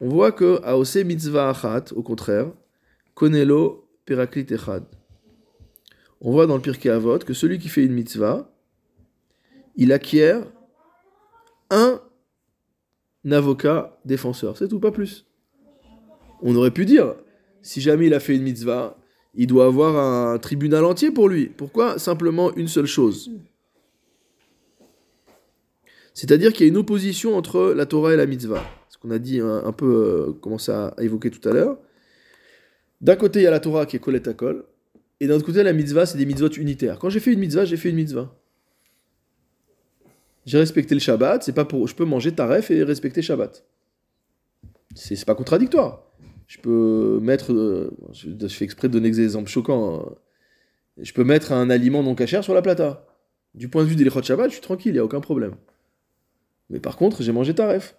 on 0.01 0.09
voit 0.09 0.33
que 0.33 0.61
Aose 0.65 0.97
mitzvah 0.97 1.51
achat, 1.51 1.85
au 1.95 2.03
contraire, 2.03 2.51
konelo 3.15 3.89
peraklit 4.07 4.47
echad. 4.51 4.85
On 6.21 6.33
voit 6.33 6.47
dans 6.47 6.57
le 6.57 6.63
Pirkei 6.63 6.91
Avot 6.91 7.19
que 7.19 7.33
celui 7.33 7.59
qui 7.59 7.69
fait 7.69 7.85
une 7.85 7.93
mitzvah, 7.93 8.51
il 9.77 9.93
acquiert 9.93 10.45
un 11.71 12.01
avocat 13.31 13.99
défenseur. 14.05 14.57
C'est 14.57 14.69
tout, 14.69 14.81
pas 14.81 14.91
plus. 14.91 15.27
On 16.43 16.55
aurait 16.57 16.71
pu 16.73 16.85
dire, 16.85 17.15
si 17.63 17.81
jamais 17.81 18.07
il 18.07 18.15
a 18.15 18.21
fait 18.21 18.37
une 18.37 18.43
mitzvah, 18.43 18.97
il 19.35 19.47
doit 19.47 19.67
avoir 19.67 19.97
un 19.97 20.39
tribunal 20.39 20.85
entier 20.85 21.11
pour 21.11 21.29
lui. 21.29 21.47
Pourquoi 21.47 21.99
Simplement 21.99 22.55
une 22.55 22.69
seule 22.69 22.87
chose? 22.87 23.31
C'est-à-dire 26.19 26.53
qu'il 26.53 26.67
y 26.67 26.69
a 26.69 26.73
une 26.73 26.77
opposition 26.79 27.37
entre 27.37 27.73
la 27.77 27.87
Torah 27.87 28.13
et 28.13 28.17
la 28.17 28.27
mitzvah. 28.27 28.61
Ce 28.89 28.99
qu'on 28.99 29.13
a 29.13 29.21
dit 29.21 29.39
un, 29.39 29.71
peu, 29.71 29.87
euh, 29.87 30.33
commencé 30.33 30.73
à, 30.73 30.93
évoquer 30.99 31.31
tout 31.31 31.49
à 31.49 31.53
l'heure. 31.53 31.79
D'un 33.01 33.15
côté, 33.15 33.39
il 33.39 33.43
y 33.45 33.47
a 33.47 33.53
la 33.53 33.61
Torah 33.61 33.87
qui 33.87 33.95
est 33.95 34.01
colette 34.01 34.27
à 34.27 34.35
col, 34.35 34.65
et 35.21 35.29
d'un 35.29 35.37
autre 35.37 35.47
côté, 35.47 35.63
la 35.63 35.73
mitzvah, 35.73 36.07
c'est 36.07 36.19
des 36.19 36.27
mitzvot 36.27 36.49
unitaires. 36.49 36.99
Quand 36.99 37.09
j'ai 37.09 37.21
fait 37.21 37.33
une 37.33 37.39
mitzvah, 37.39 37.65
j'ai 37.67 37.77
fait 37.77 37.91
une 37.91 37.95
mitzvah. 37.95 38.37
J'ai 40.45 40.59
respecté 40.59 40.93
le 40.97 41.01
Shabbat, 41.01 41.45
c'est 41.45 41.53
pas 41.53 41.65
pour, 41.65 41.87
je 41.87 41.95
peux 41.95 42.05
manger 42.05 42.33
taref 42.33 42.73
et 42.73 42.83
respecter 42.83 43.23
Shabbat. 43.23 43.65
C'est 44.97 45.15
c'est 45.15 45.25
pas 45.25 45.37
contradictoire. 45.37 46.03
Je 46.49 46.59
peux 46.59 47.21
mettre, 47.23 47.53
euh, 47.53 47.93
je, 48.11 48.31
je 48.41 48.49
fais 48.49 48.65
exprès 48.65 48.89
de 48.89 48.93
donner 48.95 49.13
des 49.13 49.21
exemples 49.21 49.51
choquants. 49.51 50.01
hein. 50.01 50.15
Je 51.01 51.13
peux 51.13 51.23
mettre 51.23 51.53
un 51.53 51.71
aliment 51.71 52.03
non 52.03 52.17
cachère 52.17 52.43
sur 52.43 52.55
la 52.55 52.63
plata. 52.63 53.07
Du 53.55 53.69
point 53.69 53.85
de 53.85 53.89
vue 53.89 53.95
des 53.95 54.03
Lechot 54.03 54.25
Shabbat, 54.25 54.49
je 54.49 54.55
suis 54.55 54.63
tranquille, 54.63 54.91
il 54.91 54.95
n'y 54.95 54.99
a 54.99 55.05
aucun 55.05 55.21
problème. 55.21 55.55
Mais 56.71 56.81
par 56.81 56.97
contre, 56.97 57.23
j'ai 57.23 57.33
mangé 57.33 57.55
taref. 57.55 57.97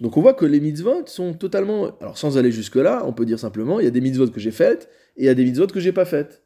Donc 0.00 0.16
on 0.16 0.20
voit 0.20 0.34
que 0.34 0.44
les 0.44 0.60
mitzvot 0.60 1.06
sont 1.06 1.34
totalement. 1.34 1.96
Alors 2.00 2.18
sans 2.18 2.38
aller 2.38 2.52
jusque-là, 2.52 3.02
on 3.04 3.12
peut 3.12 3.26
dire 3.26 3.38
simplement 3.38 3.80
il 3.80 3.84
y 3.84 3.88
a 3.88 3.90
des 3.90 4.00
mitzvot 4.00 4.28
que 4.28 4.40
j'ai 4.40 4.52
faites 4.52 4.88
et 5.16 5.22
il 5.22 5.26
y 5.26 5.28
a 5.28 5.34
des 5.34 5.44
mitzvot 5.44 5.66
que 5.66 5.80
j'ai 5.80 5.92
pas 5.92 6.04
faites. 6.04 6.44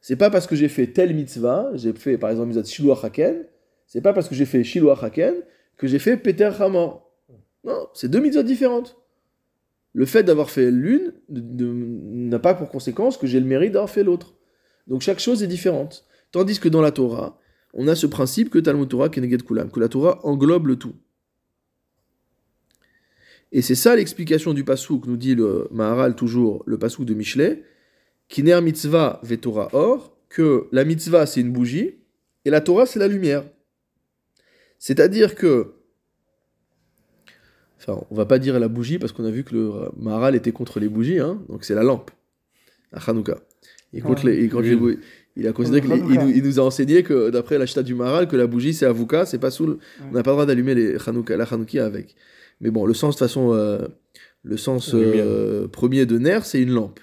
C'est 0.00 0.16
pas 0.16 0.30
parce 0.30 0.46
que 0.46 0.54
j'ai 0.54 0.68
fait 0.68 0.88
telle 0.88 1.14
mitzvah, 1.14 1.70
j'ai 1.74 1.92
fait 1.92 2.18
par 2.18 2.30
exemple 2.30 2.48
mitzvah 2.48 2.64
Shiloh 2.64 2.92
Haken, 2.92 3.46
c'est 3.86 4.00
pas 4.00 4.12
parce 4.12 4.28
que 4.28 4.34
j'ai 4.34 4.44
fait 4.44 4.62
Shiloh 4.62 4.90
Haken 4.90 5.34
que 5.76 5.86
j'ai 5.86 5.98
fait 5.98 6.16
Peter 6.16 6.50
Hamor. 6.58 7.10
Non, 7.64 7.88
c'est 7.94 8.08
deux 8.08 8.20
mitzvot 8.20 8.42
différentes. 8.42 8.96
Le 9.92 10.06
fait 10.06 10.22
d'avoir 10.22 10.50
fait 10.50 10.70
l'une 10.70 11.14
n'a 11.28 12.38
pas 12.38 12.54
pour 12.54 12.68
conséquence 12.68 13.16
que 13.16 13.26
j'ai 13.26 13.40
le 13.40 13.46
mérite 13.46 13.72
d'avoir 13.72 13.90
fait 13.90 14.04
l'autre. 14.04 14.34
Donc 14.86 15.00
chaque 15.00 15.20
chose 15.20 15.42
est 15.42 15.46
différente. 15.46 16.04
Tandis 16.32 16.58
que 16.58 16.68
dans 16.68 16.82
la 16.82 16.90
Torah, 16.90 17.38
on 17.74 17.88
a 17.88 17.94
ce 17.94 18.06
principe 18.06 18.50
que 18.50 18.58
Talmud 18.58 18.88
Torah 18.88 19.08
Keneged 19.08 19.42
Kulam, 19.42 19.70
que 19.70 19.80
la 19.80 19.88
Torah 19.88 20.20
englobe 20.24 20.68
le 20.68 20.76
tout. 20.76 20.94
Et 23.52 23.62
c'est 23.62 23.74
ça 23.74 23.94
l'explication 23.94 24.54
du 24.54 24.64
pasouk, 24.64 25.06
nous 25.06 25.16
dit 25.16 25.34
le 25.34 25.68
Maharal 25.70 26.16
toujours, 26.16 26.62
le 26.66 26.78
pasouk 26.78 27.04
de 27.04 27.14
Michelet, 27.14 27.62
Kiner 28.28 28.60
mitzvah 28.62 29.20
ve 29.22 29.36
Torah 29.36 29.68
or, 29.72 30.16
que 30.28 30.66
la 30.72 30.84
mitzvah 30.84 31.26
c'est 31.26 31.40
une 31.40 31.52
bougie, 31.52 31.96
et 32.44 32.50
la 32.50 32.60
Torah 32.60 32.86
c'est 32.86 32.98
la 32.98 33.08
lumière. 33.08 33.44
C'est-à-dire 34.78 35.34
que, 35.34 35.74
enfin 37.78 38.00
on 38.10 38.14
va 38.14 38.26
pas 38.26 38.38
dire 38.38 38.58
la 38.58 38.68
bougie 38.68 38.98
parce 38.98 39.12
qu'on 39.12 39.24
a 39.24 39.30
vu 39.30 39.44
que 39.44 39.54
le 39.54 39.72
Maharal 39.96 40.34
était 40.34 40.52
contre 40.52 40.80
les 40.80 40.88
bougies, 40.88 41.18
hein, 41.18 41.40
donc 41.48 41.64
c'est 41.64 41.74
la 41.74 41.82
lampe, 41.82 42.10
à 42.92 42.98
Hanouka. 43.10 43.40
Et 43.92 44.00
contre 44.00 44.26
les- 44.26 44.48
les. 44.70 44.98
Il 45.36 45.46
a 45.48 45.52
considéré 45.52 45.80
qu'il 45.80 45.90
il 46.12 46.20
nous, 46.20 46.28
il 46.28 46.42
nous 46.44 46.60
a 46.60 46.62
enseigné 46.62 47.02
que, 47.02 47.30
d'après 47.30 47.58
la 47.58 47.66
chita 47.66 47.82
du 47.82 47.94
Maharal, 47.94 48.28
que 48.28 48.36
la 48.36 48.46
bougie 48.46 48.72
c'est 48.72 48.86
Avouka, 48.86 49.26
c'est 49.26 49.38
pas 49.38 49.50
sous 49.50 49.66
le- 49.66 49.78
On 50.08 50.12
n'a 50.12 50.22
pas 50.22 50.30
le 50.30 50.34
droit 50.36 50.46
d'allumer 50.46 50.74
les 50.74 50.96
Hanouka, 51.06 51.36
la 51.36 51.44
Hanoukia 51.44 51.84
avec. 51.84 52.14
Mais 52.60 52.70
bon, 52.70 52.86
le 52.86 52.94
sens, 52.94 53.16
de 53.16 53.18
toute 53.18 53.26
façon, 53.28 53.52
euh, 53.52 53.88
le 54.44 54.56
sens 54.56 54.92
euh, 54.94 55.66
premier 55.68 56.06
de 56.06 56.18
Ner, 56.18 56.40
c'est 56.44 56.60
une 56.60 56.70
lampe. 56.70 57.00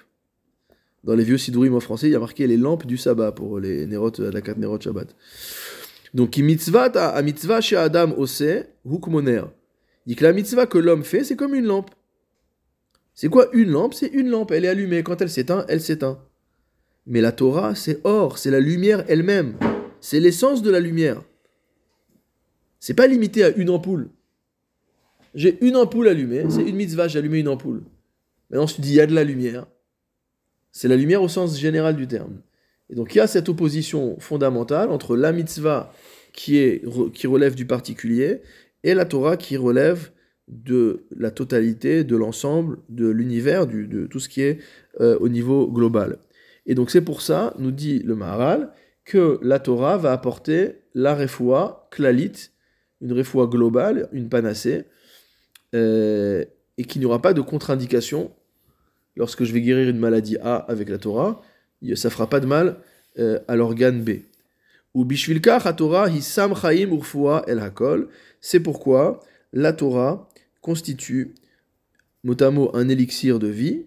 Dans 1.04 1.16
les 1.16 1.24
vieux 1.24 1.38
Sidourim 1.38 1.74
en 1.76 1.80
français, 1.80 2.08
il 2.08 2.12
y 2.12 2.16
a 2.16 2.20
marqué 2.20 2.48
les 2.48 2.58
lampes 2.58 2.86
du 2.86 2.96
sabbat 2.98 3.32
pour 3.34 3.60
les 3.60 3.86
Nerot, 3.88 4.12
la 4.20 4.40
4 4.42 4.58
Nerot 4.60 4.80
Shabbat. 4.80 5.14
Donc, 6.14 6.30
qui 6.30 6.44
mitzvah 6.44 6.84
à 6.86 7.22
mitzvah 7.22 7.60
chez 7.60 7.76
Adam 7.76 8.14
ose, 8.18 8.44
hukmoner. 8.86 9.42
Il 10.06 10.10
dit 10.10 10.16
que 10.16 10.24
la 10.24 10.32
mitzvah 10.34 10.68
que 10.68 10.78
l'homme 10.78 11.04
fait, 11.04 11.24
c'est 11.24 11.36
comme 11.36 11.56
une 11.56 11.66
lampe. 11.66 11.90
C'est 13.14 13.30
quoi 13.30 13.48
une 13.54 13.72
lampe? 13.72 13.94
C'est 13.94 14.08
une 14.14 14.30
lampe, 14.30 14.52
elle 14.52 14.64
est 14.66 14.70
allumée. 14.70 15.04
Quand 15.04 15.22
elle 15.22 15.30
s'éteint, 15.30 15.66
elle 15.68 15.82
s'éteint. 15.82 16.20
Mais 17.08 17.22
la 17.22 17.32
Torah, 17.32 17.76
c'est 17.76 18.00
or, 18.04 18.38
c'est 18.38 18.52
la 18.52 18.60
lumière 18.60 19.04
elle-même. 19.08 19.58
C'est 20.00 20.20
l'essence 20.20 20.62
de 20.62 20.72
la 20.72 20.80
lumière. 20.80 21.22
C'est 22.80 22.94
pas 22.94 23.08
limité 23.08 23.44
à 23.44 23.50
une 23.50 23.70
ampoule. 23.70 24.10
J'ai 25.34 25.64
une 25.64 25.76
ampoule 25.76 26.08
allumée, 26.08 26.44
c'est 26.50 26.64
une 26.64 26.76
mitzvah, 26.76 27.08
j'ai 27.08 27.20
allumé 27.20 27.40
une 27.40 27.48
ampoule. 27.48 27.84
Maintenant, 28.50 28.66
te 28.66 28.82
dis, 28.82 28.90
il 28.90 28.96
y 28.96 29.00
a 29.00 29.08
de 29.08 29.16
la 29.16 29.24
lumière. 29.24 29.66
C'est 30.72 30.88
la 30.88 30.98
lumière 30.98 31.22
au 31.22 31.28
sens 31.28 31.58
général 31.58 31.96
du 31.96 32.08
terme. 32.08 32.42
Et 32.90 32.96
donc, 32.96 33.16
il 33.16 33.20
y 33.20 33.22
a 33.22 33.28
cette 33.28 33.48
opposition 33.48 34.20
fondamentale 34.20 34.90
entre 34.90 35.16
la 35.16 35.32
mitzvah 35.32 35.94
qui, 36.34 36.58
est, 36.58 36.84
qui 37.14 37.28
relève 37.28 37.56
du 37.56 37.66
particulier 37.66 38.42
et 38.84 38.94
la 38.94 39.06
Torah 39.06 39.38
qui 39.38 39.56
relève 39.58 40.12
de 40.50 41.04
la 41.16 41.32
totalité, 41.32 42.04
de 42.04 42.16
l'ensemble, 42.18 42.80
de 42.90 43.08
l'univers, 43.08 43.68
de 43.68 44.06
tout 44.08 44.20
ce 44.20 44.28
qui 44.28 44.42
est 44.42 44.60
euh, 45.00 45.18
au 45.20 45.30
niveau 45.30 45.68
global. 45.68 46.18
Et 46.66 46.76
donc, 46.76 46.92
c'est 46.92 47.02
pour 47.02 47.22
ça, 47.22 47.54
nous 47.58 47.72
dit 47.72 48.00
le 48.00 48.16
Maharal, 48.16 48.72
que 49.06 49.40
la 49.42 49.60
Torah 49.60 49.98
va 49.98 50.12
apporter 50.12 50.82
la 50.94 51.16
refoua 51.16 51.88
klalit, 51.92 52.50
une 53.02 53.14
refoua 53.14 53.48
globale, 53.48 54.10
une 54.12 54.30
panacée, 54.30 54.86
euh, 55.74 56.46
et 56.78 56.84
qu'il 56.84 57.00
n'y 57.00 57.06
aura 57.06 57.22
pas 57.22 57.34
de 57.34 57.42
contre-indication 57.42 58.32
lorsque 59.16 59.44
je 59.44 59.54
vais 59.54 59.62
guérir 59.62 59.90
une 59.90 60.00
maladie 60.00 60.38
A 60.38 60.56
avec 60.56 60.90
la 60.90 60.98
Torah, 60.98 61.42
ça 61.96 62.10
fera 62.10 62.30
pas 62.30 62.40
de 62.40 62.46
mal 62.46 62.78
euh, 63.20 63.40
à 63.48 63.56
l'organe 63.56 64.04
B. 64.04 64.22
Ou 64.94 65.06
bishvilka 65.06 65.60
Torah 65.74 66.10
hisam 66.10 66.54
chaim 66.56 66.92
urfua 66.92 67.44
el 67.48 67.60
hakol. 67.60 68.10
C'est 68.42 68.60
pourquoi 68.60 69.22
la 69.54 69.74
Torah 69.74 70.30
constitue 70.62 71.34
mot 72.24 72.36
un 72.74 72.90
élixir 72.90 73.40
de 73.40 73.48
vie, 73.48 73.86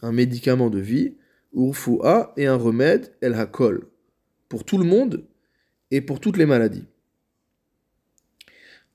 un 0.00 0.12
médicament 0.12 0.70
de 0.70 0.78
vie, 0.78 1.16
urfua 1.54 2.32
et 2.36 2.46
un 2.46 2.56
remède 2.56 3.12
el 3.20 3.34
hakol 3.34 3.86
pour 4.48 4.64
tout 4.64 4.78
le 4.78 4.84
monde 4.84 5.24
et 5.90 6.00
pour 6.00 6.20
toutes 6.20 6.36
les 6.36 6.46
maladies. 6.46 6.84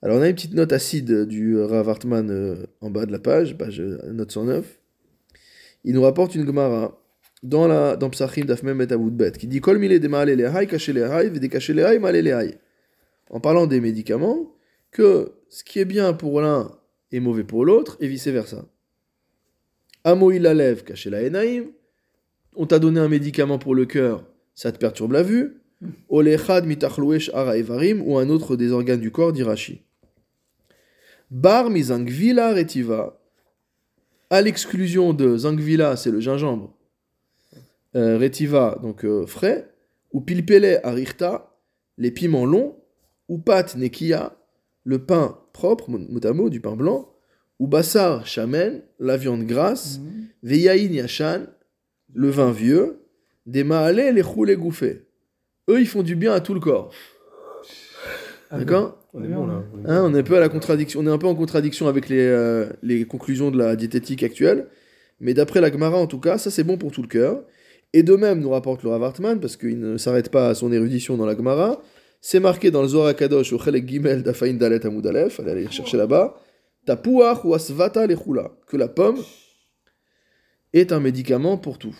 Alors 0.01 0.18
on 0.18 0.22
a 0.22 0.30
une 0.30 0.36
petite 0.36 0.53
note 0.53 0.72
acide 0.72 1.26
du 1.26 1.60
Rav 1.60 1.89
Hartman 1.89 2.30
euh, 2.30 2.66
en 2.82 2.89
bas 2.89 3.05
de 3.05 3.12
la 3.12 3.20
page, 3.20 3.58
page 3.58 3.80
euh, 3.80 3.99
note 4.12 4.32
109. 4.32 4.80
Il 5.84 5.93
nous 5.93 6.03
rapporte 6.03 6.36
une 6.36 6.45
Gemara 6.45 7.01
dans 7.43 7.68
la 7.68 7.95
dans 7.95 8.10
Psachim 8.10 8.45
d'Afmem 8.45 8.82
et 8.82 8.88
Bet 8.88 9.32
qui 9.32 9.47
dit 9.47 9.62
Kol 9.62 9.80
mile 9.80 9.99
de 9.99 10.08
maale 10.08 10.36
lehai 10.36 10.68
kaché 10.68 10.93
lehai 10.93 11.30
vede 11.30 11.49
kaché 11.49 11.74
lehai 11.74 11.99
maale 11.99 12.22
lehai. 12.22 12.58
En 13.30 13.39
parlant 13.39 13.68
des 13.68 13.82
médicaments, 13.82 14.55
que 14.91 15.34
ce 15.49 15.64
qui 15.64 15.80
est 15.80 15.86
bien 15.86 16.14
pour 16.14 16.41
l'un 16.41 16.72
est 17.12 17.20
mauvais 17.20 17.43
pour 17.43 17.66
l'autre 17.66 17.97
et 17.99 18.08
vice 18.08 18.28
versa. 18.28 18.66
Amo 20.03 20.32
il 20.32 20.43
lève 20.43 20.84
la 21.08 21.24
enaim. 21.24 21.66
On 22.60 22.66
t'a 22.66 22.80
donné 22.80 22.99
un 22.99 23.08
médicament 23.08 23.60
pour 23.60 23.76
le 23.76 23.86
cœur, 23.86 24.24
ça 24.55 24.72
te 24.72 24.80
perturbe 24.80 25.12
la 25.12 25.22
vue. 25.22 25.62
Olechad 26.10 26.66
mitachlouesh 26.66 27.30
ara 27.36 27.55
evarim 27.55 28.01
ou 28.01 28.18
un 28.18 28.30
autre 28.30 28.55
des 28.55 28.72
organes 28.72 28.99
du 28.99 29.12
corps 29.12 29.32
d'Irachi. 29.32 29.84
Bar 31.30 31.70
mi 31.70 31.84
zangvila 31.84 32.53
retiva, 32.53 33.22
à 34.32 34.41
l'exclusion 34.41 35.14
de 35.14 35.38
zangvila, 35.38 35.95
c'est 35.97 36.10
le 36.10 36.20
gingembre, 36.20 36.74
euh, 37.95 38.18
retiva, 38.18 38.80
donc 38.82 39.05
euh, 39.05 39.28
frais, 39.28 39.70
ou 40.12 40.22
pilpele 40.22 40.80
arichta, 40.84 41.53
les 41.99 42.10
piments 42.10 42.45
longs, 42.45 42.76
ou 43.28 43.38
pat 43.38 43.76
nekia, 43.76 44.36
le 44.84 44.97
pain 44.97 45.38
propre, 45.53 45.89
mot, 45.89 46.49
du 46.49 46.60
pain 46.60 46.76
blanc, 46.76 47.14
ou 47.60 47.68
bassar 47.68 48.26
chamen, 48.26 48.82
la 48.99 49.16
viande 49.16 49.43
grasse, 49.43 49.99
veyaïn 50.41 50.93
yashan, 50.93 51.45
le 52.14 52.30
vin 52.30 52.51
vieux, 52.51 52.99
des 53.45 53.64
maale 53.64 53.95
les 54.14 54.22
roulés 54.22 54.55
gouffés. 54.55 55.08
Eux, 55.70 55.80
ils 55.80 55.88
font 55.88 56.03
du 56.03 56.16
bien 56.16 56.34
à 56.34 56.39
tout 56.39 56.53
le 56.53 56.60
corps. 56.60 56.91
D'accord 58.51 58.97
On 59.14 59.24
est 59.24 59.28
bon 59.28 59.45
là. 59.45 59.64
on 59.74 59.86
est 59.86 59.89
Hein, 59.89 60.03
on 60.05 60.16
est 60.16 60.20
un 60.20 60.24
peu 60.24 60.38
à 60.38 60.39
la 60.39 60.49
contradiction, 60.49 61.01
on 61.01 61.08
est 61.08 61.12
un 61.12 61.18
peu 61.18 61.28
en 61.28 61.36
contradiction 61.36 61.88
avec 61.88 62.08
les, 62.08 62.26
euh, 62.26 62.68
les 62.82 63.05
conclusions 63.05 63.51
de 63.51 63.58
la 63.58 63.76
diététique 63.76 64.24
actuelle, 64.24 64.68
mais 65.20 65.34
d'après 65.34 65.60
la 65.60 65.72
Gemara 65.72 65.97
en 65.97 66.08
tout 66.08 66.20
cas, 66.20 66.38
ça 66.38 66.49
c'est 66.51 66.64
bon 66.64 66.78
pour 66.78 66.91
tout 66.91 67.01
le 67.01 67.08
cœur. 67.08 67.43
Et 67.93 68.03
de 68.03 68.16
même 68.16 68.39
nous 68.39 68.49
rapporte 68.49 68.84
le 68.84 68.89
Rav 68.89 69.03
Hartman, 69.03 69.39
parce 69.39 69.58
qu'il 69.58 69.80
ne 69.80 69.97
s'arrête 69.97 70.30
pas 70.30 70.49
à 70.49 70.55
son 70.55 70.72
érudition 70.72 71.18
dans 71.18 71.26
la 71.26 71.36
Gemara, 71.36 71.82
c'est 72.22 72.39
marqué 72.39 72.72
dans 72.72 72.82
le 72.82 72.88
Zohar 72.88 73.16
Kadosh 73.16 73.53
au 73.53 73.60
Chelek 73.60 73.88
Gimel 73.88 74.24
d'Afaïn 74.24 74.55
Dalet 74.55 74.86
Aleph, 74.86 75.39
allez 75.39 75.51
aller 75.51 75.72
chercher 75.72 75.97
là-bas, 75.97 76.36
Tapuach 76.86 77.43
ou 77.43 77.53
Asvata 77.53 78.08
lechula, 78.08 78.51
que 78.68 78.78
la 78.78 78.88
pomme 78.88 79.18
est 80.74 80.91
un 80.91 80.99
médicament 80.99 81.57
pour 81.57 81.78
tout. 81.78 81.95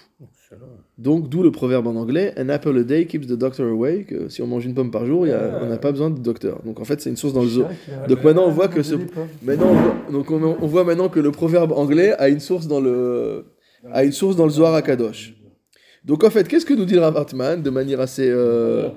Donc, 0.98 1.30
d'où 1.30 1.44
le 1.44 1.52
proverbe 1.52 1.88
en 1.88 1.96
anglais, 1.96 2.34
an 2.38 2.50
apple 2.50 2.78
a 2.78 2.84
day 2.84 3.06
keeps 3.06 3.28
the 3.28 3.34
doctor 3.34 3.68
away, 3.68 4.04
que 4.06 4.30
si 4.30 4.42
on 4.42 4.48
mange 4.48 4.66
une 4.66 4.74
pomme 4.74 4.92
par 4.92 5.06
jour, 5.06 5.26
il 5.26 5.30
y 5.30 5.34
a- 5.34 5.60
on 5.62 5.68
n'a 5.68 5.78
pas 5.78 5.92
besoin 5.92 6.10
de 6.10 6.20
docteur. 6.20 6.62
Donc 6.66 6.80
en 6.80 6.86
fait, 6.86 7.00
c'est 7.02 7.10
une 7.10 7.18
source 7.18 7.34
dans 7.34 7.44
le 7.44 7.50
zoo. 7.50 7.66
Donc 8.08 8.24
maintenant, 8.24 8.46
on 8.48 8.52
voit 8.52 8.68
que 8.68 8.82
ce, 8.82 8.96
maintenant, 9.44 9.68
on 9.70 9.74
voit, 9.74 9.96
donc 10.12 10.32
on, 10.32 10.58
on 10.62 10.68
voit 10.68 10.84
maintenant 10.86 11.10
que 11.10 11.20
le 11.20 11.32
proverbe 11.32 11.72
anglais 11.74 12.14
a 12.18 12.30
une 12.30 12.40
source 12.40 12.68
dans 12.68 12.80
le, 12.80 13.46
a 13.92 14.04
une 14.04 14.12
source 14.14 14.36
dans 14.36 14.46
le 14.46 14.52
Zohar 14.52 14.74
Akadosh. 14.74 15.34
Donc 16.06 16.24
en 16.24 16.30
fait, 16.30 16.48
qu'est-ce 16.48 16.66
que 16.66 16.74
nous 16.74 16.86
dit 16.86 16.94
le 16.94 17.02
Rav 17.02 17.18
Hartman 17.18 17.62
de 17.62 17.70
manière 17.70 18.00
assez, 18.00 18.30
euh, 18.30 18.90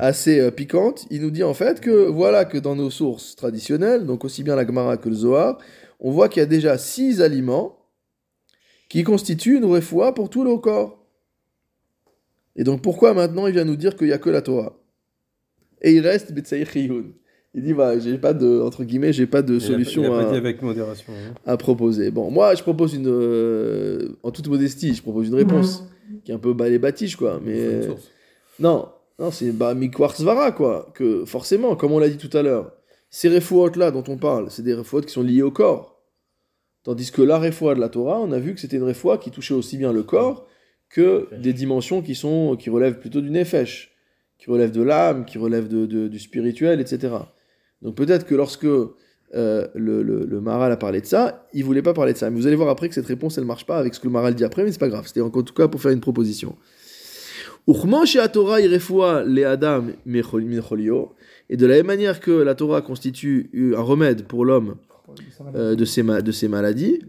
assez 0.00 0.40
euh, 0.40 0.50
piquante? 0.50 1.06
Il 1.10 1.22
nous 1.22 1.30
dit 1.30 1.44
en 1.44 1.54
fait 1.54 1.80
que 1.80 2.08
voilà 2.08 2.44
que 2.44 2.58
dans 2.58 2.74
nos 2.74 2.90
sources 2.90 3.36
traditionnelles, 3.36 4.04
donc 4.04 4.24
aussi 4.24 4.42
bien 4.42 4.56
la 4.56 4.66
Gemara 4.66 4.96
que 4.96 5.08
le 5.08 5.14
Zohar, 5.14 5.58
on 6.00 6.10
voit 6.10 6.28
qu'il 6.28 6.40
y 6.40 6.42
a 6.42 6.46
déjà 6.46 6.76
six 6.76 7.22
aliments 7.22 7.76
qui 8.88 9.02
constituent 9.04 9.56
une 9.56 9.64
réfoua 9.64 10.14
pour 10.14 10.30
tout 10.30 10.44
le 10.44 10.56
corps. 10.58 10.98
Et 12.56 12.64
donc 12.64 12.82
pourquoi 12.82 13.14
maintenant 13.14 13.46
il 13.46 13.52
vient 13.52 13.64
nous 13.64 13.76
dire 13.76 13.96
qu'il 13.96 14.06
n'y 14.06 14.12
a 14.12 14.18
que 14.18 14.30
la 14.30 14.42
Torah? 14.42 14.74
Et 15.82 15.92
il 15.92 16.00
reste 16.00 16.32
Betsaïr 16.32 16.68
Chiyun. 16.70 17.04
Il 17.54 17.62
dit, 17.62 17.72
bah, 17.72 17.98
j'ai 17.98 18.18
pas 18.18 18.34
de, 18.34 18.60
entre 18.60 18.84
guillemets, 18.84 19.14
j'ai 19.14 19.26
pas 19.26 19.40
de 19.40 19.54
Il 19.54 19.56
a 19.56 19.60
pas- 19.60 19.66
solution 19.66 20.02
Il 20.02 20.06
a 20.06 20.10
pas 20.10 20.28
à- 20.28 20.30
dit 20.32 20.36
avec 20.36 20.60
modération. 20.60 21.10
hein. 21.12 21.34
à 21.46 21.56
proposer. 21.56 22.10
Bon, 22.10 22.30
moi, 22.30 22.54
je 22.54 22.62
propose 22.62 22.92
une. 22.94 23.06
euh, 23.08 24.10
en 24.22 24.30
toute 24.30 24.46
modestie, 24.48 24.94
je 24.94 25.00
propose 25.02 25.28
une 25.28 25.34
réponse 25.36 25.84
qui 26.24 26.32
est 26.32 26.34
un 26.34 26.38
peu 26.38 26.52
balai 26.52 26.78
batiche, 26.78 27.16
quoi. 27.16 27.40
Mais. 27.42 27.82
source. 27.82 28.10
Non, 28.58 28.88
non, 29.18 29.30
c'est 29.30 29.52
bah, 29.52 29.74
Mikwarsvara, 29.74 30.52
quoi. 30.52 30.90
Que 30.94 31.24
forcément, 31.24 31.76
comme 31.76 31.92
on 31.92 31.98
l'a 31.98 32.10
dit 32.10 32.18
tout 32.18 32.34
à 32.36 32.42
l'heure, 32.42 32.72
ces 33.08 33.28
réfouates-là 33.28 33.90
dont 33.90 34.04
on 34.08 34.18
parle, 34.18 34.50
c'est 34.50 34.62
des 34.62 34.74
réfouates 34.74 35.06
qui 35.06 35.12
sont 35.12 35.22
liées 35.22 35.40
au 35.42 35.50
corps. 35.50 35.95
Tandis 36.86 37.10
que 37.10 37.20
la 37.20 37.40
réfoua 37.40 37.74
de 37.74 37.80
la 37.80 37.88
Torah, 37.88 38.20
on 38.20 38.30
a 38.30 38.38
vu 38.38 38.54
que 38.54 38.60
c'était 38.60 38.76
une 38.76 38.84
réfoua 38.84 39.18
qui 39.18 39.32
touchait 39.32 39.54
aussi 39.54 39.76
bien 39.76 39.92
le 39.92 40.04
corps 40.04 40.46
que 40.88 41.26
des 41.36 41.52
dimensions 41.52 42.00
qui, 42.00 42.14
sont, 42.14 42.54
qui 42.56 42.70
relèvent 42.70 43.00
plutôt 43.00 43.20
du 43.20 43.28
nefesh, 43.30 43.90
qui 44.38 44.48
relèvent 44.52 44.70
de 44.70 44.82
l'âme, 44.82 45.24
qui 45.24 45.36
relèvent 45.36 45.66
de, 45.66 45.84
de- 45.84 46.06
du 46.06 46.20
spirituel, 46.20 46.80
etc. 46.80 47.12
Donc 47.82 47.96
peut-être 47.96 48.24
que 48.24 48.36
lorsque 48.36 48.66
euh, 48.66 48.86
le, 49.74 50.04
le, 50.04 50.24
le 50.24 50.40
Maharal 50.40 50.70
a 50.70 50.76
parlé 50.76 51.00
de 51.00 51.06
ça, 51.06 51.48
il 51.52 51.64
voulait 51.64 51.82
pas 51.82 51.92
parler 51.92 52.12
de 52.12 52.18
ça. 52.18 52.30
Mais 52.30 52.36
vous 52.36 52.46
allez 52.46 52.54
voir 52.54 52.68
après 52.68 52.88
que 52.88 52.94
cette 52.94 53.06
réponse, 53.06 53.36
elle 53.36 53.46
marche 53.46 53.66
pas 53.66 53.78
avec 53.78 53.92
ce 53.92 53.98
que 53.98 54.06
le 54.06 54.12
Maharal 54.12 54.36
dit 54.36 54.44
après, 54.44 54.62
mais 54.62 54.70
c'est 54.70 54.78
pas 54.78 54.88
grave. 54.88 55.08
C'était 55.08 55.22
en 55.22 55.30
tout 55.30 55.42
cas 55.54 55.66
pour 55.66 55.82
faire 55.82 55.90
une 55.90 56.00
proposition. 56.00 56.54
Et 57.68 57.72
de 61.56 61.66
la 61.66 61.74
même 61.74 61.86
manière 61.86 62.20
que 62.20 62.30
la 62.30 62.54
Torah 62.54 62.80
constitue 62.80 63.50
un 63.76 63.80
remède 63.82 64.22
pour 64.28 64.44
l'homme 64.44 64.76
euh, 65.54 65.74
de, 65.74 65.84
ses 65.84 66.48
maladies, 66.48 67.00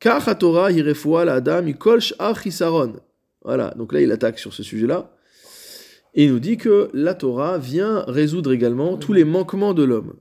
car 0.00 0.38
Torah 0.38 0.70
la 0.70 1.34
Adam. 1.34 2.92
Voilà, 3.44 3.74
donc 3.76 3.92
là 3.92 4.00
il 4.00 4.12
attaque 4.12 4.38
sur 4.38 4.54
ce 4.54 4.62
sujet-là. 4.62 5.14
Et 6.14 6.24
il 6.24 6.32
nous 6.32 6.40
dit 6.40 6.58
que 6.58 6.90
la 6.92 7.14
Torah 7.14 7.58
vient 7.58 8.04
résoudre 8.06 8.52
également 8.52 8.96
tous 8.96 9.12
les 9.12 9.24
manquements 9.24 9.74
de 9.74 9.82
l'homme. 9.82 10.14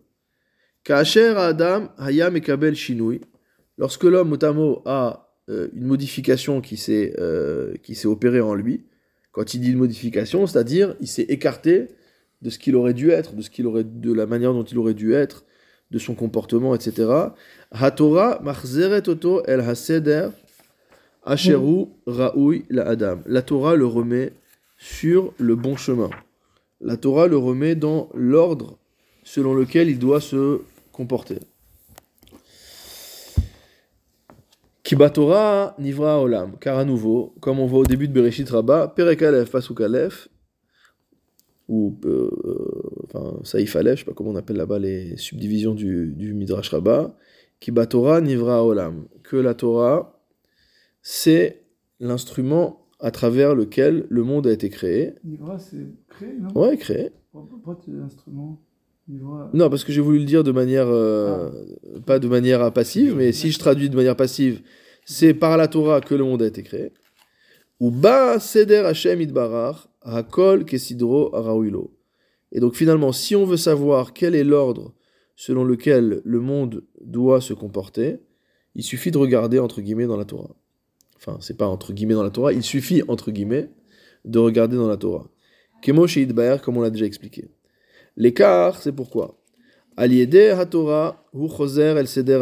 Ka'asher 0.84 1.34
Adam 1.38 1.90
hayam 1.98 2.42
shinui. 2.74 3.22
Lorsque 3.78 4.04
l'homme, 4.04 4.38
mot 4.54 4.82
a 4.86 5.36
euh, 5.50 5.68
une 5.74 5.86
modification 5.86 6.62
qui 6.62 6.78
s'est 6.78 7.14
euh, 7.20 7.74
qui 7.84 7.96
s'est 7.96 8.08
opérée 8.08 8.42
en 8.42 8.54
lui, 8.54 8.86
quand 9.32 9.54
il 9.54 9.62
dit 9.62 9.72
une 9.72 9.78
modification, 9.78 10.48
c'est-à-dire 10.48 10.96
il 11.02 11.08
s'est 11.08 11.24
écarté 11.24 11.88
de 12.42 12.50
ce 12.50 12.58
qu'il 12.58 12.76
aurait 12.76 12.94
dû 12.94 13.12
être, 13.12 13.36
de 13.36 13.42
ce 13.42 13.50
qu'il 13.50 13.68
aurait, 13.68 13.84
de 13.84 14.14
la 14.14 14.26
manière 14.26 14.54
dont 14.54 14.64
il 14.64 14.78
aurait 14.78 14.94
dû 14.94 15.14
être, 15.14 15.46
de 15.92 16.00
son 16.00 16.16
comportement, 16.16 16.74
etc. 16.74 17.12
El 19.46 19.60
haseder 19.62 20.30
la. 21.26 23.18
La 23.26 23.42
Torah 23.42 23.76
le 23.76 23.86
remet 23.86 24.34
sur 24.78 25.34
le 25.38 25.56
bon 25.56 25.76
chemin. 25.76 26.10
La 26.80 26.98
Torah 26.98 27.28
le 27.28 27.38
remet 27.38 27.76
dans 27.76 28.10
l'ordre 28.14 28.78
selon 29.24 29.54
lequel 29.54 29.90
il 29.90 30.00
doit 30.00 30.22
se 30.22 30.62
comporter. 30.92 31.40
Kibatora 34.84 35.76
nivra 35.80 36.20
olam, 36.20 36.58
car 36.60 36.78
à 36.78 36.84
nouveau, 36.84 37.34
comme 37.40 37.60
on 37.60 37.68
voit 37.68 37.80
au 37.80 37.86
début 37.86 38.08
de 38.08 38.14
Bereshit 38.14 38.50
Rabbah, 38.50 38.90
Perek 38.90 39.22
Aleph, 39.22 39.52
Pasuk 39.52 39.80
Aleph, 39.80 40.28
ou 41.72 41.98
euh, 42.06 42.30
enfin, 43.06 43.40
Saïf 43.44 43.78
Aleph, 43.78 44.00
je 44.00 44.00
sais 44.02 44.06
pas 44.06 44.14
comment 44.14 44.32
on 44.32 44.36
appelle 44.36 44.58
là-bas 44.58 44.78
les 44.78 45.16
subdivisions 45.16 45.74
du, 45.74 46.14
du 46.14 46.34
Midrash 46.34 46.70
Rabbah, 46.70 47.16
Kibatora 47.62 48.20
nivra 48.20 48.66
olam, 48.66 49.06
que 49.24 49.38
la 49.38 49.54
Torah, 49.54 50.22
c'est 51.02 51.64
l'instrument 52.02 52.88
à 53.00 53.10
travers 53.12 53.56
lequel 53.56 54.06
le 54.10 54.24
monde 54.24 54.48
a 54.48 54.52
été 54.52 54.70
créé. 54.70 55.14
Nivra, 55.24 55.58
c'est 55.60 55.88
créé, 56.10 56.34
non? 56.42 56.50
Ouais, 56.62 56.76
créé. 56.76 57.12
Pourquoi 57.32 57.80
tu 57.84 57.92
l'instrument 57.96 58.62
Nivra. 59.08 59.50
Non, 59.54 59.70
parce 59.70 59.84
que 59.86 59.94
j'ai 59.94 60.02
voulu 60.02 60.20
le 60.20 60.26
dire 60.26 60.44
de 60.44 60.52
manière. 60.52 60.88
euh, 60.90 61.50
Pas 62.06 62.20
de 62.20 62.28
manière 62.28 62.72
passive, 62.74 63.16
mais 63.16 63.32
si 63.32 63.50
je 63.52 63.60
traduis 63.60 63.90
de 63.90 63.96
manière 63.96 64.18
passive, 64.18 64.62
c'est 65.06 65.34
par 65.34 65.56
la 65.58 65.68
Torah 65.70 66.02
que 66.02 66.16
le 66.16 66.24
monde 66.26 66.42
a 66.42 66.48
été 66.48 66.64
créé. 66.64 66.92
Ou 67.80 67.92
ba 67.92 68.40
seder 68.40 68.84
Hashem 68.86 69.22
idbarar, 69.22 69.91
hakol 70.02 70.66
kesidro 70.66 71.36
araouilo. 71.36 71.92
Et 72.52 72.60
donc 72.60 72.76
finalement, 72.76 73.12
si 73.12 73.36
on 73.36 73.46
veut 73.46 73.58
savoir 73.58 74.14
quel 74.14 74.36
est 74.36 74.44
l'ordre 74.44 74.94
selon 75.36 75.64
lequel 75.64 76.22
le 76.24 76.40
monde 76.40 76.84
doit 77.02 77.42
se 77.42 77.54
comporter, 77.54 78.20
il 78.76 78.84
suffit 78.84 79.12
de 79.12 79.18
regarder 79.18 79.60
entre 79.60 79.82
guillemets 79.82 80.06
dans 80.06 80.18
la 80.18 80.26
Torah. 80.26 80.56
Enfin, 81.16 81.38
c'est 81.40 81.58
pas 81.58 81.68
entre 81.68 81.94
guillemets 81.94 82.14
dans 82.14 82.24
la 82.24 82.30
Torah, 82.30 82.54
il 82.54 82.64
suffit 82.64 83.04
entre 83.08 83.32
guillemets 83.32 83.70
de 84.26 84.40
regarder 84.40 84.76
dans 84.76 84.88
la 84.88 84.98
Torah. 84.98 85.28
Kemo 85.82 86.08
sheidbaer, 86.08 86.58
comme 86.64 86.78
on 86.78 86.82
l'a 86.82 86.90
déjà 86.90 87.06
expliqué. 87.06 87.50
L'écart, 88.18 88.82
c'est 88.82 88.92
pourquoi? 88.92 89.40
Aliede 89.98 90.36
HaTorah, 90.36 91.26
hu 91.34 91.48
el 91.78 92.08
seder. 92.08 92.40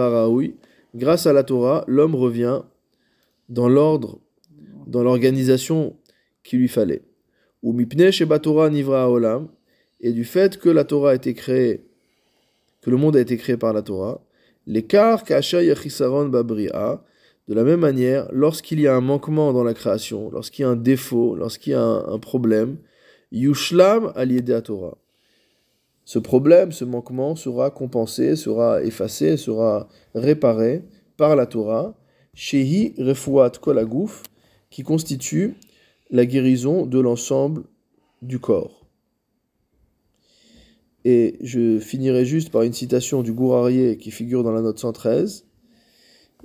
Grâce 0.95 1.27
à 1.27 1.33
la 1.33 1.43
Torah, 1.43 1.83
l'homme 1.87 2.15
revient 2.15 2.61
dans 3.47 3.69
l'ordre, 3.69 4.19
dans 4.87 5.03
l'organisation 5.03 5.95
qu'il 6.43 6.59
lui 6.59 6.67
fallait. 6.67 7.03
Ou 7.63 7.73
mipne 7.73 8.11
sheba 8.11 8.39
Torah 8.39 8.69
nivra 8.69 9.09
olam, 9.09 9.49
et 10.01 10.11
du 10.11 10.23
fait 10.23 10.57
que 10.57 10.69
la 10.69 10.83
Torah 10.83 11.11
a 11.11 11.15
été 11.15 11.33
créée, 11.33 11.85
que 12.81 12.89
le 12.89 12.97
monde 12.97 13.15
a 13.15 13.21
été 13.21 13.37
créé 13.37 13.57
par 13.57 13.73
la 13.73 13.81
Torah, 13.81 14.21
l'écart 14.65 15.23
kasha 15.23 15.63
yachisaron 15.63 16.29
babria, 16.29 17.03
de 17.49 17.55
la 17.55 17.63
même 17.63 17.79
manière, 17.79 18.27
lorsqu'il 18.31 18.79
y 18.79 18.87
a 18.87 18.95
un 18.95 19.01
manquement 19.01 19.51
dans 19.53 19.63
la 19.63 19.73
création, 19.73 20.29
lorsqu'il 20.29 20.61
y 20.61 20.65
a 20.65 20.69
un 20.69 20.75
défaut, 20.75 21.35
lorsqu'il 21.35 21.71
y 21.71 21.75
a 21.75 21.81
un, 21.81 22.19
problème, 22.19 22.77
yushlam 23.31 24.13
à 24.15 24.61
Torah. 24.61 24.97
Ce 26.05 26.19
problème, 26.19 26.71
ce 26.71 26.85
manquement 26.85 27.35
sera 27.35 27.71
compensé, 27.71 28.35
sera 28.35 28.83
effacé, 28.83 29.35
sera 29.35 29.87
réparé 30.13 30.83
par 31.17 31.35
la 31.35 31.47
Torah, 31.47 31.95
shehi 32.35 32.93
refuat 32.99 33.51
kolagouf, 33.59 34.21
qui 34.69 34.83
constitue 34.83 35.55
la 36.09 36.25
guérison 36.25 36.85
de 36.85 36.99
l'ensemble 36.99 37.63
du 38.21 38.39
corps. 38.39 38.85
Et 41.05 41.37
je 41.41 41.79
finirai 41.79 42.25
juste 42.25 42.51
par 42.51 42.63
une 42.63 42.73
citation 42.73 43.23
du 43.23 43.31
Gourarié 43.31 43.97
qui 43.97 44.11
figure 44.11 44.43
dans 44.43 44.51
la 44.51 44.61
note 44.61 44.79
113. 44.79 45.45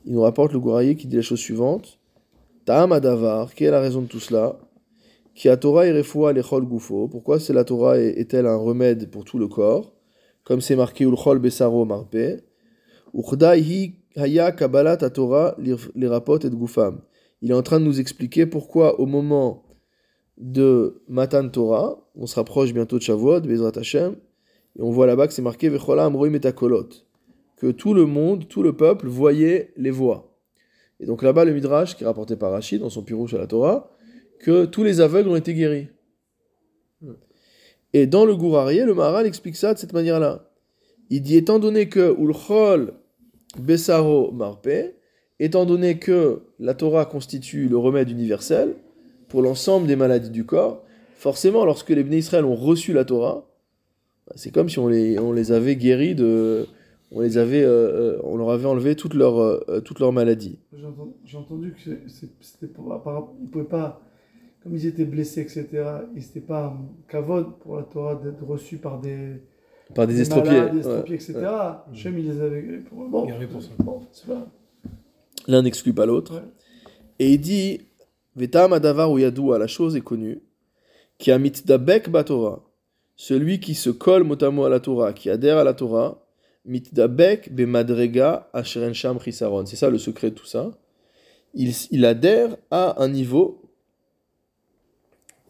Il 0.04 0.12
nous 0.12 0.20
rapporte 0.20 0.52
le 0.52 0.60
Gourarié 0.60 0.96
qui 0.96 1.06
dit 1.06 1.16
la 1.16 1.22
chose 1.22 1.40
suivante 1.40 1.98
Ta'am 2.64 2.92
adavar, 2.92 3.54
quelle 3.54 3.68
est 3.68 3.70
la 3.72 3.80
raison 3.80 4.02
de 4.02 4.06
tout 4.06 4.20
cela? 4.20 4.58
Qui 5.34 5.48
a 5.48 5.56
Torah 5.56 5.86
et 5.86 5.92
refoua 5.92 6.32
lechol 6.32 6.64
gufo. 6.64 7.08
Pourquoi 7.08 7.40
c'est 7.40 7.52
la 7.52 7.64
Torah 7.64 7.98
est-elle 7.98 8.46
un 8.46 8.56
remède 8.56 9.10
pour 9.10 9.24
tout 9.24 9.38
le 9.38 9.48
corps? 9.48 9.92
Comme 10.44 10.60
c'est 10.60 10.76
marqué 10.76 11.04
ulchol 11.04 11.40
besaro 11.40 11.84
marpe. 11.84 12.16
Haya 14.16 14.52
kabbalat 14.52 14.96
Torah 15.10 15.56
les 15.58 16.06
rapot 16.06 16.38
et. 16.38 17.00
Il 17.44 17.50
est 17.50 17.54
en 17.54 17.62
train 17.62 17.78
de 17.78 17.84
nous 17.84 18.00
expliquer 18.00 18.46
pourquoi 18.46 18.98
au 18.98 19.04
moment 19.04 19.66
de 20.38 21.02
Matan 21.08 21.46
Torah, 21.50 22.02
on 22.14 22.26
se 22.26 22.36
rapproche 22.36 22.72
bientôt 22.72 22.96
de 22.96 23.02
Shavuot, 23.02 23.42
Bezrat 23.42 23.72
Hashem, 23.76 24.16
et 24.78 24.82
on 24.82 24.90
voit 24.90 25.06
là-bas 25.06 25.26
que 25.26 25.34
c'est 25.34 25.42
marqué 25.42 25.68
Vechola 25.68 26.06
Amroim 26.06 26.30
Metakolot, 26.30 26.88
que 27.58 27.70
tout 27.70 27.92
le 27.92 28.06
monde, 28.06 28.48
tout 28.48 28.62
le 28.62 28.74
peuple 28.74 29.08
voyait 29.08 29.74
les 29.76 29.90
voix. 29.90 30.38
Et 31.00 31.04
donc 31.04 31.22
là-bas, 31.22 31.44
le 31.44 31.52
Midrash, 31.52 31.96
qui 31.96 32.04
est 32.04 32.06
rapporté 32.06 32.34
par 32.34 32.50
Rachid 32.50 32.80
dans 32.80 32.88
son 32.88 33.02
Pirouche 33.02 33.34
à 33.34 33.38
la 33.38 33.46
Torah, 33.46 33.94
que 34.40 34.64
tous 34.64 34.82
les 34.82 35.02
aveugles 35.02 35.28
ont 35.28 35.36
été 35.36 35.52
guéris. 35.52 35.88
Et 37.92 38.06
dans 38.06 38.24
le 38.24 38.34
Gourarié, 38.34 38.86
le 38.86 38.94
Maharal 38.94 39.26
explique 39.26 39.56
ça 39.56 39.74
de 39.74 39.78
cette 39.78 39.92
manière-là. 39.92 40.50
Il 41.10 41.20
dit 41.20 41.36
étant 41.36 41.58
donné 41.58 41.90
que 41.90 42.18
Ulchol 42.18 42.94
Besaro 43.58 44.32
Marpe, 44.32 44.94
étant 45.40 45.66
donné 45.66 45.98
que 45.98 46.42
la 46.58 46.74
Torah 46.74 47.06
constitue 47.06 47.68
le 47.68 47.76
remède 47.76 48.10
universel 48.10 48.74
pour 49.28 49.42
l'ensemble 49.42 49.86
des 49.86 49.96
maladies 49.96 50.30
du 50.30 50.44
corps, 50.44 50.82
forcément, 51.16 51.64
lorsque 51.64 51.90
les 51.90 52.04
Bnei 52.04 52.18
Israël 52.18 52.44
ont 52.44 52.54
reçu 52.54 52.92
la 52.92 53.04
Torah, 53.04 53.48
bah, 54.26 54.34
c'est 54.36 54.50
comme 54.52 54.68
si 54.68 54.78
on 54.78 54.88
les, 54.88 55.18
on 55.18 55.32
les 55.32 55.52
avait 55.52 55.76
guéris 55.76 56.14
de. 56.14 56.66
On, 57.12 57.20
les 57.20 57.38
avait, 57.38 57.62
euh, 57.62 58.16
euh, 58.16 58.20
on 58.24 58.36
leur 58.36 58.50
avait 58.50 58.66
enlevé 58.66 58.96
toutes 58.96 59.14
leurs, 59.14 59.38
euh, 59.38 59.80
toutes 59.84 60.00
leurs 60.00 60.12
maladies. 60.12 60.58
J'ai 60.72 60.84
entendu, 60.86 61.12
j'ai 61.24 61.36
entendu 61.38 61.74
que 61.74 61.90
c'était 62.40 62.66
pour, 62.66 63.02
par 63.02 63.28
ils 63.40 63.48
pouvaient 63.48 63.64
pas, 63.64 64.00
comme 64.62 64.74
ils 64.74 64.86
étaient 64.86 65.04
blessés, 65.04 65.42
etc. 65.42 65.68
Et 66.16 66.20
c'était 66.20 66.40
pas 66.40 66.76
kavod 67.08 67.58
pour 67.60 67.76
la 67.76 67.84
Torah 67.84 68.16
d'être 68.16 68.44
reçu 68.44 68.78
par 68.78 69.00
des, 69.00 69.42
Par 69.94 70.06
des 70.08 70.14
des 70.14 70.20
estropiés. 70.22 70.50
malades, 70.52 70.72
des 70.72 70.86
ouais. 70.86 70.92
estropiés, 70.92 71.14
etc. 71.14 71.34
Hachem, 71.92 72.18
il 72.18 72.26
les 72.26 72.40
avait 72.40 72.78
pour 72.78 73.08
bon, 73.08 73.26
Guéris 73.26 73.46
pour 73.46 73.62
ça. 73.62 73.70
Bon, 73.78 74.00
c'est 74.10 74.26
pas. 74.26 74.46
L'un 75.46 75.62
n'exclut 75.62 75.92
pas 75.92 76.06
l'autre. 76.06 76.42
Et 77.18 77.32
il 77.32 77.40
dit 77.40 77.80
Vetam 78.36 78.72
adavar 78.72 79.10
ou 79.10 79.18
yadoua, 79.18 79.58
la 79.58 79.66
chose 79.66 79.96
est 79.96 80.00
connue, 80.00 80.42
qui 81.18 81.30
a 81.30 81.38
mitdabek 81.38 82.10
batora, 82.10 82.64
celui 83.16 83.60
qui 83.60 83.74
se 83.74 83.90
colle 83.90 84.24
mot 84.24 84.64
à 84.64 84.68
la 84.68 84.80
Torah, 84.80 85.12
qui 85.12 85.30
adhère 85.30 85.58
à 85.58 85.64
la 85.64 85.74
Torah, 85.74 86.26
mitdabek 86.64 87.54
bemadrega 87.54 88.48
asheren 88.52 88.92
sham 88.92 89.20
chisaron. 89.20 89.66
C'est 89.66 89.76
ça 89.76 89.90
le 89.90 89.98
secret 89.98 90.30
de 90.30 90.34
tout 90.34 90.46
ça. 90.46 90.72
Il, 91.54 91.72
il 91.92 92.04
adhère 92.04 92.56
à 92.70 93.00
un 93.02 93.08
niveau 93.08 93.62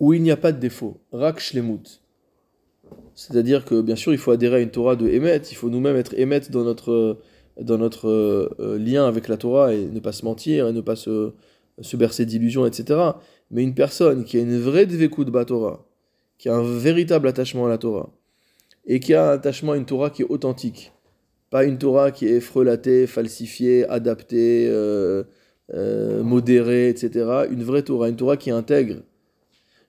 où 0.01 0.13
il 0.13 0.23
n'y 0.23 0.31
a 0.31 0.37
pas 0.37 0.53
de 0.53 0.59
défaut. 0.59 0.99
Rak 1.13 1.41
shlemut. 1.41 2.03
C'est-à-dire 3.15 3.65
que, 3.65 3.81
bien 3.81 3.97
sûr, 3.97 4.13
il 4.13 4.19
faut 4.19 4.33
adhérer 4.33 4.57
à 4.57 4.61
une 4.61 4.71
Torah 4.71 4.97
de 4.97 5.09
Emet, 5.09 5.37
il 5.51 5.57
faut 5.57 5.71
nous-mêmes 5.71 5.97
être 5.97 6.15
Emet 6.19 6.41
dans 6.51 6.65
notre, 6.65 7.21
dans 7.61 7.79
notre 7.79 8.09
euh, 8.09 8.79
lien 8.79 9.07
avec 9.07 9.29
la 9.29 9.37
Torah 9.37 9.75
et 9.75 9.87
ne 9.87 10.01
pas 10.01 10.13
se 10.13 10.25
mentir 10.25 10.69
et 10.69 10.73
ne 10.73 10.81
pas 10.81 10.97
se, 10.97 11.33
se 11.81 11.97
bercer 11.97 12.27
d'illusions, 12.27 12.67
etc. 12.67 13.01
Mais 13.51 13.63
une 13.63 13.75
personne 13.75 14.25
qui 14.25 14.39
a 14.39 14.41
une 14.41 14.59
vraie 14.59 14.87
dvekout 14.87 15.25
de 15.25 15.45
Torah, 15.45 15.87
qui 16.39 16.49
a 16.49 16.57
un 16.57 16.79
véritable 16.79 17.29
attachement 17.29 17.67
à 17.67 17.69
la 17.69 17.79
Torah, 17.79 18.11
et 18.87 19.01
qui 19.01 19.15
a 19.15 19.31
un 19.31 19.35
attachement 19.35 19.73
à 19.73 19.77
une 19.77 19.87
Torah 19.87 20.11
qui 20.11 20.23
est 20.23 20.27
authentique, 20.29 20.93
pas 21.51 21.65
une 21.65 21.79
Torah 21.79 22.11
qui 22.11 22.27
est 22.27 22.41
frelatée, 22.41 23.07
falsifiée, 23.07 23.89
adaptée, 23.89 24.67
euh, 24.69 25.25
euh, 25.73 26.23
modérée, 26.23 26.89
etc. 26.89 27.47
Une 27.51 27.63
vraie 27.63 27.83
Torah, 27.83 28.09
une 28.09 28.17
Torah 28.17 28.37
qui 28.37 28.51
intègre. 28.51 28.97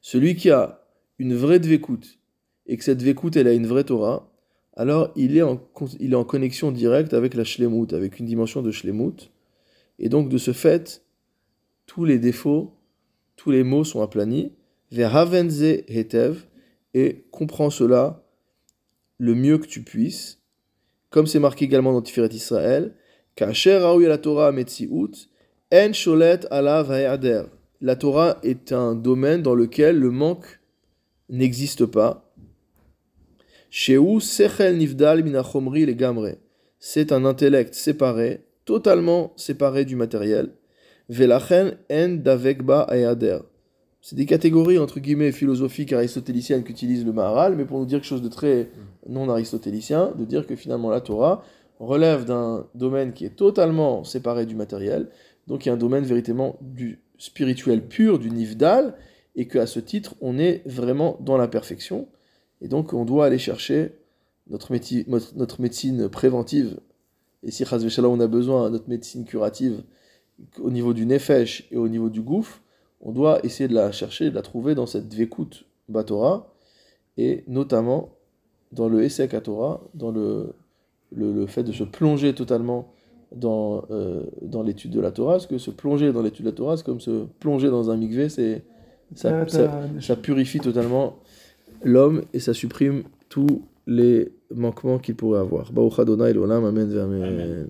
Celui 0.02 0.36
qui 0.36 0.52
a 0.52 0.86
une 1.18 1.36
vraie 1.36 1.60
dvekout, 1.60 2.20
et 2.68 2.78
que 2.78 2.84
cette 2.84 3.00
dvekout, 3.00 3.36
elle 3.36 3.48
a 3.48 3.54
une 3.54 3.68
vraie 3.68 3.84
Torah, 3.84 4.32
alors 4.76 5.12
il 5.16 5.38
est 5.38 5.42
en, 5.42 5.62
il 6.00 6.14
est 6.14 6.18
en 6.18 6.26
connexion 6.26 6.72
directe 6.72 7.14
avec 7.14 7.34
la 7.34 7.44
shlemut, 7.44 7.94
avec 7.94 8.20
une 8.20 8.26
dimension 8.26 8.62
de 8.62 8.72
shlemut. 8.72 9.32
Et 10.00 10.10
donc, 10.10 10.30
de 10.30 10.38
ce 10.38 10.52
fait, 10.52 11.04
tous 11.86 12.04
les 12.04 12.20
défauts, 12.20 12.74
tous 13.38 13.52
les 13.52 13.64
maux 13.64 13.84
sont 13.84 14.02
aplanis. 14.02 14.52
Verhavenze 14.92 15.62
hetev, 15.62 16.46
et 16.94 17.26
comprends 17.32 17.70
cela 17.70 18.24
le 19.18 19.36
mieux 19.36 19.58
que 19.58 19.68
tu 19.68 19.84
puisses. 19.84 20.40
Comme 21.10 21.28
c'est 21.28 21.40
marqué 21.40 21.66
également 21.66 21.94
dans 21.94 22.02
Tiferet 22.02 22.34
Israël, 22.34 22.96
la 24.08 24.18
Torah 24.18 24.52
en. 24.52 27.06
La 27.82 27.96
Torah 27.96 28.40
est 28.44 28.72
un 28.72 28.96
domaine 28.96 29.42
dans 29.42 29.56
lequel 29.56 30.00
le 30.00 30.12
manque 30.12 30.60
n'existe 31.30 31.86
pas. 31.86 32.25
C'est 36.80 37.12
un 37.12 37.26
intellect 37.26 37.74
séparé, 37.74 38.46
totalement 38.64 39.34
séparé 39.36 39.84
du 39.84 39.98
matériel. 39.98 40.52
Velachen. 41.10 41.76
C'est 44.02 44.16
des 44.16 44.26
catégories 44.26 44.80
entre 44.80 45.02
guillemets 45.02 45.34
philosophiques 45.34 45.92
aristotéliciennes 45.92 46.64
qu'utilise 46.64 47.06
le 47.06 47.12
Maharal, 47.12 47.58
mais 47.58 47.66
pour 47.66 47.80
nous 47.80 47.86
dire 47.86 48.00
quelque 48.00 48.08
chose 48.08 48.22
de 48.22 48.30
très 48.30 48.70
non 49.10 49.28
aristotélicien, 49.30 50.14
de 50.18 50.24
dire 50.24 50.48
que 50.48 50.56
finalement 50.56 50.90
la 50.90 51.02
Torah 51.02 51.44
relève 51.82 52.24
d'un 52.24 52.68
domaine 52.76 53.12
qui 53.12 53.26
est 53.26 53.36
totalement 53.36 54.06
séparé 54.06 54.46
du 54.46 54.56
matériel, 54.56 55.10
donc 55.48 55.66
il 55.66 55.68
y 55.68 55.72
a 55.72 55.74
un 55.74 55.78
domaine 55.78 56.06
véritablement 56.06 56.58
du 56.62 57.02
spirituel 57.18 57.86
pur, 57.86 58.20
du 58.20 58.32
nivdal, 58.32 58.96
et 59.36 59.50
qu'à 59.50 59.68
ce 59.68 59.82
titre 59.82 60.16
on 60.22 60.38
est 60.38 60.62
vraiment 60.66 61.18
dans 61.20 61.36
la 61.36 61.50
perfection, 61.50 62.08
et 62.62 62.68
donc 62.68 62.94
on 62.94 63.06
doit 63.06 63.26
aller 63.26 63.38
chercher 63.38 63.94
notre, 64.50 64.72
médecine 64.72 66.10
préventive, 66.10 66.80
et 67.44 67.52
si 67.52 67.66
Chaz 67.66 67.84
Veshalom, 67.84 68.14
on 68.14 68.20
a 68.20 68.28
besoin 68.28 68.66
de 68.66 68.70
notre 68.74 68.90
médecine 68.90 69.26
curative 69.26 69.84
au 70.60 70.70
niveau 70.70 70.94
du 70.94 71.06
nefesh 71.06 71.68
et 71.72 71.78
au 71.78 71.88
niveau 71.88 72.10
du 72.10 72.22
gouffre, 72.22 72.62
on 73.02 73.12
doit 73.12 73.40
essayer 73.46 73.68
de 73.68 73.74
la 73.74 73.92
chercher, 73.92 74.30
de 74.30 74.36
la 74.36 74.42
trouver 74.42 74.76
dans 74.76 74.86
cette 74.86 75.08
dvekut 75.08 75.66
batora, 75.90 76.54
et 77.18 77.44
notamment 77.48 78.10
dans 78.72 78.90
le 78.90 79.04
Esek 79.04 79.34
à 79.34 79.42
Torah, 79.42 79.82
dans 79.94 80.12
le, 80.12 80.54
le, 81.12 81.32
le 81.34 81.46
fait 81.48 81.64
de 81.64 81.72
se 81.72 81.84
plonger 81.84 82.34
totalement 82.34 82.92
dans, 83.34 83.86
euh, 83.92 84.24
dans 84.42 84.64
l'étude 84.64 84.92
de 84.92 85.00
la 85.00 85.12
Torah, 85.12 85.34
parce 85.34 85.46
que 85.48 85.58
se 85.58 85.72
plonger 85.72 86.12
dans 86.12 86.22
l'étude 86.22 86.46
de 86.46 86.50
la 86.50 86.56
Torah, 86.56 86.78
c'est 86.78 86.86
comme 86.86 87.00
se 87.00 87.26
plonger 87.40 87.70
dans 87.70 87.90
un 87.92 87.98
mikvé, 87.98 88.28
c'est, 88.30 88.64
ça, 89.14 89.30
t'as- 89.68 90.02
ça 90.02 90.16
purifie 90.16 90.60
totalement 90.60 91.18
l'homme 91.84 92.24
et 92.34 92.40
ça 92.40 92.54
supprime 92.54 93.04
tous 93.30 93.64
les 93.88 94.32
manquements 94.54 95.00
qu'il 95.00 95.16
pourrait 95.16 95.40
avoir. 95.40 95.72
Amen, 97.24 97.24
amen. 97.24 97.68